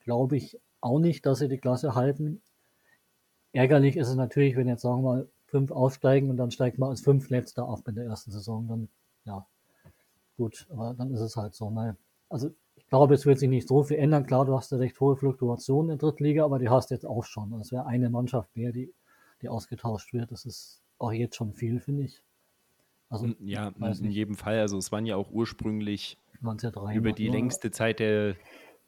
Glaube 0.00 0.36
ich 0.36 0.60
auch 0.80 0.98
nicht, 0.98 1.26
dass 1.26 1.38
sie 1.38 1.48
die 1.48 1.58
Klasse 1.58 1.94
halten. 1.94 2.42
Ärgerlich 3.52 3.96
ist 3.96 4.08
es 4.08 4.14
natürlich, 4.14 4.56
wenn 4.56 4.68
jetzt 4.68 4.82
sagen 4.82 5.02
wir 5.02 5.14
mal 5.14 5.28
fünf 5.46 5.70
aufsteigen 5.70 6.30
und 6.30 6.36
dann 6.36 6.50
steigt 6.50 6.78
man 6.78 6.90
als 6.90 7.00
fünf 7.00 7.30
letzter 7.30 7.68
ab 7.68 7.88
in 7.88 7.94
der 7.94 8.04
ersten 8.04 8.30
Saison, 8.30 8.68
dann 8.68 8.88
ja, 9.24 9.46
gut, 10.36 10.66
aber 10.70 10.94
dann 10.94 11.12
ist 11.12 11.20
es 11.20 11.36
halt 11.36 11.54
so. 11.54 11.70
Ne? 11.70 11.96
Also 12.28 12.54
glaube, 12.88 13.14
es 13.14 13.26
wird 13.26 13.38
sich 13.38 13.48
nicht 13.48 13.68
so 13.68 13.82
viel 13.82 13.96
ändern. 13.96 14.26
Klar, 14.26 14.44
du 14.44 14.56
hast 14.56 14.72
eine 14.72 14.82
recht 14.82 14.98
hohe 15.00 15.16
Fluktuation 15.16 15.90
in 15.90 15.98
der 15.98 16.08
Drittliga, 16.08 16.44
aber 16.44 16.58
die 16.58 16.68
hast 16.68 16.90
jetzt 16.90 17.06
auch 17.06 17.24
schon. 17.24 17.52
Es 17.60 17.72
wäre 17.72 17.86
eine 17.86 18.10
Mannschaft 18.10 18.56
mehr, 18.56 18.72
die, 18.72 18.92
die 19.42 19.48
ausgetauscht 19.48 20.12
wird. 20.12 20.30
Das 20.30 20.44
ist 20.44 20.82
auch 20.98 21.12
jetzt 21.12 21.36
schon 21.36 21.52
viel, 21.52 21.80
finde 21.80 22.04
ich. 22.04 22.22
Also, 23.08 23.28
ja, 23.40 23.68
in 23.68 24.10
jedem 24.10 24.34
Fall. 24.34 24.58
Also 24.60 24.78
es 24.78 24.90
waren 24.90 25.06
ja 25.06 25.16
auch 25.16 25.30
ursprünglich 25.30 26.18
ja 26.42 26.92
über 26.92 27.12
die 27.12 27.28
längste 27.28 27.70
Zeit 27.70 28.00
der 28.00 28.36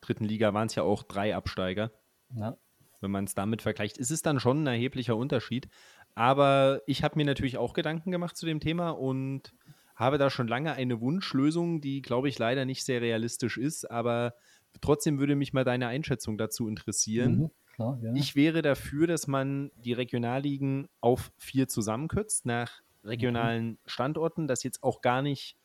dritten 0.00 0.24
Liga 0.24 0.54
waren 0.54 0.66
es 0.66 0.74
ja 0.74 0.82
auch 0.82 1.02
drei 1.02 1.34
Absteiger. 1.34 1.90
Ja. 2.34 2.56
Wenn 3.00 3.11
man 3.11 3.24
es 3.24 3.34
damit 3.34 3.62
vergleicht, 3.62 3.98
ist 3.98 4.11
es 4.11 4.22
dann 4.22 4.40
schon 4.40 4.64
ein 4.64 4.66
erheblicher 4.66 5.16
Unterschied. 5.16 5.68
Aber 6.14 6.82
ich 6.87 7.04
habe 7.04 7.16
mir 7.16 7.24
natürlich 7.24 7.58
auch 7.58 7.72
Gedanken 7.72 8.11
gemacht 8.11 8.37
zu 8.37 8.44
dem 8.44 8.61
Thema 8.61 8.90
und 8.90 9.54
habe 9.98 10.16
da 10.16 10.30
schon 10.30 10.46
lange 10.46 10.72
eine 10.74 11.00
Wunschlösung, 11.00 11.80
die, 11.80 12.02
glaube 12.02 12.28
ich, 12.28 12.38
leider 12.38 12.64
nicht 12.64 12.84
sehr 12.84 13.00
realistisch 13.00 13.58
ist, 13.58 13.90
aber 13.90 14.34
trotzdem 14.80 15.18
würde 15.18 15.34
mich 15.34 15.52
mal 15.52 15.64
deine 15.64 15.88
Einschätzung 15.88 16.38
dazu 16.38 16.68
interessieren. 16.68 17.38
Mhm, 17.38 17.50
klar, 17.74 17.98
ja. 18.00 18.12
Ich 18.14 18.37
wäre 18.37 18.62
dafür, 18.62 19.08
dass 19.08 19.26
man 19.26 19.72
die 19.74 19.92
Regionalligen 19.92 20.88
auf 21.00 21.32
vier 21.37 21.66
zusammenkürzt 21.66 22.46
nach 22.46 22.80
regionalen 23.02 23.70
mhm. 23.70 23.78
Standorten, 23.87 24.46
das 24.46 24.62
jetzt 24.62 24.84
auch 24.84 25.00
gar 25.00 25.20
nicht, 25.20 25.56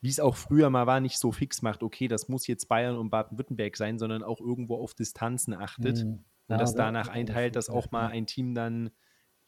wie 0.00 0.08
es 0.08 0.20
auch 0.20 0.36
früher 0.36 0.70
mal 0.70 0.86
war, 0.86 1.00
nicht 1.00 1.18
so 1.18 1.32
fix 1.32 1.60
macht, 1.60 1.82
okay, 1.82 2.06
das 2.06 2.28
muss 2.28 2.46
jetzt 2.46 2.68
Bayern 2.68 2.96
und 2.96 3.10
Baden-Württemberg 3.10 3.76
sein, 3.76 3.98
sondern 3.98 4.22
auch 4.22 4.40
irgendwo 4.40 4.76
auf 4.76 4.94
Distanzen 4.94 5.52
achtet 5.52 6.04
mhm. 6.04 6.24
ja, 6.46 6.54
und 6.54 6.60
das 6.60 6.76
danach 6.76 7.08
einteilt, 7.08 7.56
dass 7.56 7.70
auch 7.70 7.90
mal 7.90 8.06
ein 8.06 8.26
Team 8.26 8.54
dann 8.54 8.90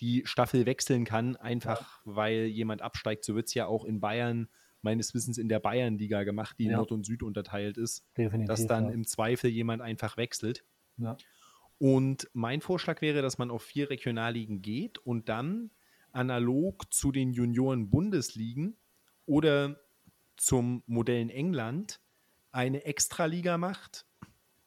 die 0.01 0.23
Staffel 0.25 0.67
wechseln 0.67 1.05
kann, 1.05 1.37
einfach 1.37 2.01
weil 2.05 2.47
jemand 2.47 2.83
absteigt. 2.83 3.25
So 3.25 3.35
wird 3.35 3.49
es 3.49 3.55
ja 3.55 3.67
auch 3.67 3.85
in 3.85 4.01
Bayern 4.01 4.49
meines 4.83 5.13
Wissens 5.15 5.37
in 5.37 5.49
der 5.49 5.61
Bayernliga 5.61 6.25
gemacht, 6.25 6.57
die 6.59 6.65
ja. 6.65 6.79
Nord 6.79 6.91
und 6.93 7.05
Süd 7.05 7.23
unterteilt 7.23 7.77
ist, 7.77 8.05
Definitiv, 8.17 8.49
dass 8.49 8.67
dann 8.67 8.87
ja. 8.87 8.91
im 8.93 9.07
Zweifel 9.07 9.51
jemand 9.51 9.83
einfach 9.83 10.17
wechselt. 10.17 10.65
Ja. 10.97 11.17
Und 11.79 12.29
mein 12.33 12.61
Vorschlag 12.61 13.01
wäre, 13.03 13.23
dass 13.23 13.39
man 13.39 13.51
auf 13.51 13.63
vier 13.63 13.91
Regionalligen 13.91 14.63
geht 14.63 14.99
und 14.99 15.29
dann 15.29 15.71
analog 16.13 16.93
zu 16.93 17.13
den 17.13 17.33
Junioren-Bundesligen 17.33 18.77
oder 19.27 19.81
zum 20.37 20.83
Modell 20.87 21.21
in 21.21 21.31
England 21.31 22.01
eine 22.53 22.85
Extraliga 22.85 23.59
macht 23.59 24.07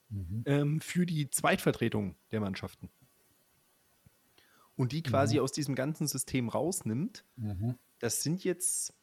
mhm. 0.09 0.43
ähm, 0.45 0.81
für 0.81 1.05
die 1.05 1.29
Zweitvertretung 1.29 2.15
der 2.31 2.39
Mannschaften 2.39 2.89
und 4.75 4.91
die 4.91 5.03
quasi 5.03 5.37
mhm. 5.37 5.43
aus 5.43 5.51
diesem 5.51 5.75
ganzen 5.75 6.07
System 6.07 6.49
rausnimmt. 6.49 7.25
Mhm. 7.35 7.75
Das 7.99 8.23
sind 8.23 8.43
jetzt, 8.43 8.93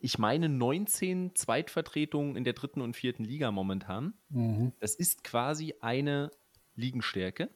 ich 0.00 0.18
meine, 0.18 0.48
19 0.48 1.34
Zweitvertretungen 1.34 2.36
in 2.36 2.44
der 2.44 2.52
dritten 2.52 2.80
und 2.80 2.96
vierten 2.96 3.24
Liga 3.24 3.50
momentan. 3.50 4.14
Mhm. 4.28 4.72
Das 4.80 4.94
ist 4.94 5.24
quasi 5.24 5.74
eine 5.80 6.30
Ligenstärke. 6.74 7.50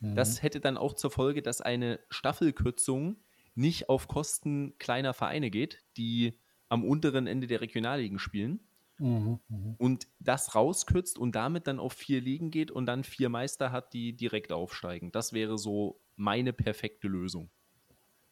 Mhm. 0.00 0.14
Das 0.14 0.42
hätte 0.42 0.60
dann 0.60 0.76
auch 0.76 0.94
zur 0.94 1.10
Folge, 1.10 1.42
dass 1.42 1.60
eine 1.60 2.00
Staffelkürzung 2.10 3.16
nicht 3.54 3.88
auf 3.88 4.08
Kosten 4.08 4.76
kleiner 4.78 5.14
Vereine 5.14 5.50
geht, 5.50 5.82
die 5.96 6.38
am 6.68 6.84
unteren 6.84 7.26
Ende 7.26 7.46
der 7.46 7.60
Regionalligen 7.60 8.18
spielen. 8.18 8.60
Mhm, 8.98 9.40
mhm. 9.48 9.74
und 9.76 10.08
das 10.20 10.54
rauskürzt 10.54 11.18
und 11.18 11.34
damit 11.34 11.66
dann 11.66 11.78
auf 11.78 11.92
vier 11.92 12.22
Ligen 12.22 12.50
geht 12.50 12.70
und 12.70 12.86
dann 12.86 13.04
vier 13.04 13.28
Meister 13.28 13.70
hat, 13.70 13.92
die 13.92 14.16
direkt 14.16 14.52
aufsteigen. 14.52 15.12
Das 15.12 15.34
wäre 15.34 15.58
so 15.58 16.00
meine 16.16 16.52
perfekte 16.52 17.08
Lösung. 17.08 17.50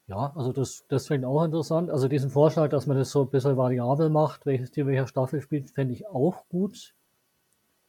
Ja, 0.06 0.32
also 0.36 0.52
das, 0.52 0.84
das 0.88 1.06
fände 1.06 1.26
ich 1.26 1.30
auch 1.30 1.44
interessant. 1.44 1.90
Also 1.90 2.08
diesen 2.08 2.30
Vorschlag, 2.30 2.68
dass 2.68 2.86
man 2.86 2.98
das 2.98 3.10
so 3.10 3.22
ein 3.22 3.30
bisschen 3.30 3.56
variabel 3.56 4.10
macht, 4.10 4.44
welches 4.44 4.70
Team 4.70 4.86
welcher 4.86 5.06
Staffel 5.06 5.40
spielt, 5.40 5.70
fände 5.70 5.94
ich 5.94 6.06
auch 6.06 6.46
gut. 6.48 6.94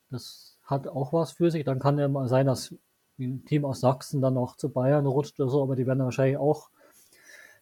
Das 0.09 0.57
hat 0.63 0.87
auch 0.87 1.11
was 1.11 1.33
für 1.33 1.51
sich. 1.51 1.65
Dann 1.65 1.79
kann 1.79 1.99
ja 1.99 2.07
mal 2.07 2.29
sein, 2.29 2.45
dass 2.45 2.73
ein 3.19 3.43
Team 3.45 3.65
aus 3.65 3.81
Sachsen 3.81 4.21
dann 4.21 4.33
noch 4.33 4.55
zu 4.55 4.69
Bayern 4.69 5.05
rutscht 5.05 5.39
oder 5.39 5.49
so, 5.49 5.61
aber 5.61 5.75
die 5.75 5.85
werden 5.85 6.03
wahrscheinlich 6.03 6.37
auch 6.37 6.69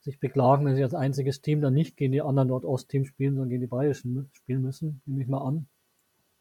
sich 0.02 0.20
beklagen, 0.20 0.66
wenn 0.66 0.76
sie 0.76 0.84
als 0.84 0.94
einziges 0.94 1.42
Team 1.42 1.62
dann 1.62 1.74
nicht 1.74 1.96
gegen 1.96 2.12
die 2.12 2.22
anderen 2.22 2.50
Nordost-Teams 2.50 3.08
spielen, 3.08 3.36
sondern 3.36 3.50
gegen 3.50 3.62
die 3.62 3.68
Bayerischen 3.68 4.30
spielen 4.34 4.62
müssen, 4.62 5.02
nehme 5.06 5.22
ich 5.22 5.28
mal 5.28 5.42
an. 5.42 5.68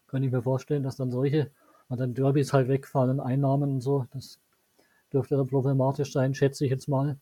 Könnte 0.07 0.27
ich 0.27 0.33
mir 0.33 0.41
vorstellen, 0.41 0.83
dass 0.83 0.97
dann 0.97 1.11
solche, 1.11 1.49
und 1.87 1.99
dann 1.99 2.13
Derbys 2.13 2.53
halt 2.53 2.67
wegfallen, 2.67 3.19
Einnahmen 3.19 3.71
und 3.71 3.81
so, 3.81 4.05
das 4.11 4.39
dürfte 5.13 5.37
dann 5.37 5.47
problematisch 5.47 6.11
sein, 6.11 6.33
schätze 6.33 6.65
ich 6.65 6.71
jetzt 6.71 6.87
mal, 6.87 7.17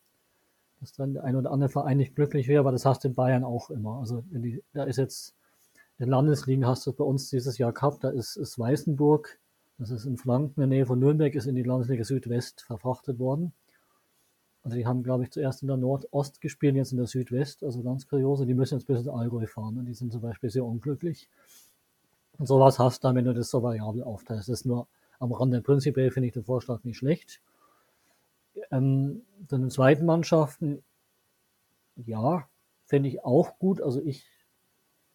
dass 0.79 0.93
dann 0.93 1.13
der 1.13 1.23
ein 1.23 1.35
oder 1.35 1.51
andere 1.51 1.69
Verein 1.69 1.97
nicht 1.97 2.15
glücklich 2.15 2.47
wäre, 2.47 2.61
aber 2.61 2.71
das 2.71 2.85
hast 2.85 3.03
du 3.03 3.09
in 3.09 3.15
Bayern 3.15 3.43
auch 3.43 3.69
immer. 3.69 3.99
Also 3.99 4.23
die, 4.29 4.63
da 4.73 4.83
ist 4.83 4.97
jetzt 4.97 5.35
den 6.01 6.09
Landesligen 6.09 6.65
hast 6.65 6.87
du 6.87 6.93
bei 6.93 7.03
uns 7.03 7.29
dieses 7.29 7.59
Jahr 7.59 7.73
gehabt. 7.73 8.03
Da 8.03 8.09
ist, 8.09 8.35
ist 8.35 8.57
Weißenburg, 8.57 9.39
das 9.77 9.91
ist 9.91 10.05
in 10.05 10.17
Franken, 10.17 10.61
in 10.61 10.69
der 10.69 10.77
Nähe 10.79 10.85
von 10.87 10.97
Nürnberg, 10.97 11.35
ist 11.35 11.45
in 11.45 11.53
die 11.53 11.61
Landesliga 11.61 12.03
Südwest 12.03 12.61
verfrachtet 12.61 13.19
worden. 13.19 13.53
Also 14.63 14.77
die 14.77 14.87
haben, 14.87 15.03
glaube 15.03 15.23
ich, 15.23 15.31
zuerst 15.31 15.61
in 15.61 15.67
der 15.67 15.77
Nordost 15.77 16.41
gespielt, 16.41 16.75
jetzt 16.75 16.91
in 16.91 16.97
der 16.97 17.05
Südwest, 17.05 17.63
also 17.63 17.83
ganz 17.83 18.07
kuriose. 18.07 18.47
Die 18.47 18.55
müssen 18.55 18.79
jetzt 18.79 18.87
bis 18.87 18.99
ins 18.99 19.07
Allgäu 19.07 19.45
fahren 19.45 19.77
und 19.77 19.85
die 19.85 19.93
sind 19.93 20.11
zum 20.11 20.21
Beispiel 20.21 20.49
sehr 20.49 20.65
unglücklich. 20.65 21.29
Und 22.39 22.47
sowas 22.47 22.79
hast 22.79 23.03
du 23.03 23.07
dann, 23.07 23.15
wenn 23.15 23.25
du 23.25 23.33
das 23.35 23.51
so 23.51 23.61
variabel 23.61 24.03
aufteilst. 24.03 24.49
Das 24.49 24.61
ist 24.61 24.65
nur 24.65 24.87
am 25.19 25.31
Rande. 25.31 25.61
Prinzipiell 25.61 26.09
finde 26.09 26.27
ich 26.27 26.33
den 26.33 26.43
Vorschlag 26.43 26.83
nicht 26.83 26.97
schlecht. 26.97 27.41
Ähm, 28.71 29.25
dann 29.47 29.61
in 29.61 29.65
den 29.65 29.69
zweiten 29.69 30.05
Mannschaften, 30.05 30.83
ja, 31.95 32.47
finde 32.85 33.09
ich 33.09 33.23
auch 33.23 33.57
gut. 33.59 33.81
Also 33.81 34.01
ich 34.01 34.25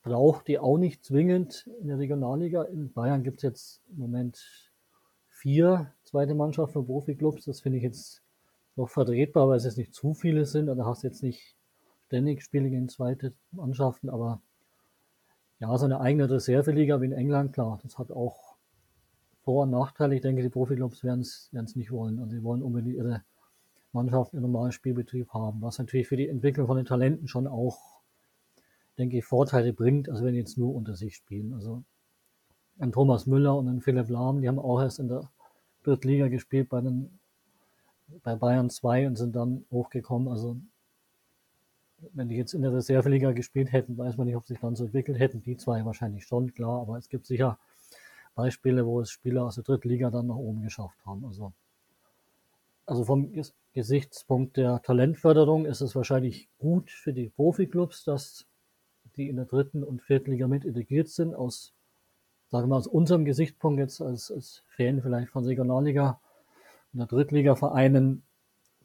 brauche 0.03 0.45
die 0.45 0.59
auch 0.59 0.79
nicht 0.79 1.05
zwingend 1.05 1.69
in 1.81 1.89
der 1.89 1.99
Regionalliga. 1.99 2.63
In 2.63 2.93
Bayern 2.93 3.23
gibt 3.23 3.39
es 3.39 3.43
jetzt 3.43 3.83
im 3.91 3.99
Moment 3.99 4.73
vier 5.29 5.93
zweite 6.05 6.35
Mannschaften 6.35 6.73
für 6.73 6.85
Profiklubs. 6.85 7.45
Das 7.45 7.61
finde 7.61 7.79
ich 7.79 7.85
jetzt 7.85 8.23
noch 8.77 8.89
vertretbar, 8.89 9.49
weil 9.49 9.57
es 9.57 9.65
jetzt 9.65 9.79
nicht 9.79 9.95
zu 9.95 10.15
viele 10.15 10.47
sind. 10.47 10.69
Und 10.69 10.79
da 10.79 10.87
hast 10.87 11.03
du 11.03 11.09
jetzt 11.09 11.23
nicht 11.23 11.57
ständig 12.07 12.43
Spiele 12.43 12.71
gegen 12.71 12.89
zweite 12.89 13.35
Mannschaften, 13.51 14.09
aber 14.09 14.41
ja, 15.59 15.77
so 15.77 15.87
eine 15.87 16.01
eigene 16.01 16.31
Reserveliga 16.31 17.01
wie 17.01 17.07
in 17.07 17.13
England, 17.13 17.53
klar, 17.53 17.79
das 17.83 17.99
hat 17.99 18.13
auch 18.13 18.46
Vor- 19.47 19.63
und 19.63 19.71
Nachteile. 19.71 20.17
Ich 20.17 20.23
denke, 20.23 20.43
die 20.43 20.49
Profiklubs 20.49 21.05
werden 21.05 21.21
es 21.21 21.77
nicht 21.77 21.93
wollen. 21.93 22.19
Und 22.19 22.31
sie 22.31 22.43
wollen 22.43 22.65
unbedingt 22.65 22.97
ihre 22.97 23.23
Mannschaft 23.93 24.35
im 24.35 24.43
normalen 24.43 24.73
Spielbetrieb 24.73 25.29
haben, 25.29 25.63
was 25.63 25.79
natürlich 25.79 26.09
für 26.09 26.17
die 26.17 26.29
Entwicklung 26.29 26.67
von 26.67 26.77
den 26.77 26.85
Talenten 26.85 27.29
schon 27.29 27.47
auch, 27.47 28.01
denke 28.99 29.19
ich, 29.19 29.25
Vorteile 29.25 29.73
bringt, 29.73 30.09
als 30.09 30.21
wenn 30.25 30.33
die 30.33 30.41
jetzt 30.41 30.59
nur 30.59 30.75
unter 30.75 30.97
sich 30.97 31.15
spielen. 31.15 31.55
Also 31.55 31.85
ein 32.81 32.91
Thomas 32.91 33.29
Müller 33.29 33.57
und 33.57 33.69
ein 33.69 33.81
Philipp 33.83 34.09
Lahm, 34.09 34.41
die 34.41 34.49
haben 34.49 34.59
auch 34.59 34.81
erst 34.81 34.99
in 34.99 35.07
der 35.07 35.31
Drittliga 35.85 36.27
gespielt 36.27 36.69
bei 36.69 36.81
den 36.81 37.21
bei 38.25 38.35
Bayern 38.35 38.69
2 38.69 39.07
und 39.07 39.17
sind 39.17 39.37
dann 39.37 39.65
hochgekommen. 39.71 40.27
Also 40.27 40.57
wenn 42.15 42.29
die 42.29 42.37
jetzt 42.37 42.53
in 42.53 42.63
der 42.63 42.73
Reserveliga 42.73 43.31
gespielt 43.31 43.71
hätten, 43.71 43.97
weiß 43.97 44.17
man 44.17 44.27
nicht, 44.27 44.35
ob 44.35 44.45
sie 44.45 44.55
sich 44.55 44.61
dann 44.61 44.75
so 44.75 44.87
entwickelt 44.87 45.21
hätten. 45.21 45.41
Die 45.41 45.57
zwei 45.57 45.85
wahrscheinlich 45.85 46.27
schon, 46.27 46.53
klar, 46.53 46.81
aber 46.81 46.99
es 46.99 47.09
gibt 47.09 47.27
sicher 47.27 47.61
Beispiele, 48.37 48.87
wo 48.87 49.01
es 49.01 49.11
Spieler 49.11 49.45
aus 49.45 49.57
der 49.57 49.65
Drittliga 49.65 50.11
dann 50.11 50.29
nach 50.29 50.37
oben 50.37 50.63
geschafft 50.63 51.05
haben. 51.05 51.25
Also, 51.25 51.53
also 52.85 53.05
vom 53.05 53.33
Gesichtspunkt 53.73 54.57
der 54.59 54.81
Talentförderung 54.83 55.67
ist 55.67 55.81
es 55.81 55.97
wahrscheinlich 55.97 56.49
gut 56.59 56.91
für 56.91 57.13
die 57.13 57.31
Profiklubs, 57.31 58.05
dass 58.05 58.47
die 59.17 59.29
in 59.29 59.37
der 59.37 59.47
dritten 59.47 59.83
und 59.83 60.03
vierten 60.03 60.31
Liga 60.31 60.47
mit 60.47 60.65
integriert 60.65 61.09
sind. 61.09 61.35
Aus, 61.35 61.73
sagen 62.49 62.69
wir 62.69 62.77
aus 62.77 62.87
unserem 62.87 63.25
Gesichtspunkt 63.25 63.81
jetzt 63.81 64.01
als, 64.01 64.31
als 64.31 64.63
Fan 64.69 65.01
vielleicht 65.03 65.31
von 65.31 65.45
Regionalliga 65.45 66.21
in 66.93 66.99
der 66.99 67.09
Drittliga-Vereinen, 67.09 68.23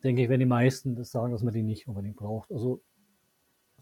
denke 0.03 0.23
ich, 0.23 0.29
wenn 0.29 0.39
die 0.39 0.45
meisten 0.45 0.95
das 0.95 1.11
sagen, 1.11 1.33
dass 1.33 1.43
man 1.43 1.53
die 1.53 1.61
nicht 1.61 1.87
unbedingt 1.87 2.15
braucht. 2.15 2.51
Also, 2.51 2.81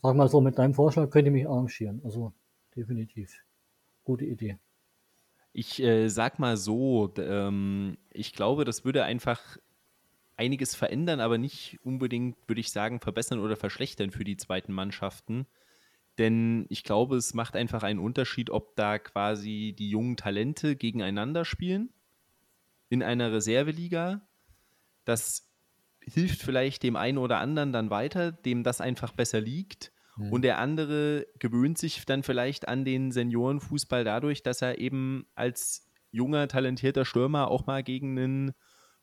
sag 0.01 0.15
mal 0.15 0.27
so, 0.27 0.41
mit 0.41 0.57
deinem 0.57 0.73
Vorschlag 0.73 1.11
könnte 1.11 1.29
ich 1.29 1.33
mich 1.33 1.47
arrangieren. 1.47 2.01
Also, 2.03 2.33
definitiv. 2.75 3.43
Gute 4.03 4.25
Idee. 4.25 4.57
Ich 5.51 5.81
äh, 5.81 6.09
sag 6.09 6.39
mal 6.39 6.57
so, 6.57 7.13
ähm, 7.17 7.97
ich 8.11 8.33
glaube, 8.33 8.65
das 8.65 8.85
würde 8.85 9.03
einfach 9.03 9.57
einiges 10.37 10.75
verändern, 10.75 11.19
aber 11.19 11.37
nicht 11.37 11.79
unbedingt, 11.83 12.37
würde 12.47 12.61
ich 12.61 12.71
sagen, 12.71 13.01
verbessern 13.01 13.39
oder 13.39 13.57
verschlechtern 13.57 14.11
für 14.11 14.23
die 14.23 14.37
zweiten 14.37 14.71
Mannschaften. 14.71 15.47
Denn 16.17 16.65
ich 16.69 16.83
glaube, 16.83 17.17
es 17.17 17.33
macht 17.33 17.55
einfach 17.55 17.83
einen 17.83 17.99
Unterschied, 17.99 18.49
ob 18.49 18.75
da 18.75 18.99
quasi 18.99 19.75
die 19.77 19.89
jungen 19.89 20.17
Talente 20.17 20.75
gegeneinander 20.75 21.45
spielen 21.45 21.93
in 22.89 23.03
einer 23.03 23.31
Reserveliga. 23.31 24.27
Das 25.05 25.49
hilft 26.01 26.41
vielleicht 26.41 26.83
dem 26.83 26.95
einen 26.95 27.17
oder 27.17 27.39
anderen 27.39 27.71
dann 27.71 27.89
weiter, 27.89 28.31
dem 28.31 28.63
das 28.63 28.81
einfach 28.81 29.13
besser 29.13 29.41
liegt. 29.41 29.91
Mhm. 30.19 30.31
Und 30.33 30.41
der 30.43 30.59
andere 30.59 31.25
gewöhnt 31.39 31.77
sich 31.77 32.05
dann 32.05 32.23
vielleicht 32.23 32.67
an 32.67 32.85
den 32.85 33.11
Seniorenfußball 33.11 34.03
dadurch, 34.03 34.43
dass 34.43 34.61
er 34.61 34.77
eben 34.79 35.25
als 35.35 35.89
junger, 36.11 36.47
talentierter 36.47 37.05
Stürmer 37.05 37.49
auch 37.49 37.65
mal 37.65 37.83
gegen 37.83 38.17
einen 38.17 38.51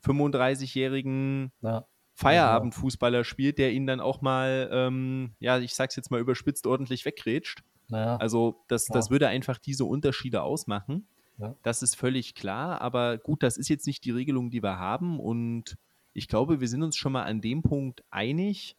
35-jährigen 0.05 1.53
ja. 1.63 1.87
Feierabendfußballer 2.15 3.25
spielt, 3.25 3.59
der 3.59 3.73
ihn 3.73 3.87
dann 3.87 4.01
auch 4.01 4.21
mal, 4.21 4.69
ähm, 4.73 5.35
ja, 5.39 5.59
ich 5.59 5.75
sag's 5.75 5.97
jetzt 5.97 6.11
mal 6.11 6.21
überspitzt, 6.21 6.67
ordentlich 6.67 7.05
weggrätscht. 7.05 7.63
Naja. 7.89 8.17
Also 8.17 8.65
das, 8.69 8.87
das 8.87 9.11
würde 9.11 9.29
einfach 9.29 9.59
diese 9.59 9.85
Unterschiede 9.85 10.43
ausmachen. 10.43 11.09
Ja. 11.39 11.55
Das 11.63 11.83
ist 11.83 11.97
völlig 11.97 12.35
klar, 12.35 12.81
aber 12.81 13.19
gut, 13.19 13.43
das 13.43 13.57
ist 13.57 13.69
jetzt 13.69 13.87
nicht 13.87 14.05
die 14.05 14.11
Regelung, 14.11 14.51
die 14.51 14.63
wir 14.63 14.79
haben 14.79 15.21
und 15.21 15.77
ich 16.15 16.29
glaube, 16.29 16.61
wir 16.61 16.69
sind 16.69 16.83
uns 16.83 16.97
schon 16.97 17.13
mal 17.13 17.25
an 17.25 17.43
dem 17.43 17.63
Punkt 17.63 18.03
einig, 18.11 18.75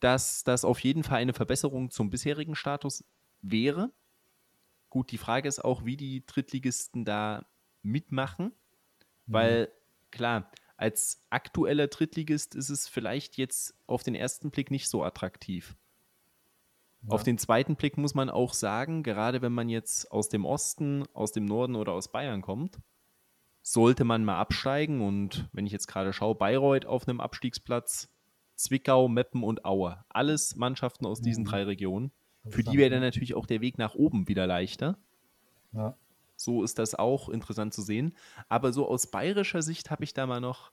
dass 0.00 0.44
das 0.44 0.64
auf 0.64 0.80
jeden 0.80 1.02
Fall 1.02 1.18
eine 1.18 1.34
Verbesserung 1.34 1.90
zum 1.90 2.10
bisherigen 2.10 2.54
Status 2.54 3.04
wäre. 3.42 3.90
Gut, 4.90 5.10
die 5.10 5.18
Frage 5.18 5.48
ist 5.48 5.64
auch, 5.64 5.84
wie 5.84 5.96
die 5.96 6.24
Drittligisten 6.24 7.04
da 7.04 7.46
mitmachen, 7.82 8.46
mhm. 8.46 8.52
weil 9.32 9.72
klar, 10.10 10.50
als 10.76 11.22
aktueller 11.30 11.88
Drittligist 11.88 12.54
ist 12.54 12.70
es 12.70 12.88
vielleicht 12.88 13.36
jetzt 13.36 13.74
auf 13.86 14.02
den 14.02 14.14
ersten 14.14 14.50
Blick 14.50 14.70
nicht 14.70 14.88
so 14.88 15.02
attraktiv. 15.02 15.76
Ja. 17.02 17.10
Auf 17.10 17.22
den 17.24 17.38
zweiten 17.38 17.76
Blick 17.76 17.96
muss 17.96 18.14
man 18.14 18.30
auch 18.30 18.54
sagen, 18.54 19.02
gerade 19.02 19.42
wenn 19.42 19.52
man 19.52 19.68
jetzt 19.68 20.10
aus 20.10 20.28
dem 20.28 20.44
Osten, 20.44 21.04
aus 21.12 21.32
dem 21.32 21.44
Norden 21.44 21.76
oder 21.76 21.92
aus 21.92 22.10
Bayern 22.10 22.42
kommt, 22.42 22.78
sollte 23.62 24.04
man 24.04 24.24
mal 24.24 24.38
absteigen. 24.38 25.00
Und 25.00 25.48
wenn 25.52 25.66
ich 25.66 25.72
jetzt 25.72 25.88
gerade 25.88 26.12
schaue, 26.12 26.34
Bayreuth 26.34 26.86
auf 26.86 27.06
einem 27.06 27.20
Abstiegsplatz, 27.20 28.08
Zwickau, 28.58 29.08
Meppen 29.08 29.42
und 29.44 29.64
Aue. 29.64 30.04
Alles 30.08 30.56
Mannschaften 30.56 31.06
aus 31.06 31.20
diesen 31.20 31.44
mhm. 31.44 31.48
drei 31.48 31.62
Regionen. 31.62 32.12
Für 32.48 32.62
die 32.62 32.78
wäre 32.78 32.90
dann 32.90 33.00
natürlich 33.00 33.34
auch 33.34 33.46
der 33.46 33.60
Weg 33.60 33.78
nach 33.78 33.94
oben 33.94 34.26
wieder 34.26 34.46
leichter. 34.46 34.98
Ja. 35.72 35.96
So 36.36 36.62
ist 36.64 36.78
das 36.78 36.94
auch 36.94 37.28
interessant 37.28 37.74
zu 37.74 37.82
sehen. 37.82 38.16
Aber 38.48 38.72
so 38.72 38.88
aus 38.88 39.10
bayerischer 39.10 39.62
Sicht 39.62 39.90
habe 39.90 40.04
ich 40.04 40.14
da 40.14 40.26
mal 40.26 40.40
noch 40.40 40.72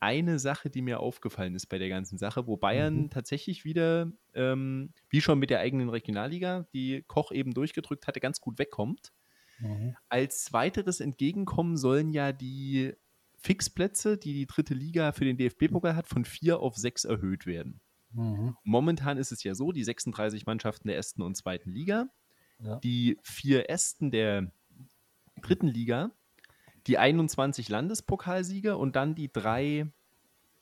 eine 0.00 0.38
Sache, 0.38 0.70
die 0.70 0.82
mir 0.82 1.00
aufgefallen 1.00 1.54
ist 1.54 1.66
bei 1.66 1.78
der 1.78 1.88
ganzen 1.88 2.18
Sache, 2.18 2.46
wo 2.46 2.56
Bayern 2.56 3.02
mhm. 3.02 3.10
tatsächlich 3.10 3.64
wieder, 3.64 4.12
ähm, 4.34 4.92
wie 5.10 5.20
schon 5.20 5.38
mit 5.38 5.50
der 5.50 5.60
eigenen 5.60 5.88
Regionalliga, 5.88 6.66
die 6.72 7.02
Koch 7.08 7.32
eben 7.32 7.52
durchgedrückt 7.52 8.06
hatte, 8.06 8.20
ganz 8.20 8.40
gut 8.40 8.58
wegkommt. 8.58 9.12
Mhm. 9.58 9.96
Als 10.08 10.52
weiteres 10.52 11.00
Entgegenkommen 11.00 11.76
sollen 11.76 12.10
ja 12.10 12.32
die 12.32 12.94
Fixplätze, 13.38 14.18
die 14.18 14.32
die 14.32 14.46
dritte 14.46 14.74
Liga 14.74 15.12
für 15.12 15.24
den 15.24 15.36
DFB-Pokal 15.36 15.94
hat, 15.94 16.08
von 16.08 16.24
vier 16.24 16.60
auf 16.60 16.76
sechs 16.76 17.04
erhöht 17.04 17.46
werden. 17.46 17.80
Mhm. 18.12 18.56
Momentan 18.64 19.18
ist 19.18 19.32
es 19.32 19.42
ja 19.44 19.54
so, 19.54 19.72
die 19.72 19.84
36 19.84 20.46
Mannschaften 20.46 20.88
der 20.88 20.96
ersten 20.96 21.22
und 21.22 21.36
zweiten 21.36 21.70
Liga, 21.70 22.08
ja. 22.58 22.76
die 22.76 23.18
vier 23.22 23.70
Ästen 23.70 24.10
der 24.10 24.50
dritten 25.40 25.68
Liga 25.68 26.10
die 26.88 26.98
21 26.98 27.68
Landespokalsieger 27.68 28.78
und 28.78 28.96
dann 28.96 29.14
die 29.14 29.30
drei 29.30 29.92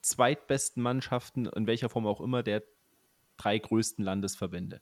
zweitbesten 0.03 0.83
Mannschaften, 0.83 1.47
in 1.47 1.67
welcher 1.67 1.89
Form 1.89 2.07
auch 2.07 2.21
immer, 2.21 2.43
der 2.43 2.63
drei 3.37 3.59
größten 3.59 4.05
Landesverbände. 4.05 4.81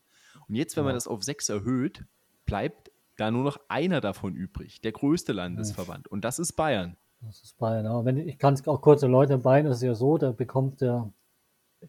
Und 0.48 0.54
jetzt, 0.54 0.76
wenn 0.76 0.84
man 0.84 0.94
das 0.94 1.06
auf 1.06 1.22
sechs 1.22 1.48
erhöht, 1.48 2.04
bleibt 2.46 2.90
da 3.16 3.30
nur 3.30 3.44
noch 3.44 3.58
einer 3.68 4.00
davon 4.00 4.34
übrig, 4.34 4.80
der 4.80 4.92
größte 4.92 5.32
Landesverband. 5.32 6.08
Und 6.08 6.24
das 6.24 6.38
ist 6.38 6.54
Bayern. 6.54 6.96
Das 7.26 7.42
ist 7.42 7.58
Bayern. 7.58 7.86
Aber 7.86 8.04
wenn, 8.04 8.16
ich 8.16 8.38
kann 8.38 8.54
es 8.54 8.66
auch 8.66 8.80
kurz 8.80 9.02
erläutern, 9.02 9.42
Bayern 9.42 9.66
ist 9.66 9.82
ja 9.82 9.94
so, 9.94 10.18
da 10.18 10.32
bekommt 10.32 10.80
der 10.80 11.10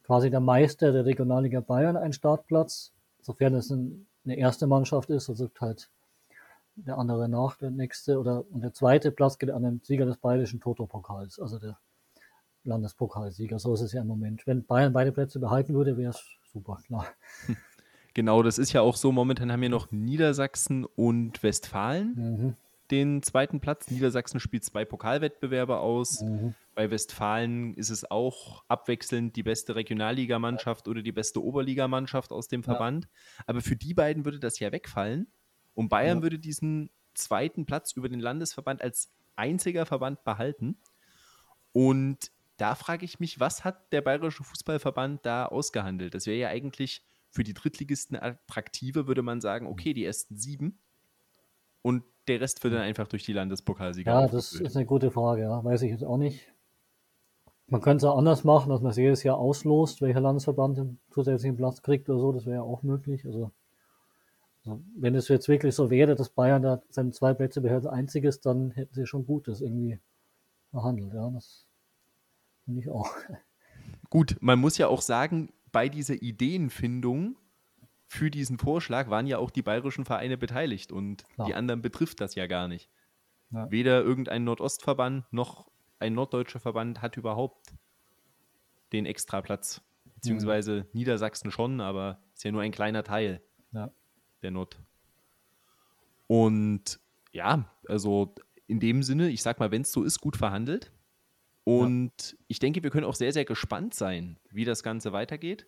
quasi 0.03 0.29
der 0.29 0.39
Meister 0.39 0.91
der 0.91 1.05
Regionalliga 1.05 1.61
Bayern 1.61 1.97
einen 1.97 2.13
Startplatz, 2.13 2.93
sofern 3.21 3.53
es 3.55 3.69
ein, 3.69 4.07
eine 4.25 4.37
erste 4.37 4.67
Mannschaft 4.67 5.09
ist, 5.09 5.29
also 5.29 5.49
halt 5.59 5.89
der 6.75 6.97
andere 6.97 7.29
nach, 7.29 7.57
der 7.57 7.71
nächste 7.71 8.19
oder 8.19 8.43
und 8.51 8.61
der 8.61 8.73
zweite 8.73 9.11
Platz 9.11 9.37
geht 9.37 9.51
an 9.51 9.63
den 9.63 9.81
Sieger 9.83 10.05
des 10.05 10.17
bayerischen 10.17 10.59
Toto-Pokals, 10.59 11.39
also 11.39 11.57
der 11.59 11.79
Landespokalsieger. 12.63 13.59
So 13.59 13.73
ist 13.73 13.81
es 13.81 13.93
ja 13.93 14.01
im 14.01 14.07
Moment. 14.07 14.45
Wenn 14.47 14.65
Bayern 14.65 14.91
beide 14.91 15.11
Plätze 15.11 15.39
behalten 15.39 15.73
würde, 15.73 15.97
wäre 15.97 16.09
es 16.09 16.23
super, 16.51 16.79
klar. 16.85 17.07
Genau, 18.15 18.41
das 18.43 18.57
ist 18.57 18.71
ja 18.71 18.79
auch 18.79 18.95
so. 18.95 19.11
Momentan 19.11 19.51
haben 19.51 19.61
wir 19.61 19.67
noch 19.67 19.91
Niedersachsen 19.91 20.85
und 20.85 21.43
Westfalen 21.43 22.13
mhm. 22.15 22.55
Den 22.91 23.23
zweiten 23.23 23.59
Platz. 23.59 23.89
Niedersachsen 23.89 24.39
spielt 24.39 24.63
zwei 24.63 24.85
Pokalwettbewerbe 24.85 25.79
aus. 25.79 26.21
Mhm. 26.21 26.53
Bei 26.75 26.91
Westfalen 26.91 27.73
ist 27.73 27.89
es 27.89 28.09
auch 28.09 28.63
abwechselnd 28.67 29.35
die 29.35 29.43
beste 29.43 29.75
Regionalligamannschaft 29.75 30.87
oder 30.87 31.01
die 31.01 31.11
beste 31.11 31.43
Oberligamannschaft 31.43 32.31
aus 32.31 32.47
dem 32.47 32.63
Verband. 32.63 33.05
Ja. 33.05 33.43
Aber 33.47 33.61
für 33.61 33.75
die 33.75 33.93
beiden 33.93 34.25
würde 34.25 34.39
das 34.39 34.59
ja 34.59 34.71
wegfallen. 34.71 35.27
Und 35.73 35.89
Bayern 35.89 36.19
ja. 36.19 36.23
würde 36.23 36.39
diesen 36.39 36.89
zweiten 37.13 37.65
Platz 37.65 37.93
über 37.93 38.09
den 38.09 38.19
Landesverband 38.19 38.81
als 38.81 39.11
einziger 39.35 39.85
Verband 39.85 40.23
behalten. 40.23 40.77
Und 41.71 42.31
da 42.57 42.75
frage 42.75 43.03
ich 43.03 43.19
mich, 43.19 43.39
was 43.39 43.63
hat 43.65 43.91
der 43.91 44.01
Bayerische 44.01 44.43
Fußballverband 44.43 45.25
da 45.25 45.45
ausgehandelt? 45.45 46.13
Das 46.13 46.25
wäre 46.25 46.37
ja 46.37 46.47
eigentlich 46.49 47.03
für 47.29 47.43
die 47.43 47.53
Drittligisten 47.53 48.15
attraktiver, 48.15 49.07
würde 49.07 49.21
man 49.21 49.41
sagen, 49.41 49.67
okay, 49.67 49.93
die 49.93 50.05
ersten 50.05 50.37
sieben 50.37 50.79
und 51.81 52.03
der 52.27 52.41
Rest 52.41 52.63
wird 52.63 52.73
dann 52.73 52.81
einfach 52.81 53.07
durch 53.07 53.23
die 53.23 53.33
Landespokalsieger 53.33 54.11
Ja, 54.11 54.27
das 54.27 54.53
ist 54.53 54.75
eine 54.75 54.85
gute 54.85 55.11
Frage, 55.11 55.43
ja. 55.43 55.63
Weiß 55.63 55.81
ich 55.81 55.91
jetzt 55.91 56.03
auch 56.03 56.17
nicht. 56.17 56.51
Man 57.67 57.81
könnte 57.81 58.05
es 58.05 58.11
auch 58.11 58.17
anders 58.17 58.43
machen, 58.43 58.69
dass 58.69 58.81
man 58.81 58.91
es 58.91 58.97
jedes 58.97 59.23
Jahr 59.23 59.37
auslost, 59.37 60.01
welcher 60.01 60.21
Landesverband 60.21 60.77
den 60.77 60.99
zusätzlichen 61.09 61.57
Platz 61.57 61.81
kriegt 61.81 62.09
oder 62.09 62.19
so, 62.19 62.31
das 62.31 62.45
wäre 62.45 62.57
ja 62.57 62.61
auch 62.61 62.83
möglich. 62.83 63.25
Also, 63.25 63.51
also 64.63 64.81
wenn 64.95 65.15
es 65.15 65.27
jetzt 65.29 65.47
wirklich 65.47 65.73
so 65.73 65.89
wäre, 65.89 66.15
dass 66.15 66.29
Bayern 66.29 66.61
da 66.61 66.81
seine 66.89 67.11
zwei 67.11 67.33
Plätze 67.33 67.61
behält, 67.61 67.87
einzig 67.87 68.23
ist, 68.23 68.45
dann 68.45 68.71
hätten 68.71 68.93
sie 68.93 69.07
schon 69.07 69.25
Gutes 69.25 69.61
irgendwie 69.61 69.99
verhandelt, 70.69 71.13
ja. 71.13 71.29
Das 71.31 71.65
finde 72.65 72.81
ich 72.81 72.89
auch. 72.89 73.09
Gut, 74.11 74.37
man 74.41 74.59
muss 74.59 74.77
ja 74.77 74.87
auch 74.87 75.01
sagen, 75.01 75.51
bei 75.71 75.89
dieser 75.89 76.21
Ideenfindung 76.21 77.35
für 78.15 78.31
diesen 78.31 78.57
Vorschlag 78.57 79.09
waren 79.09 79.27
ja 79.27 79.37
auch 79.37 79.51
die 79.51 79.61
bayerischen 79.61 80.05
Vereine 80.05 80.37
beteiligt 80.37 80.91
und 80.91 81.23
Klar. 81.35 81.47
die 81.47 81.53
anderen 81.55 81.81
betrifft 81.81 82.21
das 82.21 82.35
ja 82.35 82.47
gar 82.47 82.67
nicht. 82.67 82.89
Ja. 83.51 83.69
Weder 83.69 84.01
irgendein 84.01 84.43
Nordostverband 84.43 85.31
noch 85.31 85.69
ein 85.99 86.13
norddeutscher 86.13 86.59
Verband 86.59 87.01
hat 87.01 87.17
überhaupt 87.17 87.73
den 88.91 89.05
Extraplatz. 89.05 89.81
Beziehungsweise 90.15 90.87
Niedersachsen 90.93 91.51
schon, 91.51 91.81
aber 91.81 92.19
ist 92.33 92.43
ja 92.43 92.51
nur 92.51 92.61
ein 92.61 92.71
kleiner 92.71 93.03
Teil 93.03 93.41
Ja. 93.71 93.91
der 94.41 94.51
Nord. 94.51 94.79
Und 96.27 96.99
ja, 97.31 97.69
also 97.87 98.33
in 98.67 98.79
dem 98.79 99.03
Sinne, 99.03 99.29
ich 99.29 99.43
sag 99.43 99.59
mal, 99.59 99.71
wenn 99.71 99.83
es 99.83 99.91
so 99.91 100.03
ist, 100.03 100.19
gut 100.21 100.37
verhandelt. 100.37 100.91
Und 101.63 102.37
ich 102.47 102.59
denke, 102.59 102.83
wir 102.83 102.89
können 102.89 103.05
auch 103.05 103.15
sehr, 103.15 103.31
sehr 103.33 103.45
gespannt 103.45 103.93
sein, 103.93 104.37
wie 104.51 104.65
das 104.65 104.83
Ganze 104.83 105.13
weitergeht. 105.13 105.67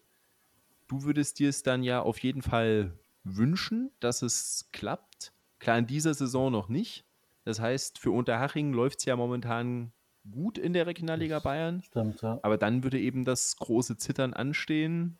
Du 0.87 1.03
würdest 1.03 1.39
dir 1.39 1.49
es 1.49 1.63
dann 1.63 1.83
ja 1.83 2.01
auf 2.01 2.19
jeden 2.19 2.41
Fall 2.41 2.97
wünschen, 3.23 3.91
dass 3.99 4.21
es 4.21 4.69
klappt. 4.71 5.33
Klar, 5.59 5.77
in 5.79 5.87
dieser 5.87 6.13
Saison 6.13 6.51
noch 6.51 6.69
nicht. 6.69 7.05
Das 7.43 7.59
heißt, 7.59 7.99
für 7.99 8.11
Unterhaching 8.11 8.73
läuft 8.73 8.99
es 8.99 9.05
ja 9.05 9.15
momentan 9.15 9.91
gut 10.29 10.57
in 10.57 10.73
der 10.73 10.87
Regionalliga 10.87 11.39
Bayern. 11.39 11.81
Stimmt, 11.83 12.21
ja. 12.21 12.39
Aber 12.41 12.57
dann 12.57 12.83
würde 12.83 12.99
eben 12.99 13.25
das 13.25 13.55
große 13.57 13.97
Zittern 13.97 14.33
anstehen 14.33 15.19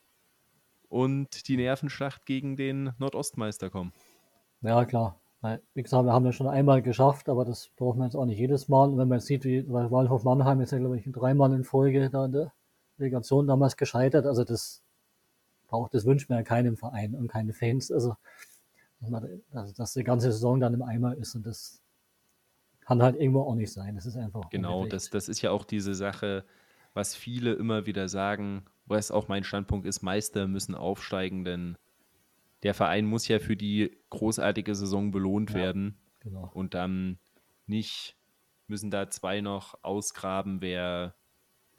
und 0.90 1.48
die 1.48 1.58
Nervenschlacht 1.58 2.26
gegen 2.26 2.56
den 2.56 2.94
Nordostmeister 2.98 3.70
kommen. 3.70 3.94
Ja, 4.62 4.86
klar. 4.86 5.20
Wie 5.74 5.84
gesagt, 5.84 6.04
wir 6.04 6.12
haben 6.12 6.26
das 6.26 6.36
schon 6.36 6.48
einmal 6.48 6.82
geschafft, 6.82 7.30
aber 7.30 7.46
das 7.46 7.70
braucht 7.78 7.98
man 7.98 8.08
jetzt 8.08 8.16
auch 8.16 8.26
nicht 8.26 8.40
jedes 8.40 8.68
Mal. 8.68 8.90
Und 8.90 8.98
wenn 8.98 9.08
man 9.08 9.20
sieht, 9.20 9.46
wie 9.46 9.70
weil 9.72 9.92
Waldhof 9.92 10.24
Mannheim 10.24 10.62
ist 10.62 10.72
ja, 10.72 10.80
glaube 10.80 10.98
ich, 10.98 11.06
dreimal 11.12 11.54
in 11.54 11.64
Folge 11.64 12.10
da 12.10 12.26
in 12.26 12.32
der 12.32 12.54
Delegation 13.00 13.48
damals 13.48 13.78
gescheitert. 13.78 14.26
Also 14.26 14.44
das 14.44 14.84
braucht, 15.68 15.94
das 15.94 16.06
wünscht 16.06 16.30
man 16.30 16.40
ja 16.40 16.44
keinem 16.44 16.78
Verein 16.78 17.16
und 17.16 17.28
keine 17.28 17.54
Fans. 17.54 17.92
Also, 17.92 18.16
dass, 19.00 19.10
man, 19.10 19.42
dass, 19.52 19.74
dass 19.74 19.94
die 19.94 20.04
ganze 20.04 20.32
Saison 20.32 20.60
dann 20.60 20.74
im 20.74 20.82
Eimer 20.82 21.16
ist 21.16 21.36
und 21.36 21.46
das 21.46 21.82
kann 22.82 23.04
halt 23.04 23.18
irgendwo 23.18 23.42
auch 23.42 23.56
nicht 23.56 23.72
sein. 23.72 23.96
Das 23.96 24.06
ist 24.06 24.16
einfach. 24.16 24.50
Genau, 24.50 24.78
ungerecht. 24.78 24.94
das, 24.94 25.10
das 25.10 25.30
ist 25.30 25.42
ja 25.42 25.52
auch 25.52 25.66
diese 25.66 25.94
Sache, 25.94 26.46
was 26.94 27.16
viele 27.16 27.54
immer 27.54 27.86
wieder 27.86 28.08
sagen, 28.08 28.66
was 28.86 29.12
auch 29.12 29.28
mein 29.28 29.44
Standpunkt 29.44 29.86
ist, 29.86 30.02
Meister 30.02 30.48
müssen 30.48 30.74
aufsteigen, 30.74 31.44
denn 31.44 31.78
der 32.64 32.74
Verein 32.74 33.06
muss 33.06 33.28
ja 33.28 33.40
für 33.40 33.56
die 33.58 33.96
großartige 34.10 34.74
Saison 34.74 35.12
belohnt 35.12 35.52
Ja. 35.52 35.58
werden 35.58 35.98
Genau. 36.22 36.50
und 36.54 36.74
dann 36.74 37.20
nicht 37.68 38.16
müssen 38.68 38.90
da 38.90 39.10
zwei 39.10 39.42
noch 39.42 39.84
ausgraben, 39.84 40.62
wer 40.62 41.14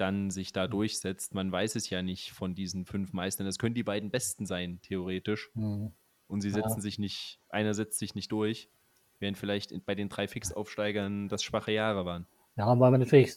dann 0.01 0.31
sich 0.31 0.53
da 0.53 0.67
durchsetzt. 0.69 1.35
Man 1.35 1.51
weiß 1.53 1.77
es 1.77 1.91
ja 1.91 2.03
nicht 2.03 2.33
von 2.33 2.55
diesen 2.55 2.85
fünf 2.85 3.13
Meistern. 3.13 3.47
Das 3.47 3.59
können 3.59 3.75
die 3.75 3.83
beiden 3.85 4.11
besten 4.11 4.47
sein, 4.47 4.81
theoretisch. 4.83 5.51
Mhm. 5.55 5.93
Und 6.27 6.41
sie 6.41 6.49
Ja. 6.49 6.55
setzen 6.55 6.81
sich 6.81 6.99
nicht, 6.99 7.41
einer 7.49 7.75
setzt 7.75 7.99
sich 7.99 8.15
nicht 8.15 8.31
durch, 8.33 8.71
während 9.19 9.39
vielleicht 9.39 9.73
bei 9.87 9.95
den 9.95 10.09
drei 10.09 10.29
Fixaufsteigern 10.29 11.29
das 11.29 11.43
schwache 11.43 11.73
Jahre 11.73 12.05
waren. 12.05 12.27
Ja, 12.57 12.69
weil 12.79 12.91
man 12.91 13.01
natürlich 13.01 13.37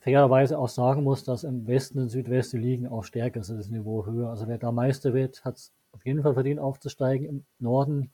fairerweise 0.00 0.58
auch 0.58 0.68
sagen 0.68 1.02
muss, 1.04 1.24
dass 1.24 1.44
im 1.44 1.66
Westen 1.66 1.98
und 1.98 2.08
Südwesten 2.08 2.60
die 2.60 2.66
Ligen 2.68 2.86
auch 2.86 3.04
stärker 3.04 3.42
sind, 3.42 3.58
das 3.58 3.68
Niveau 3.68 4.06
höher. 4.06 4.30
Also 4.30 4.48
wer 4.48 4.58
da 4.58 4.72
Meister 4.72 5.12
wird, 5.14 5.44
hat 5.44 5.56
es 5.56 5.72
auf 5.92 6.04
jeden 6.06 6.22
Fall 6.22 6.34
verdient 6.34 6.60
aufzusteigen. 6.60 7.26
Im 7.26 7.46
Norden 7.58 8.12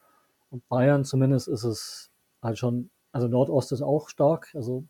und 0.50 0.66
Bayern 0.68 1.04
zumindest 1.04 1.48
ist 1.48 1.64
es 1.64 2.10
halt 2.42 2.58
schon, 2.58 2.90
also 3.12 3.28
Nordost 3.28 3.72
ist 3.72 3.82
auch 3.82 4.08
stark, 4.08 4.50
also 4.54 4.84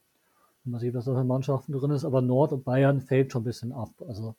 man 0.64 0.80
sieht, 0.80 0.94
was 0.94 1.06
da 1.06 1.14
für 1.14 1.24
Mannschaften 1.24 1.72
drin 1.72 1.90
ist, 1.90 2.04
aber 2.04 2.20
Nord 2.20 2.52
und 2.52 2.64
Bayern 2.64 3.00
fällt 3.00 3.32
schon 3.32 3.42
ein 3.42 3.44
bisschen 3.44 3.72
ab. 3.72 3.90
Also 4.06 4.36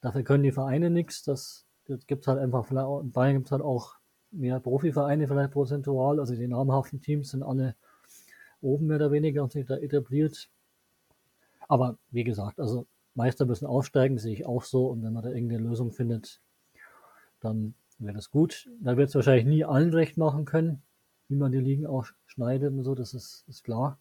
dafür 0.00 0.22
können 0.22 0.42
die 0.42 0.52
Vereine 0.52 0.90
nichts, 0.90 1.22
das, 1.22 1.66
das 1.86 2.06
gibt 2.06 2.26
halt 2.26 2.38
einfach, 2.38 2.66
vielleicht 2.66 2.86
auch, 2.86 3.00
in 3.00 3.12
Bayern 3.12 3.34
gibt 3.36 3.46
es 3.46 3.52
halt 3.52 3.62
auch 3.62 3.96
mehr 4.30 4.58
Profivereine 4.60 5.28
vielleicht 5.28 5.52
prozentual, 5.52 6.18
also 6.18 6.34
die 6.34 6.48
namhaften 6.48 7.00
Teams 7.00 7.30
sind 7.30 7.42
alle 7.42 7.76
oben 8.60 8.86
mehr 8.86 8.96
oder 8.96 9.12
weniger 9.12 9.42
und 9.42 9.52
sich 9.52 9.66
da 9.66 9.76
etabliert. 9.76 10.48
Aber 11.68 11.98
wie 12.10 12.24
gesagt, 12.24 12.58
also 12.60 12.86
Meister 13.14 13.46
müssen 13.46 13.66
aufsteigen, 13.66 14.18
sehe 14.18 14.32
ich 14.32 14.46
auch 14.46 14.64
so. 14.64 14.86
Und 14.86 15.02
wenn 15.02 15.12
man 15.12 15.22
da 15.22 15.30
irgendeine 15.30 15.62
Lösung 15.62 15.92
findet, 15.92 16.40
dann 17.40 17.74
wäre 17.98 18.14
das 18.14 18.30
gut. 18.30 18.68
Da 18.80 18.96
wird 18.96 19.08
es 19.08 19.14
wahrscheinlich 19.14 19.46
nie 19.46 19.64
allen 19.64 19.94
recht 19.94 20.16
machen 20.16 20.44
können, 20.44 20.82
wie 21.28 21.36
man 21.36 21.52
die 21.52 21.58
Ligen 21.58 21.86
auch 21.86 22.06
schneidet 22.26 22.72
und 22.72 22.82
so, 22.82 22.94
das 22.94 23.14
ist, 23.14 23.44
ist 23.48 23.62
klar. 23.62 23.98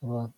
Aber 0.00 0.32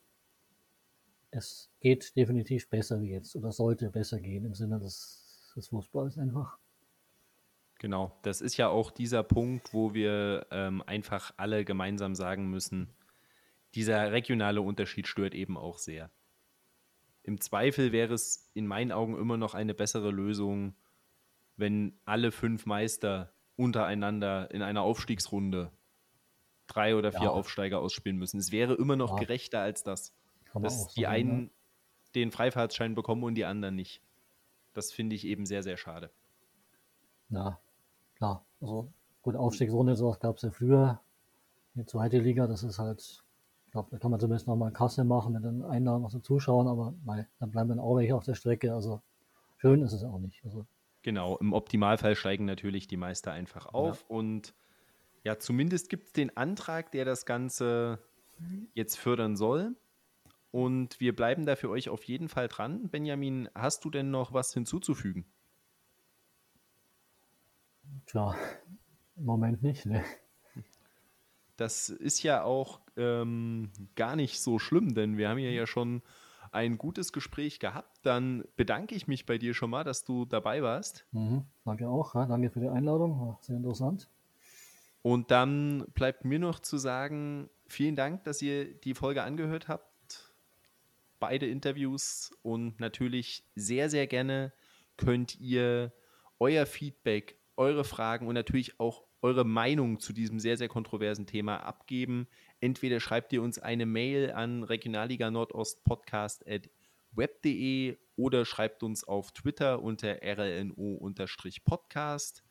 es 1.30 1.70
geht 1.80 2.16
definitiv 2.16 2.68
besser 2.68 3.00
wie 3.00 3.10
jetzt 3.10 3.36
oder 3.36 3.52
sollte 3.52 3.90
besser 3.90 4.20
gehen 4.20 4.44
im 4.44 4.54
Sinne 4.54 4.78
des, 4.78 5.52
des 5.56 5.68
Fußballs 5.68 6.18
einfach. 6.18 6.58
Genau, 7.78 8.18
das 8.22 8.40
ist 8.40 8.56
ja 8.56 8.68
auch 8.68 8.90
dieser 8.90 9.22
Punkt, 9.22 9.72
wo 9.72 9.94
wir 9.94 10.46
ähm, 10.50 10.82
einfach 10.82 11.32
alle 11.38 11.64
gemeinsam 11.64 12.14
sagen 12.14 12.50
müssen, 12.50 12.94
dieser 13.74 14.12
regionale 14.12 14.60
Unterschied 14.60 15.06
stört 15.06 15.34
eben 15.34 15.56
auch 15.56 15.78
sehr. 15.78 16.10
Im 17.22 17.40
Zweifel 17.40 17.92
wäre 17.92 18.14
es 18.14 18.50
in 18.54 18.66
meinen 18.66 18.92
Augen 18.92 19.16
immer 19.16 19.36
noch 19.36 19.54
eine 19.54 19.74
bessere 19.74 20.10
Lösung, 20.10 20.74
wenn 21.56 21.98
alle 22.04 22.32
fünf 22.32 22.66
Meister 22.66 23.32
untereinander 23.56 24.50
in 24.50 24.62
einer 24.62 24.82
Aufstiegsrunde 24.82 25.70
drei 26.70 26.96
oder 26.96 27.12
vier 27.12 27.24
Ja. 27.26 27.30
Aufsteiger 27.30 27.80
ausspielen 27.80 28.18
müssen. 28.18 28.38
Es 28.38 28.52
wäre 28.52 28.74
immer 28.74 28.96
noch 28.96 29.12
Ja. 29.12 29.16
gerechter 29.16 29.60
als 29.60 29.82
das, 29.84 30.14
Kann 30.44 30.62
dass 30.62 30.88
die 30.94 31.02
sagen, 31.02 31.12
einen 31.12 31.50
den 32.14 32.30
Freifahrtschein 32.32 32.94
bekommen 32.94 33.24
und 33.24 33.34
die 33.36 33.44
anderen 33.44 33.76
nicht. 33.76 34.02
Das 34.74 34.92
finde 34.92 35.16
ich 35.16 35.26
eben 35.26 35.46
sehr, 35.46 35.62
sehr 35.62 35.76
schade. 35.76 36.12
Ja, 37.30 37.38
ja 37.44 37.60
klar. 38.16 38.46
Also 38.60 38.92
gut, 39.22 39.36
Aufstiegsrunde, 39.36 39.96
sowas 39.96 40.20
gab 40.20 40.36
es 40.36 40.42
ja 40.42 40.50
früher. 40.50 41.00
Die 41.74 41.86
zweite 41.86 42.18
Liga, 42.18 42.46
das 42.46 42.62
ist 42.64 42.78
halt, 42.78 43.00
ich 43.66 43.72
glaube, 43.72 43.88
da 43.92 43.98
kann 43.98 44.10
man 44.10 44.20
zumindest 44.20 44.46
nochmal 44.48 44.72
Kasse 44.72 45.04
machen 45.04 45.32
mit 45.34 45.44
den 45.44 45.62
Einnahmen 45.64 46.04
aus 46.04 46.12
den 46.12 46.22
Zuschauern, 46.24 46.68
aber 46.68 46.94
mei, 47.04 47.28
dann 47.38 47.50
bleiben 47.50 47.70
dann 47.70 47.80
auch 47.80 47.96
welche 47.96 48.16
auf 48.16 48.24
der 48.24 48.34
Strecke. 48.34 48.74
Also 48.74 49.02
schön 49.58 49.82
ist 49.82 49.92
es 49.92 50.04
auch 50.04 50.18
nicht. 50.18 50.44
Also 50.44 50.66
Genau, 51.02 51.38
im 51.38 51.52
Optimalfall 51.54 52.14
steigen 52.14 52.44
natürlich 52.44 52.86
die 52.86 52.96
Meister 52.98 53.32
einfach 53.32 53.66
auf 53.66 54.04
und 54.08 54.54
ja, 55.24 55.38
zumindest 55.38 55.88
gibt 55.88 56.08
es 56.08 56.12
den 56.12 56.36
Antrag, 56.36 56.92
der 56.92 57.04
das 57.04 57.26
Ganze 57.26 57.98
jetzt 58.74 58.96
fördern 58.96 59.36
soll. 59.36 59.76
Und 60.50 60.98
wir 60.98 61.14
bleiben 61.14 61.46
da 61.46 61.54
für 61.56 61.70
euch 61.70 61.88
auf 61.88 62.04
jeden 62.04 62.28
Fall 62.28 62.48
dran. 62.48 62.88
Benjamin, 62.88 63.48
hast 63.54 63.84
du 63.84 63.90
denn 63.90 64.10
noch 64.10 64.32
was 64.32 64.52
hinzuzufügen? 64.52 65.26
tja, 68.06 68.34
im 69.16 69.24
Moment 69.24 69.62
nicht. 69.62 69.86
Ne? 69.86 70.04
Das 71.56 71.90
ist 71.90 72.22
ja 72.22 72.42
auch 72.42 72.80
ähm, 72.96 73.70
gar 73.94 74.16
nicht 74.16 74.40
so 74.40 74.58
schlimm, 74.58 74.94
denn 74.94 75.18
wir 75.18 75.28
haben 75.28 75.38
ja, 75.38 75.50
ja 75.50 75.66
schon 75.66 76.02
ein 76.52 76.78
gutes 76.78 77.12
Gespräch 77.12 77.60
gehabt. 77.60 77.98
Dann 78.02 78.44
bedanke 78.56 78.94
ich 78.94 79.06
mich 79.06 79.26
bei 79.26 79.38
dir 79.38 79.54
schon 79.54 79.70
mal, 79.70 79.84
dass 79.84 80.04
du 80.04 80.24
dabei 80.24 80.62
warst. 80.62 81.06
Mhm, 81.12 81.44
danke 81.64 81.88
auch. 81.88 82.14
Danke 82.14 82.50
für 82.50 82.60
die 82.60 82.68
Einladung. 82.68 83.20
War 83.20 83.38
sehr 83.42 83.56
interessant. 83.56 84.08
Und 85.02 85.30
dann 85.30 85.86
bleibt 85.94 86.24
mir 86.24 86.38
noch 86.38 86.60
zu 86.60 86.76
sagen, 86.76 87.48
vielen 87.66 87.96
Dank, 87.96 88.24
dass 88.24 88.42
ihr 88.42 88.74
die 88.74 88.94
Folge 88.94 89.22
angehört 89.22 89.68
habt. 89.68 90.34
Beide 91.18 91.46
Interviews 91.46 92.32
und 92.42 92.80
natürlich 92.80 93.44
sehr, 93.54 93.90
sehr 93.90 94.06
gerne 94.06 94.52
könnt 94.96 95.38
ihr 95.40 95.92
euer 96.38 96.66
Feedback, 96.66 97.38
eure 97.56 97.84
Fragen 97.84 98.26
und 98.26 98.34
natürlich 98.34 98.80
auch 98.80 99.04
eure 99.22 99.44
Meinung 99.44 100.00
zu 100.00 100.12
diesem 100.12 100.40
sehr, 100.40 100.56
sehr 100.56 100.66
kontroversen 100.68 101.26
Thema 101.26 101.58
abgeben. 101.58 102.26
Entweder 102.60 102.98
schreibt 103.00 103.32
ihr 103.32 103.42
uns 103.42 103.58
eine 103.58 103.86
Mail 103.86 104.32
an 104.32 104.64
regionalliga 104.64 105.30
Nordost 105.30 105.84
Podcast 105.84 106.46
at 106.48 106.68
web.de 107.12 107.96
oder 108.16 108.44
schreibt 108.44 108.82
uns 108.82 109.04
auf 109.04 109.30
Twitter 109.32 109.80
unter 109.82 110.22
rlno-podcast. 110.22 112.42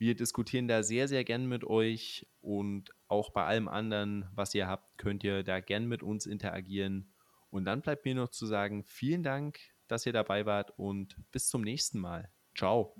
Wir 0.00 0.14
diskutieren 0.14 0.66
da 0.66 0.82
sehr, 0.82 1.08
sehr 1.08 1.24
gern 1.24 1.44
mit 1.44 1.62
euch 1.62 2.26
und 2.40 2.88
auch 3.06 3.28
bei 3.34 3.44
allem 3.44 3.68
anderen, 3.68 4.26
was 4.34 4.54
ihr 4.54 4.66
habt, 4.66 4.96
könnt 4.96 5.22
ihr 5.24 5.42
da 5.42 5.60
gern 5.60 5.86
mit 5.88 6.02
uns 6.02 6.24
interagieren. 6.24 7.12
Und 7.50 7.66
dann 7.66 7.82
bleibt 7.82 8.06
mir 8.06 8.14
noch 8.14 8.30
zu 8.30 8.46
sagen, 8.46 8.82
vielen 8.82 9.22
Dank, 9.22 9.60
dass 9.88 10.06
ihr 10.06 10.14
dabei 10.14 10.46
wart 10.46 10.70
und 10.78 11.16
bis 11.32 11.48
zum 11.48 11.60
nächsten 11.60 11.98
Mal. 11.98 12.32
Ciao. 12.56 12.94